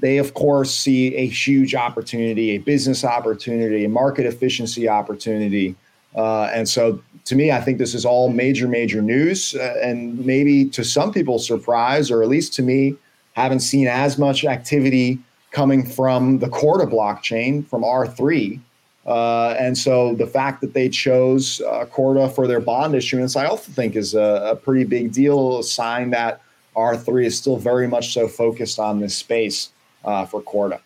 they 0.00 0.18
of 0.18 0.34
course 0.34 0.74
see 0.74 1.14
a 1.16 1.26
huge 1.26 1.74
opportunity, 1.74 2.50
a 2.50 2.58
business 2.58 3.04
opportunity, 3.04 3.86
a 3.86 3.88
market 3.88 4.26
efficiency 4.26 4.86
opportunity. 4.86 5.74
Uh, 6.16 6.44
and 6.44 6.68
so 6.68 7.00
to 7.26 7.36
me, 7.36 7.52
I 7.52 7.60
think 7.60 7.78
this 7.78 7.94
is 7.94 8.04
all 8.04 8.30
major, 8.30 8.66
major 8.66 9.02
news, 9.02 9.54
uh, 9.54 9.74
and 9.82 10.24
maybe 10.24 10.64
to 10.70 10.82
some 10.82 11.12
people, 11.12 11.38
surprise, 11.38 12.10
or 12.10 12.22
at 12.22 12.28
least 12.28 12.54
to 12.54 12.62
me, 12.62 12.96
haven't 13.34 13.60
seen 13.60 13.86
as 13.86 14.18
much 14.18 14.44
activity 14.44 15.18
coming 15.50 15.84
from 15.84 16.38
the 16.38 16.48
Corda 16.48 16.86
blockchain 16.86 17.66
from 17.66 17.82
R3. 17.82 18.60
Uh, 19.06 19.54
and 19.58 19.76
so 19.76 20.14
the 20.14 20.26
fact 20.26 20.60
that 20.60 20.74
they 20.74 20.88
chose 20.88 21.62
uh, 21.62 21.86
Corda 21.86 22.28
for 22.28 22.46
their 22.46 22.60
bond 22.60 22.94
issuance, 22.94 23.36
I 23.36 23.46
also 23.46 23.72
think 23.72 23.96
is 23.96 24.14
a, 24.14 24.50
a, 24.52 24.56
pretty 24.56 24.84
big 24.84 25.12
deal, 25.12 25.60
a 25.60 25.62
sign 25.62 26.10
that 26.10 26.42
R3 26.76 27.24
is 27.24 27.38
still 27.38 27.56
very 27.56 27.88
much 27.88 28.12
so 28.12 28.28
focused 28.28 28.78
on 28.78 29.00
this 29.00 29.16
space 29.16 29.70
uh, 30.04 30.26
for 30.26 30.42
Corda. 30.42 30.80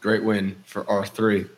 Great 0.00 0.22
win 0.22 0.56
for 0.64 0.84
R3. 0.84 1.48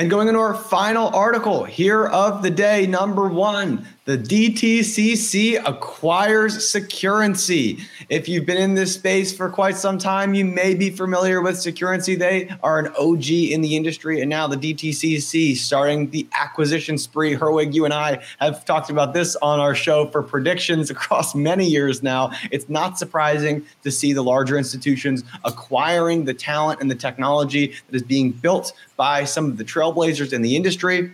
And 0.00 0.08
going 0.08 0.28
into 0.28 0.40
our 0.40 0.54
final 0.54 1.08
article 1.08 1.62
here 1.62 2.06
of 2.06 2.42
the 2.42 2.48
day, 2.48 2.86
number 2.86 3.28
one, 3.28 3.86
the 4.10 4.18
DTCC 4.18 5.62
acquires 5.64 6.68
Securrency. 6.68 7.80
If 8.08 8.28
you've 8.28 8.44
been 8.44 8.56
in 8.56 8.74
this 8.74 8.94
space 8.94 9.32
for 9.32 9.48
quite 9.48 9.76
some 9.76 9.98
time, 9.98 10.34
you 10.34 10.44
may 10.44 10.74
be 10.74 10.90
familiar 10.90 11.40
with 11.40 11.54
Securrency. 11.54 12.18
They 12.18 12.52
are 12.64 12.80
an 12.80 12.88
OG 12.98 13.30
in 13.30 13.60
the 13.60 13.76
industry, 13.76 14.20
and 14.20 14.28
now 14.28 14.48
the 14.48 14.56
DTCC 14.56 15.54
starting 15.54 16.10
the 16.10 16.26
acquisition 16.32 16.98
spree. 16.98 17.36
Herwig, 17.36 17.72
you 17.72 17.84
and 17.84 17.94
I 17.94 18.18
have 18.40 18.64
talked 18.64 18.90
about 18.90 19.14
this 19.14 19.36
on 19.36 19.60
our 19.60 19.76
show 19.76 20.08
for 20.08 20.24
predictions 20.24 20.90
across 20.90 21.36
many 21.36 21.66
years 21.66 22.02
now. 22.02 22.32
It's 22.50 22.68
not 22.68 22.98
surprising 22.98 23.64
to 23.84 23.92
see 23.92 24.12
the 24.12 24.22
larger 24.22 24.58
institutions 24.58 25.22
acquiring 25.44 26.24
the 26.24 26.34
talent 26.34 26.80
and 26.80 26.90
the 26.90 26.96
technology 26.96 27.76
that 27.86 27.94
is 27.94 28.02
being 28.02 28.32
built 28.32 28.72
by 28.96 29.22
some 29.22 29.44
of 29.46 29.56
the 29.56 29.64
trailblazers 29.64 30.32
in 30.32 30.42
the 30.42 30.56
industry. 30.56 31.12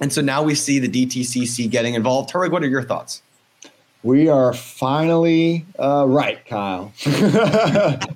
And 0.00 0.12
so 0.12 0.20
now 0.20 0.42
we 0.42 0.54
see 0.54 0.78
the 0.78 0.88
DTCC 0.88 1.70
getting 1.70 1.94
involved. 1.94 2.30
Turek, 2.30 2.50
what 2.50 2.62
are 2.62 2.68
your 2.68 2.82
thoughts? 2.82 3.22
We 4.02 4.28
are 4.28 4.52
finally 4.52 5.64
uh, 5.78 6.04
right, 6.06 6.44
Kyle. 6.46 6.92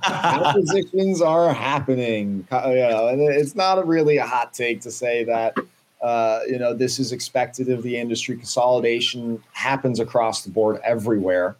Acquisitions 0.05 1.23
are 1.23 1.55
happening. 1.55 2.47
You 2.53 2.75
know, 2.75 3.09
and 3.09 3.23
it's 3.23 3.55
not 3.55 3.79
a 3.79 3.85
really 3.85 4.19
a 4.19 4.27
hot 4.27 4.53
take 4.53 4.83
to 4.83 4.91
say 4.91 5.25
that 5.25 5.57
uh, 6.03 6.41
you 6.47 6.59
know 6.59 6.75
this 6.75 6.99
is 6.99 7.11
expected 7.11 7.71
of 7.71 7.83
the 7.83 7.97
industry. 7.97 8.37
Consolidation 8.37 9.43
happens 9.53 9.99
across 9.99 10.45
the 10.45 10.51
board 10.51 10.79
everywhere. 10.85 11.57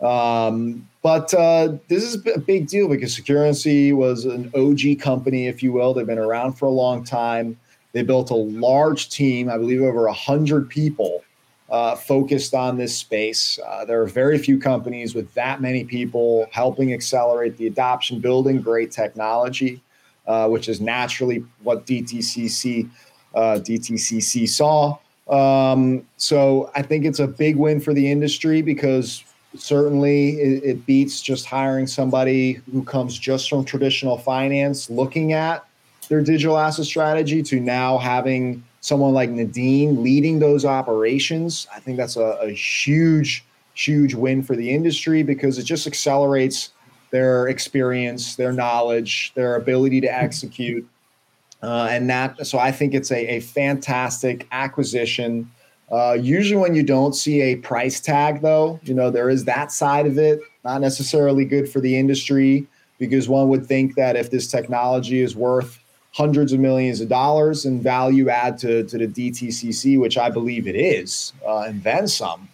Um, 0.00 0.88
but 1.02 1.34
uh, 1.34 1.74
this 1.88 2.04
is 2.04 2.24
a 2.26 2.38
big 2.38 2.68
deal 2.68 2.88
because 2.88 3.18
Securrency 3.18 3.92
was 3.92 4.24
an 4.24 4.50
OG 4.54 5.00
company, 5.00 5.48
if 5.48 5.60
you 5.60 5.72
will. 5.72 5.92
They've 5.92 6.06
been 6.06 6.18
around 6.18 6.52
for 6.52 6.66
a 6.66 6.70
long 6.70 7.02
time. 7.02 7.58
They 7.92 8.02
built 8.02 8.30
a 8.30 8.34
large 8.34 9.10
team, 9.10 9.48
I 9.48 9.58
believe 9.58 9.82
over 9.82 10.06
100 10.06 10.68
people 10.68 11.22
uh, 11.70 11.96
focused 11.96 12.54
on 12.54 12.76
this 12.76 12.96
space. 12.96 13.58
Uh, 13.66 13.84
there 13.84 14.00
are 14.02 14.06
very 14.06 14.38
few 14.38 14.58
companies 14.58 15.14
with 15.14 15.32
that 15.34 15.60
many 15.60 15.84
people 15.84 16.46
helping 16.50 16.92
accelerate 16.92 17.56
the 17.56 17.66
adoption, 17.66 18.20
building 18.20 18.60
great 18.60 18.90
technology, 18.90 19.80
uh, 20.26 20.48
which 20.48 20.68
is 20.68 20.80
naturally 20.80 21.44
what 21.62 21.86
DTCC 21.86 22.90
uh, 23.34 23.58
DTCC 23.62 24.46
saw. 24.46 24.98
Um, 25.28 26.06
so 26.18 26.70
I 26.74 26.82
think 26.82 27.06
it's 27.06 27.20
a 27.20 27.26
big 27.26 27.56
win 27.56 27.80
for 27.80 27.94
the 27.94 28.10
industry 28.10 28.60
because 28.60 29.24
certainly 29.56 30.32
it, 30.32 30.64
it 30.64 30.86
beats 30.86 31.22
just 31.22 31.46
hiring 31.46 31.86
somebody 31.86 32.54
who 32.70 32.84
comes 32.84 33.18
just 33.18 33.48
from 33.48 33.64
traditional 33.64 34.18
finance, 34.18 34.90
looking 34.90 35.32
at 35.32 35.64
their 36.12 36.20
digital 36.20 36.58
asset 36.58 36.84
strategy 36.84 37.42
to 37.42 37.58
now 37.58 37.96
having 37.96 38.62
someone 38.82 39.14
like 39.14 39.30
Nadine 39.30 40.02
leading 40.02 40.40
those 40.40 40.62
operations. 40.62 41.66
I 41.74 41.80
think 41.80 41.96
that's 41.96 42.16
a, 42.16 42.36
a 42.42 42.50
huge, 42.50 43.42
huge 43.72 44.12
win 44.12 44.42
for 44.42 44.54
the 44.54 44.70
industry 44.70 45.22
because 45.22 45.56
it 45.56 45.62
just 45.62 45.86
accelerates 45.86 46.72
their 47.12 47.48
experience, 47.48 48.36
their 48.36 48.52
knowledge, 48.52 49.32
their 49.36 49.56
ability 49.56 50.02
to 50.02 50.06
execute. 50.06 50.86
Uh, 51.62 51.88
and 51.90 52.10
that, 52.10 52.46
so 52.46 52.58
I 52.58 52.72
think 52.72 52.92
it's 52.92 53.10
a, 53.10 53.36
a 53.36 53.40
fantastic 53.40 54.46
acquisition. 54.52 55.50
Uh, 55.90 56.12
usually, 56.12 56.60
when 56.60 56.74
you 56.74 56.82
don't 56.82 57.14
see 57.14 57.40
a 57.40 57.56
price 57.56 58.00
tag, 58.00 58.42
though, 58.42 58.78
you 58.82 58.92
know, 58.92 59.10
there 59.10 59.30
is 59.30 59.46
that 59.46 59.72
side 59.72 60.04
of 60.04 60.18
it, 60.18 60.40
not 60.62 60.82
necessarily 60.82 61.46
good 61.46 61.70
for 61.70 61.80
the 61.80 61.98
industry 61.98 62.66
because 62.98 63.30
one 63.30 63.48
would 63.48 63.64
think 63.64 63.94
that 63.94 64.14
if 64.14 64.30
this 64.30 64.46
technology 64.46 65.22
is 65.22 65.34
worth 65.34 65.78
hundreds 66.12 66.52
of 66.52 66.60
millions 66.60 67.00
of 67.00 67.08
dollars 67.08 67.64
in 67.64 67.80
value 67.80 68.28
add 68.28 68.58
to, 68.58 68.84
to 68.84 68.98
the 68.98 69.06
DTCC, 69.06 69.98
which 69.98 70.18
I 70.18 70.28
believe 70.30 70.66
it 70.66 70.76
is, 70.76 71.32
uh, 71.46 71.60
and 71.60 71.82
then 71.82 72.06
some, 72.06 72.48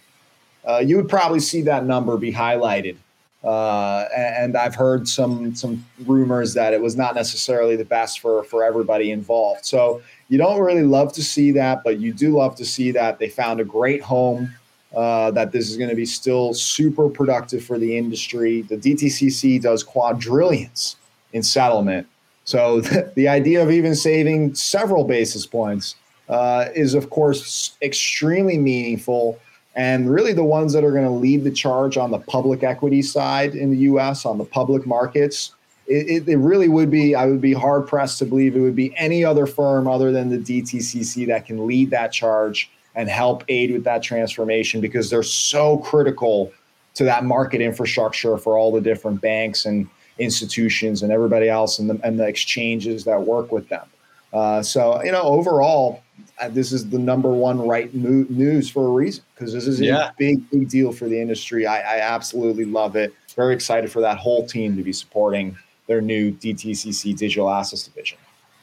uh, 0.67 0.77
you 0.77 0.95
would 0.95 1.09
probably 1.09 1.39
see 1.39 1.61
that 1.63 1.85
number 1.85 2.17
be 2.17 2.33
highlighted. 2.33 2.95
Uh, 3.43 4.05
and 4.13 4.57
I've 4.57 4.75
heard 4.75 5.07
some 5.07 5.55
some 5.55 5.85
rumors 6.05 6.53
that 6.55 6.73
it 6.73 6.81
was 6.81 6.97
not 6.97 7.15
necessarily 7.15 7.77
the 7.77 7.85
best 7.85 8.19
for 8.19 8.43
for 8.43 8.65
everybody 8.65 9.11
involved. 9.11 9.65
So 9.65 10.01
you 10.27 10.37
don't 10.37 10.59
really 10.59 10.83
love 10.83 11.13
to 11.13 11.23
see 11.23 11.51
that, 11.51 11.81
but 11.85 11.99
you 11.99 12.11
do 12.11 12.35
love 12.35 12.55
to 12.55 12.65
see 12.65 12.91
that 12.91 13.17
they 13.17 13.29
found 13.29 13.61
a 13.61 13.63
great 13.63 14.01
home. 14.01 14.53
Uh, 14.93 15.29
that 15.29 15.51
this 15.51 15.69
is 15.69 15.77
going 15.77 15.89
to 15.89 15.95
be 15.95 16.05
still 16.05 16.51
super 16.51 17.09
productive 17.09 17.63
for 17.63 17.77
the 17.77 17.95
industry. 17.95 18.63
The 18.63 18.75
DTCC 18.75 19.61
does 19.61 19.83
quadrillions 19.83 20.95
in 21.31 21.43
settlement 21.43 22.07
so 22.49 22.81
the 23.15 23.27
idea 23.27 23.61
of 23.61 23.69
even 23.69 23.93
saving 23.93 24.55
several 24.55 25.03
basis 25.03 25.45
points 25.45 25.95
uh, 26.29 26.65
is, 26.75 26.95
of 26.95 27.11
course, 27.11 27.77
extremely 27.81 28.57
meaningful. 28.57 29.39
And 29.75 30.11
really, 30.11 30.33
the 30.33 30.43
ones 30.43 30.73
that 30.73 30.83
are 30.83 30.91
going 30.91 31.05
to 31.05 31.11
lead 31.11 31.43
the 31.43 31.51
charge 31.51 31.95
on 31.95 32.09
the 32.09 32.17
public 32.17 32.63
equity 32.63 33.03
side 33.03 33.53
in 33.53 33.69
the 33.69 33.77
U.S. 33.91 34.25
on 34.25 34.39
the 34.39 34.45
public 34.45 34.87
markets, 34.87 35.53
it, 35.87 36.09
it, 36.09 36.27
it 36.27 36.37
really 36.37 36.67
would 36.67 36.89
be. 36.89 37.13
I 37.13 37.27
would 37.27 37.39
be 37.39 37.53
hard 37.53 37.87
pressed 37.87 38.17
to 38.19 38.25
believe 38.25 38.55
it 38.55 38.61
would 38.61 38.75
be 38.75 38.95
any 38.97 39.23
other 39.23 39.45
firm 39.45 39.87
other 39.87 40.11
than 40.11 40.29
the 40.29 40.37
DTCC 40.39 41.27
that 41.27 41.45
can 41.45 41.67
lead 41.67 41.91
that 41.91 42.11
charge 42.11 42.71
and 42.95 43.07
help 43.07 43.43
aid 43.47 43.71
with 43.71 43.83
that 43.83 44.01
transformation 44.01 44.81
because 44.81 45.11
they're 45.11 45.21
so 45.21 45.77
critical 45.77 46.51
to 46.95 47.03
that 47.03 47.23
market 47.23 47.61
infrastructure 47.61 48.37
for 48.37 48.57
all 48.57 48.71
the 48.71 48.81
different 48.81 49.21
banks 49.21 49.65
and 49.65 49.87
institutions 50.19 51.01
and 51.03 51.11
everybody 51.11 51.49
else 51.49 51.79
and 51.79 51.89
the, 51.89 51.99
and 52.03 52.19
the 52.19 52.27
exchanges 52.27 53.03
that 53.05 53.21
work 53.21 53.51
with 53.51 53.67
them. 53.69 53.85
Uh, 54.33 54.61
so, 54.61 55.01
you 55.03 55.11
know, 55.11 55.23
overall, 55.23 56.03
uh, 56.39 56.49
this 56.49 56.71
is 56.71 56.89
the 56.89 56.99
number 56.99 57.29
one 57.29 57.59
right 57.65 57.93
mo- 57.93 58.25
news 58.29 58.69
for 58.69 58.85
a 58.85 58.89
reason 58.89 59.23
because 59.33 59.53
this 59.53 59.65
is 59.65 59.79
yeah. 59.79 60.09
a 60.09 60.13
big, 60.17 60.47
big 60.49 60.69
deal 60.69 60.91
for 60.91 61.07
the 61.07 61.19
industry. 61.19 61.65
I, 61.65 61.79
I 61.79 61.99
absolutely 62.01 62.65
love 62.65 62.95
it. 62.95 63.13
Very 63.35 63.53
excited 63.53 63.91
for 63.91 64.01
that 64.01 64.17
whole 64.17 64.45
team 64.45 64.75
to 64.75 64.83
be 64.83 64.93
supporting 64.93 65.57
their 65.87 66.01
new 66.01 66.31
DTCC 66.31 67.17
digital 67.17 67.49
assets 67.49 67.83
division. 67.83 68.17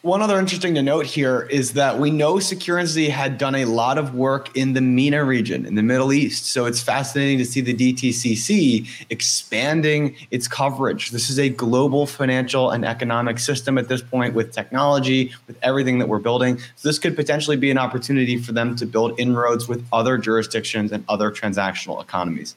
One 0.06 0.22
other 0.22 0.38
interesting 0.38 0.76
to 0.76 0.84
note 0.84 1.04
here 1.04 1.48
is 1.50 1.72
that 1.72 1.98
we 1.98 2.12
know 2.12 2.34
Securrency 2.34 3.10
had 3.10 3.38
done 3.38 3.56
a 3.56 3.64
lot 3.64 3.98
of 3.98 4.14
work 4.14 4.56
in 4.56 4.72
the 4.72 4.80
MENA 4.80 5.24
region 5.24 5.66
in 5.66 5.74
the 5.74 5.82
Middle 5.82 6.12
East. 6.12 6.46
So 6.46 6.64
it's 6.64 6.80
fascinating 6.80 7.38
to 7.38 7.44
see 7.44 7.60
the 7.60 7.74
DTCC 7.74 8.88
expanding 9.10 10.14
its 10.30 10.46
coverage. 10.46 11.10
This 11.10 11.28
is 11.28 11.40
a 11.40 11.48
global 11.48 12.06
financial 12.06 12.70
and 12.70 12.84
economic 12.84 13.40
system 13.40 13.78
at 13.78 13.88
this 13.88 14.00
point 14.00 14.32
with 14.32 14.52
technology, 14.52 15.32
with 15.48 15.58
everything 15.64 15.98
that 15.98 16.08
we're 16.08 16.20
building. 16.20 16.58
So 16.76 16.88
this 16.88 17.00
could 17.00 17.16
potentially 17.16 17.56
be 17.56 17.72
an 17.72 17.78
opportunity 17.78 18.38
for 18.38 18.52
them 18.52 18.76
to 18.76 18.86
build 18.86 19.18
inroads 19.18 19.66
with 19.66 19.84
other 19.92 20.18
jurisdictions 20.18 20.92
and 20.92 21.04
other 21.08 21.32
transactional 21.32 22.00
economies. 22.00 22.54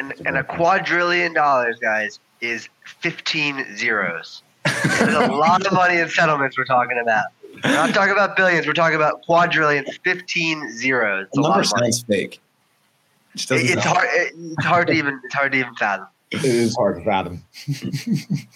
And, 0.00 0.12
and 0.26 0.36
a 0.36 0.42
quadrillion 0.42 1.32
dollars, 1.32 1.78
guys, 1.78 2.18
is 2.40 2.68
15 3.02 3.76
zeros. 3.76 4.42
There's 4.98 5.14
a 5.14 5.32
lot 5.32 5.66
of 5.66 5.72
money 5.72 5.98
in 5.98 6.08
settlements 6.08 6.58
we're 6.58 6.64
talking 6.64 6.98
about. 6.98 7.26
We're 7.64 7.72
not 7.72 7.94
talking 7.94 8.12
about 8.12 8.36
billions. 8.36 8.66
We're 8.66 8.74
talking 8.74 8.96
about 8.96 9.22
quadrillions, 9.22 9.98
15 10.04 10.72
zeros. 10.72 11.26
It's 11.26 11.36
the 11.36 11.42
number 11.42 11.64
sounds 11.64 12.02
fake. 12.02 12.40
It 13.34 13.50
it's 13.50 13.84
hard. 13.84 14.08
it's 14.12 14.64
hard 14.64 14.86
to 14.88 14.92
even. 14.94 15.20
It's 15.24 15.34
hard 15.34 15.52
to 15.52 15.58
even 15.58 15.74
fathom. 15.74 16.06
It 16.30 16.44
is 16.44 16.74
hard 16.74 16.96
to 16.96 17.04
fathom. 17.04 17.44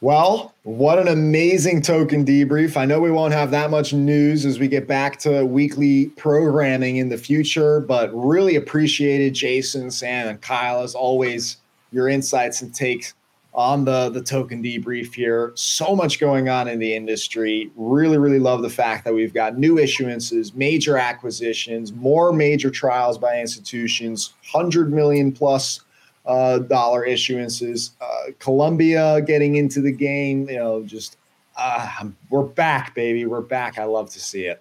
well, 0.00 0.54
what 0.62 0.98
an 0.98 1.08
amazing 1.08 1.82
token 1.82 2.24
debrief. 2.24 2.76
I 2.76 2.84
know 2.84 3.00
we 3.00 3.10
won't 3.10 3.32
have 3.32 3.50
that 3.50 3.70
much 3.70 3.92
news 3.92 4.44
as 4.44 4.58
we 4.58 4.68
get 4.68 4.86
back 4.86 5.18
to 5.20 5.44
weekly 5.44 6.06
programming 6.16 6.98
in 6.98 7.08
the 7.08 7.18
future, 7.18 7.80
but 7.80 8.10
really 8.12 8.56
appreciated 8.56 9.34
Jason, 9.34 9.90
Sam, 9.90 10.28
and 10.28 10.40
Kyle 10.40 10.82
as 10.82 10.94
always. 10.94 11.56
Your 11.92 12.08
insights 12.08 12.60
and 12.60 12.74
takes 12.74 13.14
on 13.54 13.84
the 13.84 14.10
the 14.10 14.20
token 14.20 14.62
debrief 14.62 15.14
here. 15.14 15.52
So 15.54 15.94
much 15.94 16.18
going 16.18 16.48
on 16.48 16.68
in 16.68 16.78
the 16.78 16.94
industry. 16.94 17.70
Really, 17.76 18.18
really 18.18 18.40
love 18.40 18.62
the 18.62 18.70
fact 18.70 19.04
that 19.04 19.14
we've 19.14 19.32
got 19.32 19.56
new 19.56 19.76
issuances, 19.76 20.54
major 20.54 20.98
acquisitions, 20.98 21.92
more 21.92 22.32
major 22.32 22.70
trials 22.70 23.16
by 23.16 23.40
institutions, 23.40 24.34
hundred 24.44 24.92
million 24.92 25.30
plus 25.30 25.80
uh, 26.26 26.58
dollar 26.58 27.06
issuances. 27.06 27.90
Uh, 28.00 28.32
Colombia 28.38 29.20
getting 29.20 29.56
into 29.56 29.80
the 29.80 29.92
game. 29.92 30.48
You 30.48 30.56
know, 30.56 30.82
just 30.82 31.16
uh, 31.56 32.08
we're 32.30 32.42
back, 32.42 32.94
baby. 32.94 33.24
We're 33.24 33.40
back. 33.40 33.78
I 33.78 33.84
love 33.84 34.10
to 34.10 34.20
see 34.20 34.46
it. 34.46 34.60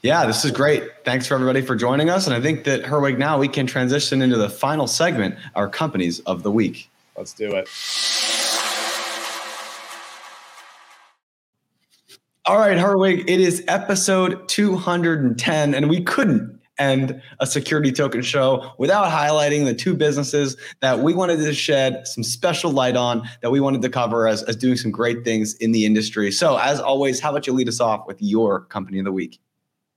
Yeah, 0.00 0.26
this 0.26 0.44
is 0.44 0.50
great. 0.50 0.82
Thanks 1.04 1.26
for 1.26 1.34
everybody 1.34 1.62
for 1.62 1.74
joining 1.74 2.10
us. 2.10 2.26
And 2.26 2.34
I 2.36 2.40
think 2.40 2.64
that 2.64 2.82
Herwig 2.82 3.16
now 3.16 3.38
we 3.38 3.48
can 3.48 3.66
transition 3.66 4.20
into 4.20 4.36
the 4.36 4.50
final 4.50 4.86
segment, 4.86 5.36
our 5.54 5.66
companies 5.66 6.20
of 6.20 6.42
the 6.42 6.50
week. 6.50 6.90
Let's 7.16 7.32
do 7.32 7.54
it. 7.54 7.68
All 12.46 12.58
right, 12.58 12.76
Herwig, 12.76 13.24
it 13.26 13.40
is 13.40 13.64
episode 13.68 14.46
210, 14.48 15.74
and 15.74 15.88
we 15.88 16.02
couldn't 16.02 16.60
end 16.78 17.22
a 17.40 17.46
security 17.46 17.92
token 17.92 18.20
show 18.20 18.72
without 18.78 19.10
highlighting 19.10 19.64
the 19.64 19.74
two 19.74 19.94
businesses 19.94 20.56
that 20.80 20.98
we 20.98 21.14
wanted 21.14 21.36
to 21.36 21.54
shed 21.54 22.06
some 22.06 22.24
special 22.24 22.70
light 22.70 22.96
on 22.96 23.26
that 23.42 23.50
we 23.50 23.60
wanted 23.60 23.80
to 23.80 23.88
cover 23.88 24.28
as, 24.28 24.42
as 24.42 24.56
doing 24.56 24.76
some 24.76 24.90
great 24.90 25.24
things 25.24 25.54
in 25.54 25.72
the 25.72 25.86
industry. 25.86 26.30
So, 26.30 26.58
as 26.58 26.80
always, 26.80 27.20
how 27.20 27.30
about 27.30 27.46
you 27.46 27.52
lead 27.52 27.68
us 27.68 27.80
off 27.80 28.06
with 28.06 28.20
your 28.20 28.62
company 28.66 28.98
of 28.98 29.04
the 29.04 29.12
week? 29.12 29.40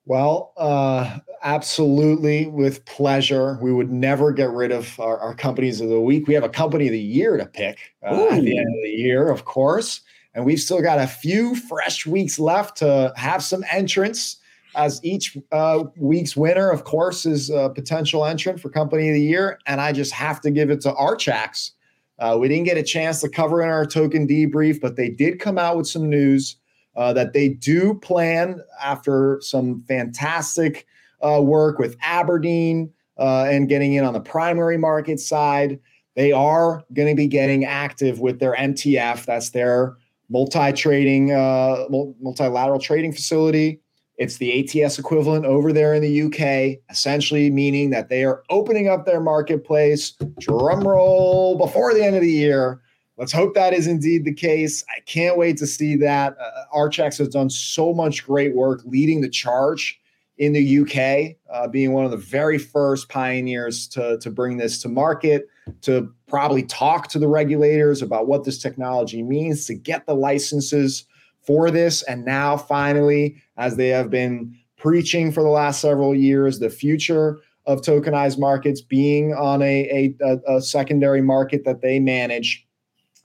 Well, 0.07 0.53
uh, 0.55 1.19
absolutely, 1.43 2.47
with 2.47 2.85
pleasure. 2.85 3.59
We 3.61 3.73
would 3.73 3.91
never 3.91 4.31
get 4.31 4.49
rid 4.51 4.71
of 4.71 4.97
our, 5.01 5.17
our, 5.17 5.35
companies 5.35 5.81
of 5.81 5.89
the 5.89 5.99
week. 5.99 6.27
We 6.27 6.33
have 6.33 6.45
a 6.45 6.49
company 6.49 6.87
of 6.87 6.93
the 6.93 6.99
year 6.99 7.35
to 7.35 7.45
pick 7.45 7.77
uh, 8.01 8.27
at 8.31 8.41
the 8.41 8.57
end 8.57 8.67
of 8.67 8.83
the 8.83 8.89
year, 8.89 9.27
of 9.27 9.43
course. 9.43 9.99
And 10.33 10.45
we've 10.45 10.61
still 10.61 10.81
got 10.81 10.97
a 10.99 11.07
few 11.07 11.55
fresh 11.55 12.05
weeks 12.05 12.39
left 12.39 12.77
to 12.77 13.11
have 13.17 13.43
some 13.43 13.65
entrants, 13.69 14.37
as 14.77 15.03
each 15.03 15.37
uh, 15.51 15.83
week's 15.97 16.37
winner, 16.37 16.69
of 16.69 16.85
course, 16.85 17.25
is 17.25 17.49
a 17.49 17.69
potential 17.75 18.25
entrant 18.25 18.61
for 18.61 18.69
company 18.69 19.09
of 19.09 19.13
the 19.13 19.21
year. 19.21 19.59
And 19.67 19.81
I 19.81 19.91
just 19.91 20.13
have 20.13 20.39
to 20.41 20.51
give 20.51 20.69
it 20.69 20.79
to 20.81 20.93
Archax. 20.93 21.71
Uh, 22.17 22.37
we 22.39 22.47
didn't 22.47 22.63
get 22.63 22.77
a 22.77 22.83
chance 22.83 23.19
to 23.21 23.29
cover 23.29 23.61
in 23.61 23.67
our 23.67 23.85
token 23.85 24.25
debrief, 24.25 24.79
but 24.79 24.95
they 24.95 25.09
did 25.09 25.41
come 25.41 25.57
out 25.57 25.75
with 25.75 25.87
some 25.87 26.09
news 26.09 26.55
uh, 26.97 27.13
that 27.13 27.31
they 27.31 27.47
do 27.47 27.93
plan 27.93 28.61
after 28.81 29.39
some 29.41 29.79
fantastic 29.81 30.87
uh, 31.21 31.39
work 31.41 31.77
with 31.77 31.95
Aberdeen 32.01 32.91
uh, 33.19 33.45
and 33.49 33.69
getting 33.69 33.93
in 33.93 34.03
on 34.03 34.13
the 34.13 34.19
primary 34.19 34.77
market 34.77 35.19
side. 35.19 35.79
They 36.15 36.31
are 36.31 36.83
going 36.93 37.07
to 37.07 37.15
be 37.15 37.27
getting 37.27 37.63
active 37.63 38.19
with 38.19 38.39
their 38.39 38.55
MTF. 38.55 39.25
That's 39.25 39.51
their 39.51 39.95
multi 40.29 40.73
trading, 40.73 41.31
uh, 41.31 41.85
multilateral 41.89 42.79
trading 42.79 43.13
facility. 43.13 43.79
It's 44.17 44.37
the 44.37 44.83
ATS 44.83 44.97
equivalent 44.97 45.45
over 45.45 45.71
there 45.71 45.93
in 45.93 46.01
the 46.01 46.23
UK, 46.23 46.81
essentially 46.89 47.51
meaning 47.51 47.91
that 47.91 48.09
they 48.09 48.23
are 48.23 48.41
opening 48.49 48.87
up 48.87 49.05
their 49.05 49.21
marketplace, 49.21 50.13
drum 50.39 50.81
roll, 50.81 51.55
before 51.55 51.93
the 51.93 52.03
end 52.03 52.15
of 52.15 52.23
the 52.23 52.31
year 52.31 52.81
Let's 53.17 53.31
hope 53.31 53.55
that 53.55 53.73
is 53.73 53.87
indeed 53.87 54.25
the 54.25 54.33
case. 54.33 54.83
I 54.95 54.99
can't 55.01 55.37
wait 55.37 55.57
to 55.57 55.65
see 55.65 55.95
that. 55.97 56.37
Uh, 56.39 56.75
Archax 56.75 57.17
has 57.17 57.29
done 57.29 57.49
so 57.49 57.91
much 57.91 58.25
great 58.25 58.55
work 58.55 58.81
leading 58.85 59.21
the 59.21 59.29
charge 59.29 59.99
in 60.37 60.53
the 60.53 60.79
UK, 60.79 61.35
uh, 61.51 61.67
being 61.67 61.93
one 61.93 62.05
of 62.05 62.11
the 62.11 62.17
very 62.17 62.59
first 62.59 63.09
pioneers 63.09 63.87
to, 63.87 64.19
to 64.19 64.29
bring 64.29 64.57
this 64.57 64.79
to 64.83 64.87
market, 64.87 65.47
to 65.81 66.13
probably 66.27 66.61
talk 66.61 67.07
to 67.07 67.17
the 67.17 67.27
regulators 67.27 68.03
about 68.03 68.27
what 68.27 68.43
this 68.43 68.59
technology 68.59 69.23
means, 69.23 69.65
to 69.65 69.73
get 69.73 70.05
the 70.05 70.13
licenses 70.13 71.05
for 71.41 71.71
this. 71.71 72.03
And 72.03 72.23
now, 72.23 72.55
finally, 72.55 73.41
as 73.57 73.77
they 73.77 73.87
have 73.87 74.11
been 74.11 74.55
preaching 74.77 75.31
for 75.31 75.41
the 75.41 75.49
last 75.49 75.81
several 75.81 76.13
years, 76.13 76.59
the 76.59 76.69
future 76.69 77.39
of 77.65 77.81
tokenized 77.81 78.37
markets 78.37 78.79
being 78.79 79.33
on 79.33 79.63
a, 79.63 80.13
a, 80.21 80.37
a 80.47 80.61
secondary 80.61 81.21
market 81.21 81.65
that 81.65 81.81
they 81.81 81.99
manage 81.99 82.66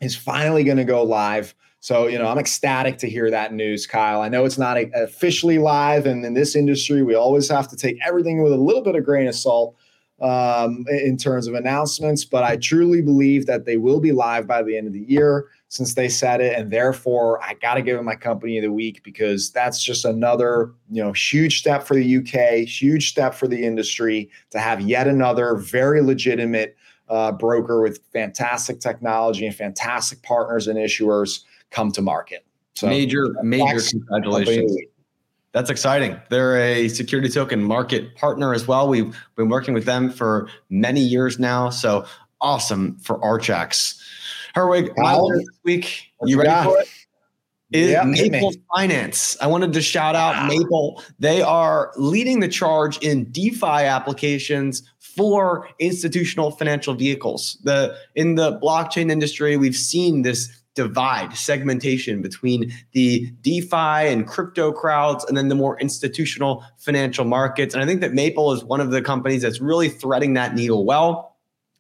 is 0.02 0.16
finally 0.16 0.64
going 0.64 0.78
to 0.78 0.84
go 0.84 1.02
live. 1.02 1.54
So, 1.80 2.06
you 2.06 2.18
know, 2.18 2.26
I'm 2.26 2.38
ecstatic 2.38 2.98
to 2.98 3.10
hear 3.10 3.30
that 3.30 3.52
news, 3.52 3.86
Kyle. 3.86 4.20
I 4.20 4.28
know 4.28 4.44
it's 4.44 4.58
not 4.58 4.76
officially 4.94 5.58
live, 5.58 6.06
and 6.06 6.24
in 6.24 6.34
this 6.34 6.54
industry, 6.54 7.02
we 7.02 7.14
always 7.14 7.48
have 7.48 7.68
to 7.68 7.76
take 7.76 7.98
everything 8.06 8.42
with 8.42 8.52
a 8.52 8.56
little 8.56 8.82
bit 8.82 8.94
of 8.94 9.04
grain 9.04 9.26
of 9.26 9.34
salt 9.34 9.76
um, 10.20 10.84
in 10.88 11.16
terms 11.16 11.48
of 11.48 11.54
announcements. 11.54 12.24
But 12.24 12.44
I 12.44 12.56
truly 12.56 13.02
believe 13.02 13.46
that 13.46 13.64
they 13.64 13.76
will 13.78 13.98
be 13.98 14.12
live 14.12 14.46
by 14.46 14.62
the 14.62 14.76
end 14.76 14.86
of 14.86 14.92
the 14.92 15.04
year. 15.08 15.48
since 15.68 15.94
they 15.94 16.08
said 16.08 16.40
it, 16.40 16.56
and 16.56 16.70
therefore 16.70 17.42
I 17.42 17.54
got 17.54 17.74
to 17.74 17.82
give 17.82 17.98
it 17.98 18.02
my 18.02 18.14
company 18.14 18.58
of 18.58 18.62
the 18.62 18.70
week 18.70 19.02
because 19.02 19.50
that's 19.50 19.82
just 19.82 20.04
another 20.04 20.72
you 20.90 21.02
know 21.02 21.12
huge 21.12 21.58
step 21.58 21.84
for 21.84 21.94
the 21.94 22.16
UK, 22.18 22.68
huge 22.68 23.10
step 23.10 23.34
for 23.34 23.48
the 23.48 23.64
industry 23.64 24.30
to 24.50 24.60
have 24.60 24.80
yet 24.80 25.08
another 25.08 25.56
very 25.56 26.00
legitimate 26.00 26.76
uh, 27.08 27.32
broker 27.32 27.80
with 27.80 28.00
fantastic 28.12 28.80
technology 28.80 29.46
and 29.46 29.54
fantastic 29.54 30.22
partners 30.22 30.68
and 30.68 30.78
issuers 30.78 31.44
come 31.70 31.92
to 31.92 32.02
market. 32.02 32.44
So 32.74 32.86
major, 32.88 33.34
major 33.42 33.80
congratulations. 33.90 34.76
That's 35.52 35.68
exciting. 35.68 36.18
They're 36.30 36.56
a 36.58 36.88
security 36.88 37.28
token 37.28 37.62
market 37.62 38.16
partner 38.16 38.54
as 38.54 38.66
well. 38.66 38.88
We've 38.88 39.14
been 39.36 39.50
working 39.50 39.74
with 39.74 39.84
them 39.84 40.10
for 40.10 40.48
many 40.70 41.00
years 41.00 41.38
now. 41.38 41.68
So 41.68 42.06
awesome 42.40 42.96
for 42.98 43.18
Archax. 43.20 44.00
Herwig, 44.56 44.94
this 44.96 45.48
week. 45.64 46.12
You 46.24 46.40
ready 46.40 46.64
for 46.64 46.78
it? 46.80 46.88
Is 47.72 48.30
Maple 48.30 48.52
Finance. 48.74 49.36
I 49.40 49.46
wanted 49.46 49.72
to 49.72 49.82
shout 49.82 50.14
out 50.14 50.34
wow. 50.34 50.46
Maple. 50.48 51.02
They 51.18 51.42
are 51.42 51.92
leading 51.96 52.40
the 52.40 52.48
charge 52.48 52.98
in 52.98 53.30
DeFi 53.32 53.66
applications 53.66 54.82
for 54.98 55.68
institutional 55.78 56.50
financial 56.50 56.94
vehicles. 56.94 57.58
The 57.64 57.96
in 58.14 58.34
the 58.36 58.58
blockchain 58.58 59.10
industry, 59.10 59.56
we've 59.56 59.76
seen 59.76 60.22
this 60.22 60.48
divide, 60.74 61.36
segmentation 61.36 62.22
between 62.22 62.72
the 62.92 63.30
DeFi 63.42 64.08
and 64.08 64.26
crypto 64.26 64.72
crowds 64.72 65.24
and 65.26 65.36
then 65.36 65.48
the 65.48 65.54
more 65.54 65.78
institutional 65.80 66.64
financial 66.78 67.24
markets. 67.24 67.74
And 67.74 67.82
I 67.82 67.86
think 67.86 68.00
that 68.00 68.14
Maple 68.14 68.52
is 68.52 68.64
one 68.64 68.80
of 68.80 68.90
the 68.90 69.02
companies 69.02 69.42
that's 69.42 69.60
really 69.60 69.90
threading 69.90 70.34
that 70.34 70.54
needle 70.54 70.86
well. 70.86 71.31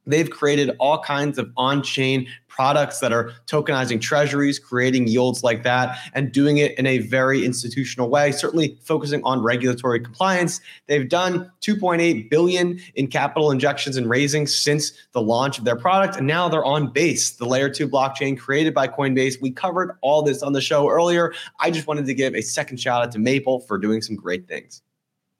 They've 0.06 0.28
created 0.28 0.74
all 0.78 1.02
kinds 1.02 1.38
of 1.38 1.50
on 1.56 1.82
chain 1.82 2.26
products 2.48 3.00
that 3.00 3.12
are 3.12 3.32
tokenizing 3.46 4.00
treasuries, 4.00 4.58
creating 4.58 5.06
yields 5.06 5.42
like 5.42 5.62
that, 5.62 5.98
and 6.12 6.32
doing 6.32 6.58
it 6.58 6.78
in 6.78 6.86
a 6.86 6.98
very 6.98 7.44
institutional 7.46 8.10
way, 8.10 8.30
certainly 8.30 8.78
focusing 8.82 9.22
on 9.24 9.42
regulatory 9.42 10.00
compliance. 10.00 10.60
They've 10.86 11.08
done 11.08 11.50
2.8 11.62 12.28
billion 12.28 12.78
in 12.94 13.06
capital 13.06 13.50
injections 13.50 13.96
and 13.96 14.08
raising 14.08 14.46
since 14.46 14.92
the 15.12 15.22
launch 15.22 15.58
of 15.58 15.64
their 15.64 15.76
product. 15.76 16.16
And 16.16 16.26
now 16.26 16.48
they're 16.48 16.64
on 16.64 16.92
base, 16.92 17.30
the 17.30 17.46
layer 17.46 17.70
two 17.70 17.88
blockchain 17.88 18.38
created 18.38 18.74
by 18.74 18.86
Coinbase. 18.86 19.40
We 19.40 19.50
covered 19.50 19.96
all 20.02 20.22
this 20.22 20.42
on 20.42 20.52
the 20.52 20.60
show 20.60 20.90
earlier. 20.90 21.32
I 21.58 21.70
just 21.70 21.86
wanted 21.86 22.04
to 22.06 22.14
give 22.14 22.34
a 22.34 22.42
second 22.42 22.78
shout 22.78 23.02
out 23.02 23.12
to 23.12 23.18
Maple 23.18 23.60
for 23.60 23.78
doing 23.78 24.02
some 24.02 24.16
great 24.16 24.46
things. 24.46 24.82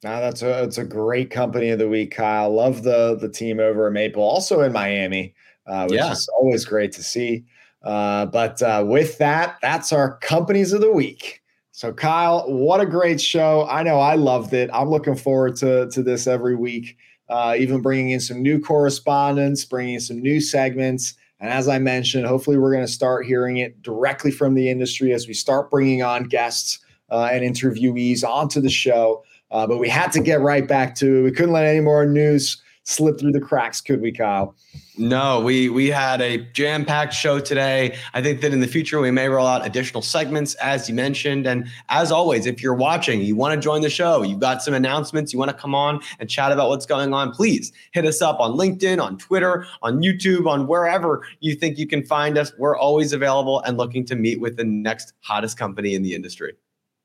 Now 0.03 0.19
that's 0.21 0.43
a 0.43 0.65
it's 0.65 0.79
a 0.79 0.85
great 0.85 1.31
company 1.31 1.71
of 1.71 1.79
the 1.79 1.89
week, 1.89 2.13
Kyle. 2.13 2.53
Love 2.53 2.83
the 2.83 3.17
the 3.21 3.29
team 3.29 3.61
over 3.61 3.87
at 3.87 3.93
Maple, 3.93 4.23
also 4.23 4.61
in 4.63 4.73
Miami, 4.73 5.35
uh, 5.67 5.87
which 5.87 5.99
yeah. 5.99 6.11
is 6.11 6.29
always 6.37 6.65
great 6.65 6.93
to 6.93 7.03
see. 7.03 7.45
Uh, 7.85 8.27
but 8.27 8.61
uh, 8.63 8.85
with 8.87 9.19
that, 9.19 9.59
that's 9.63 9.93
our 9.93 10.19
companies 10.19 10.73
of 10.73 10.81
the 10.81 10.93
week. 10.93 11.41
So, 11.71 11.93
Kyle, 11.93 12.45
what 12.53 12.81
a 12.81 12.87
great 12.87 13.21
show! 13.21 13.67
I 13.69 13.83
know 13.83 13.99
I 13.99 14.17
loved 14.17 14.53
it. 14.53 14.71
I'm 14.73 14.91
looking 14.91 15.15
forward 15.15 15.57
to 15.57 15.89
to 15.91 16.03
this 16.03 16.27
every 16.27 16.57
week. 16.57 16.97
Uh, 17.29 17.55
even 17.57 17.81
bringing 17.81 18.11
in 18.11 18.21
some 18.21 18.43
new 18.43 18.61
correspondents, 18.61 19.65
bringing 19.65 19.95
in 19.95 20.01
some 20.01 20.21
new 20.21 20.41
segments. 20.41 21.15
And 21.41 21.51
as 21.51 21.67
I 21.67 21.79
mentioned, 21.79 22.27
hopefully 22.27 22.59
we're 22.59 22.73
going 22.73 22.85
to 22.85 22.93
start 22.93 23.25
hearing 23.25 23.57
it 23.57 23.83
directly 23.83 24.31
from 24.31 24.55
the 24.55 24.69
industry 24.69 25.13
as 25.13 25.27
we 25.27 25.35
start 25.35 25.71
bringing 25.71 26.03
on 26.03 26.25
guests 26.25 26.79
uh, 27.11 27.31
and 27.33 27.43
interviewees 27.43 28.23
onto 28.23 28.61
the 28.61 28.71
show. 28.71 29.25
Uh, 29.53 29.67
but 29.67 29.79
we 29.79 29.89
had 29.89 30.11
to 30.13 30.21
get 30.21 30.41
right 30.41 30.67
back 30.67 30.95
to 30.97 31.19
it. 31.19 31.23
We 31.23 31.31
couldn't 31.31 31.53
let 31.53 31.65
any 31.65 31.81
more 31.81 32.05
news 32.07 32.61
slip 32.85 33.21
through 33.21 33.33
the 33.33 33.41
cracks, 33.41 33.81
could 33.81 34.01
we, 34.01 34.11
Kyle? 34.11 34.57
No, 34.99 35.41
we 35.41 35.69
we 35.69 35.89
had 35.89 36.21
a 36.21 36.39
jam-packed 36.53 37.15
show 37.15 37.39
today. 37.39 37.97
I 38.13 38.21
think 38.21 38.41
that 38.41 38.53
in 38.53 38.61
the 38.61 38.67
future 38.67 39.01
we 39.01 39.11
may 39.11 39.29
roll 39.29 39.47
out 39.47 39.65
additional 39.65 40.03
segments, 40.03 40.55
as 40.57 40.89
you 40.89 40.95
mentioned. 40.95 41.47
And 41.47 41.67
as 41.89 42.13
always, 42.13 42.45
if 42.45 42.63
you're 42.63 42.75
watching, 42.75 43.23
you 43.23 43.37
want 43.37 43.55
to 43.55 43.61
join 43.61 43.81
the 43.81 43.89
show, 43.89 44.23
you've 44.23 44.41
got 44.41 44.63
some 44.63 44.75
announcements, 44.75 45.33
you 45.33 45.39
want 45.39 45.51
to 45.51 45.57
come 45.57 45.75
on 45.75 46.01
and 46.19 46.29
chat 46.29 46.53
about 46.53 46.69
what's 46.69 46.85
going 46.85 47.15
on, 47.15 47.33
please 47.33 47.73
hit 47.93 48.05
us 48.05 48.21
up 48.21 48.39
on 48.41 48.53
LinkedIn, 48.53 49.03
on 49.03 49.17
Twitter, 49.17 49.65
on 49.81 50.03
YouTube, 50.03 50.47
on 50.47 50.67
wherever 50.67 51.25
you 51.41 51.55
think 51.55 51.79
you 51.79 51.87
can 51.87 52.05
find 52.05 52.37
us. 52.37 52.53
We're 52.59 52.77
always 52.77 53.13
available 53.13 53.61
and 53.61 53.79
looking 53.79 54.05
to 54.07 54.17
meet 54.17 54.41
with 54.41 54.57
the 54.57 54.65
next 54.65 55.15
hottest 55.21 55.57
company 55.57 55.95
in 55.95 56.03
the 56.03 56.15
industry. 56.15 56.55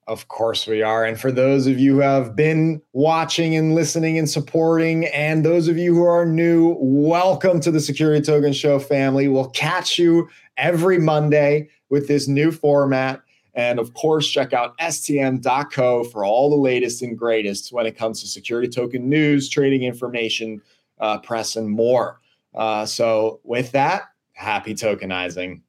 Of 0.08 0.30
course 0.30 0.68
we 0.68 0.82
are. 0.82 1.04
And 1.04 1.20
for 1.20 1.34
those 1.34 1.68
of 1.68 1.80
you 1.80 1.96
who 1.96 2.00
have 2.00 2.34
been 2.34 2.82
watching 2.94 3.58
and 3.58 3.76
listening 3.76 4.18
and 4.18 4.30
supporting, 4.30 5.06
and 5.08 5.44
those 5.44 5.68
of 5.68 5.78
you 5.78 5.94
who 5.94 6.06
are 6.06 6.26
new, 6.26 6.78
welcome 6.80 7.60
to 7.60 7.72
the 7.72 7.82
Security 7.82 8.24
Token 8.24 8.54
Show 8.54 8.80
family. 8.80 9.28
We'll 9.28 9.50
catch 9.50 10.00
you 10.00 10.30
every 10.56 10.98
Monday 10.98 11.68
with 11.90 12.08
this 12.08 12.26
new 12.26 12.54
format. 12.54 13.22
And 13.54 13.80
of 13.80 13.94
course, 13.96 14.30
check 14.30 14.54
out 14.54 14.78
stm.co 14.78 16.06
for 16.06 16.24
all 16.24 16.50
the 16.50 16.56
latest 16.56 17.02
and 17.02 17.18
greatest 17.18 17.74
when 17.74 17.86
it 17.86 17.98
comes 17.98 18.22
to 18.22 18.28
security 18.28 18.70
token 18.70 19.10
news, 19.10 19.50
trading 19.50 19.84
information, 19.84 20.62
uh, 21.02 21.18
press, 21.18 21.58
and 21.58 21.70
more. 21.70 22.22
Uh, 22.56 22.86
so, 22.86 23.42
with 23.44 23.74
that, 23.74 24.04
happy 24.32 24.74
tokenizing. 24.74 25.62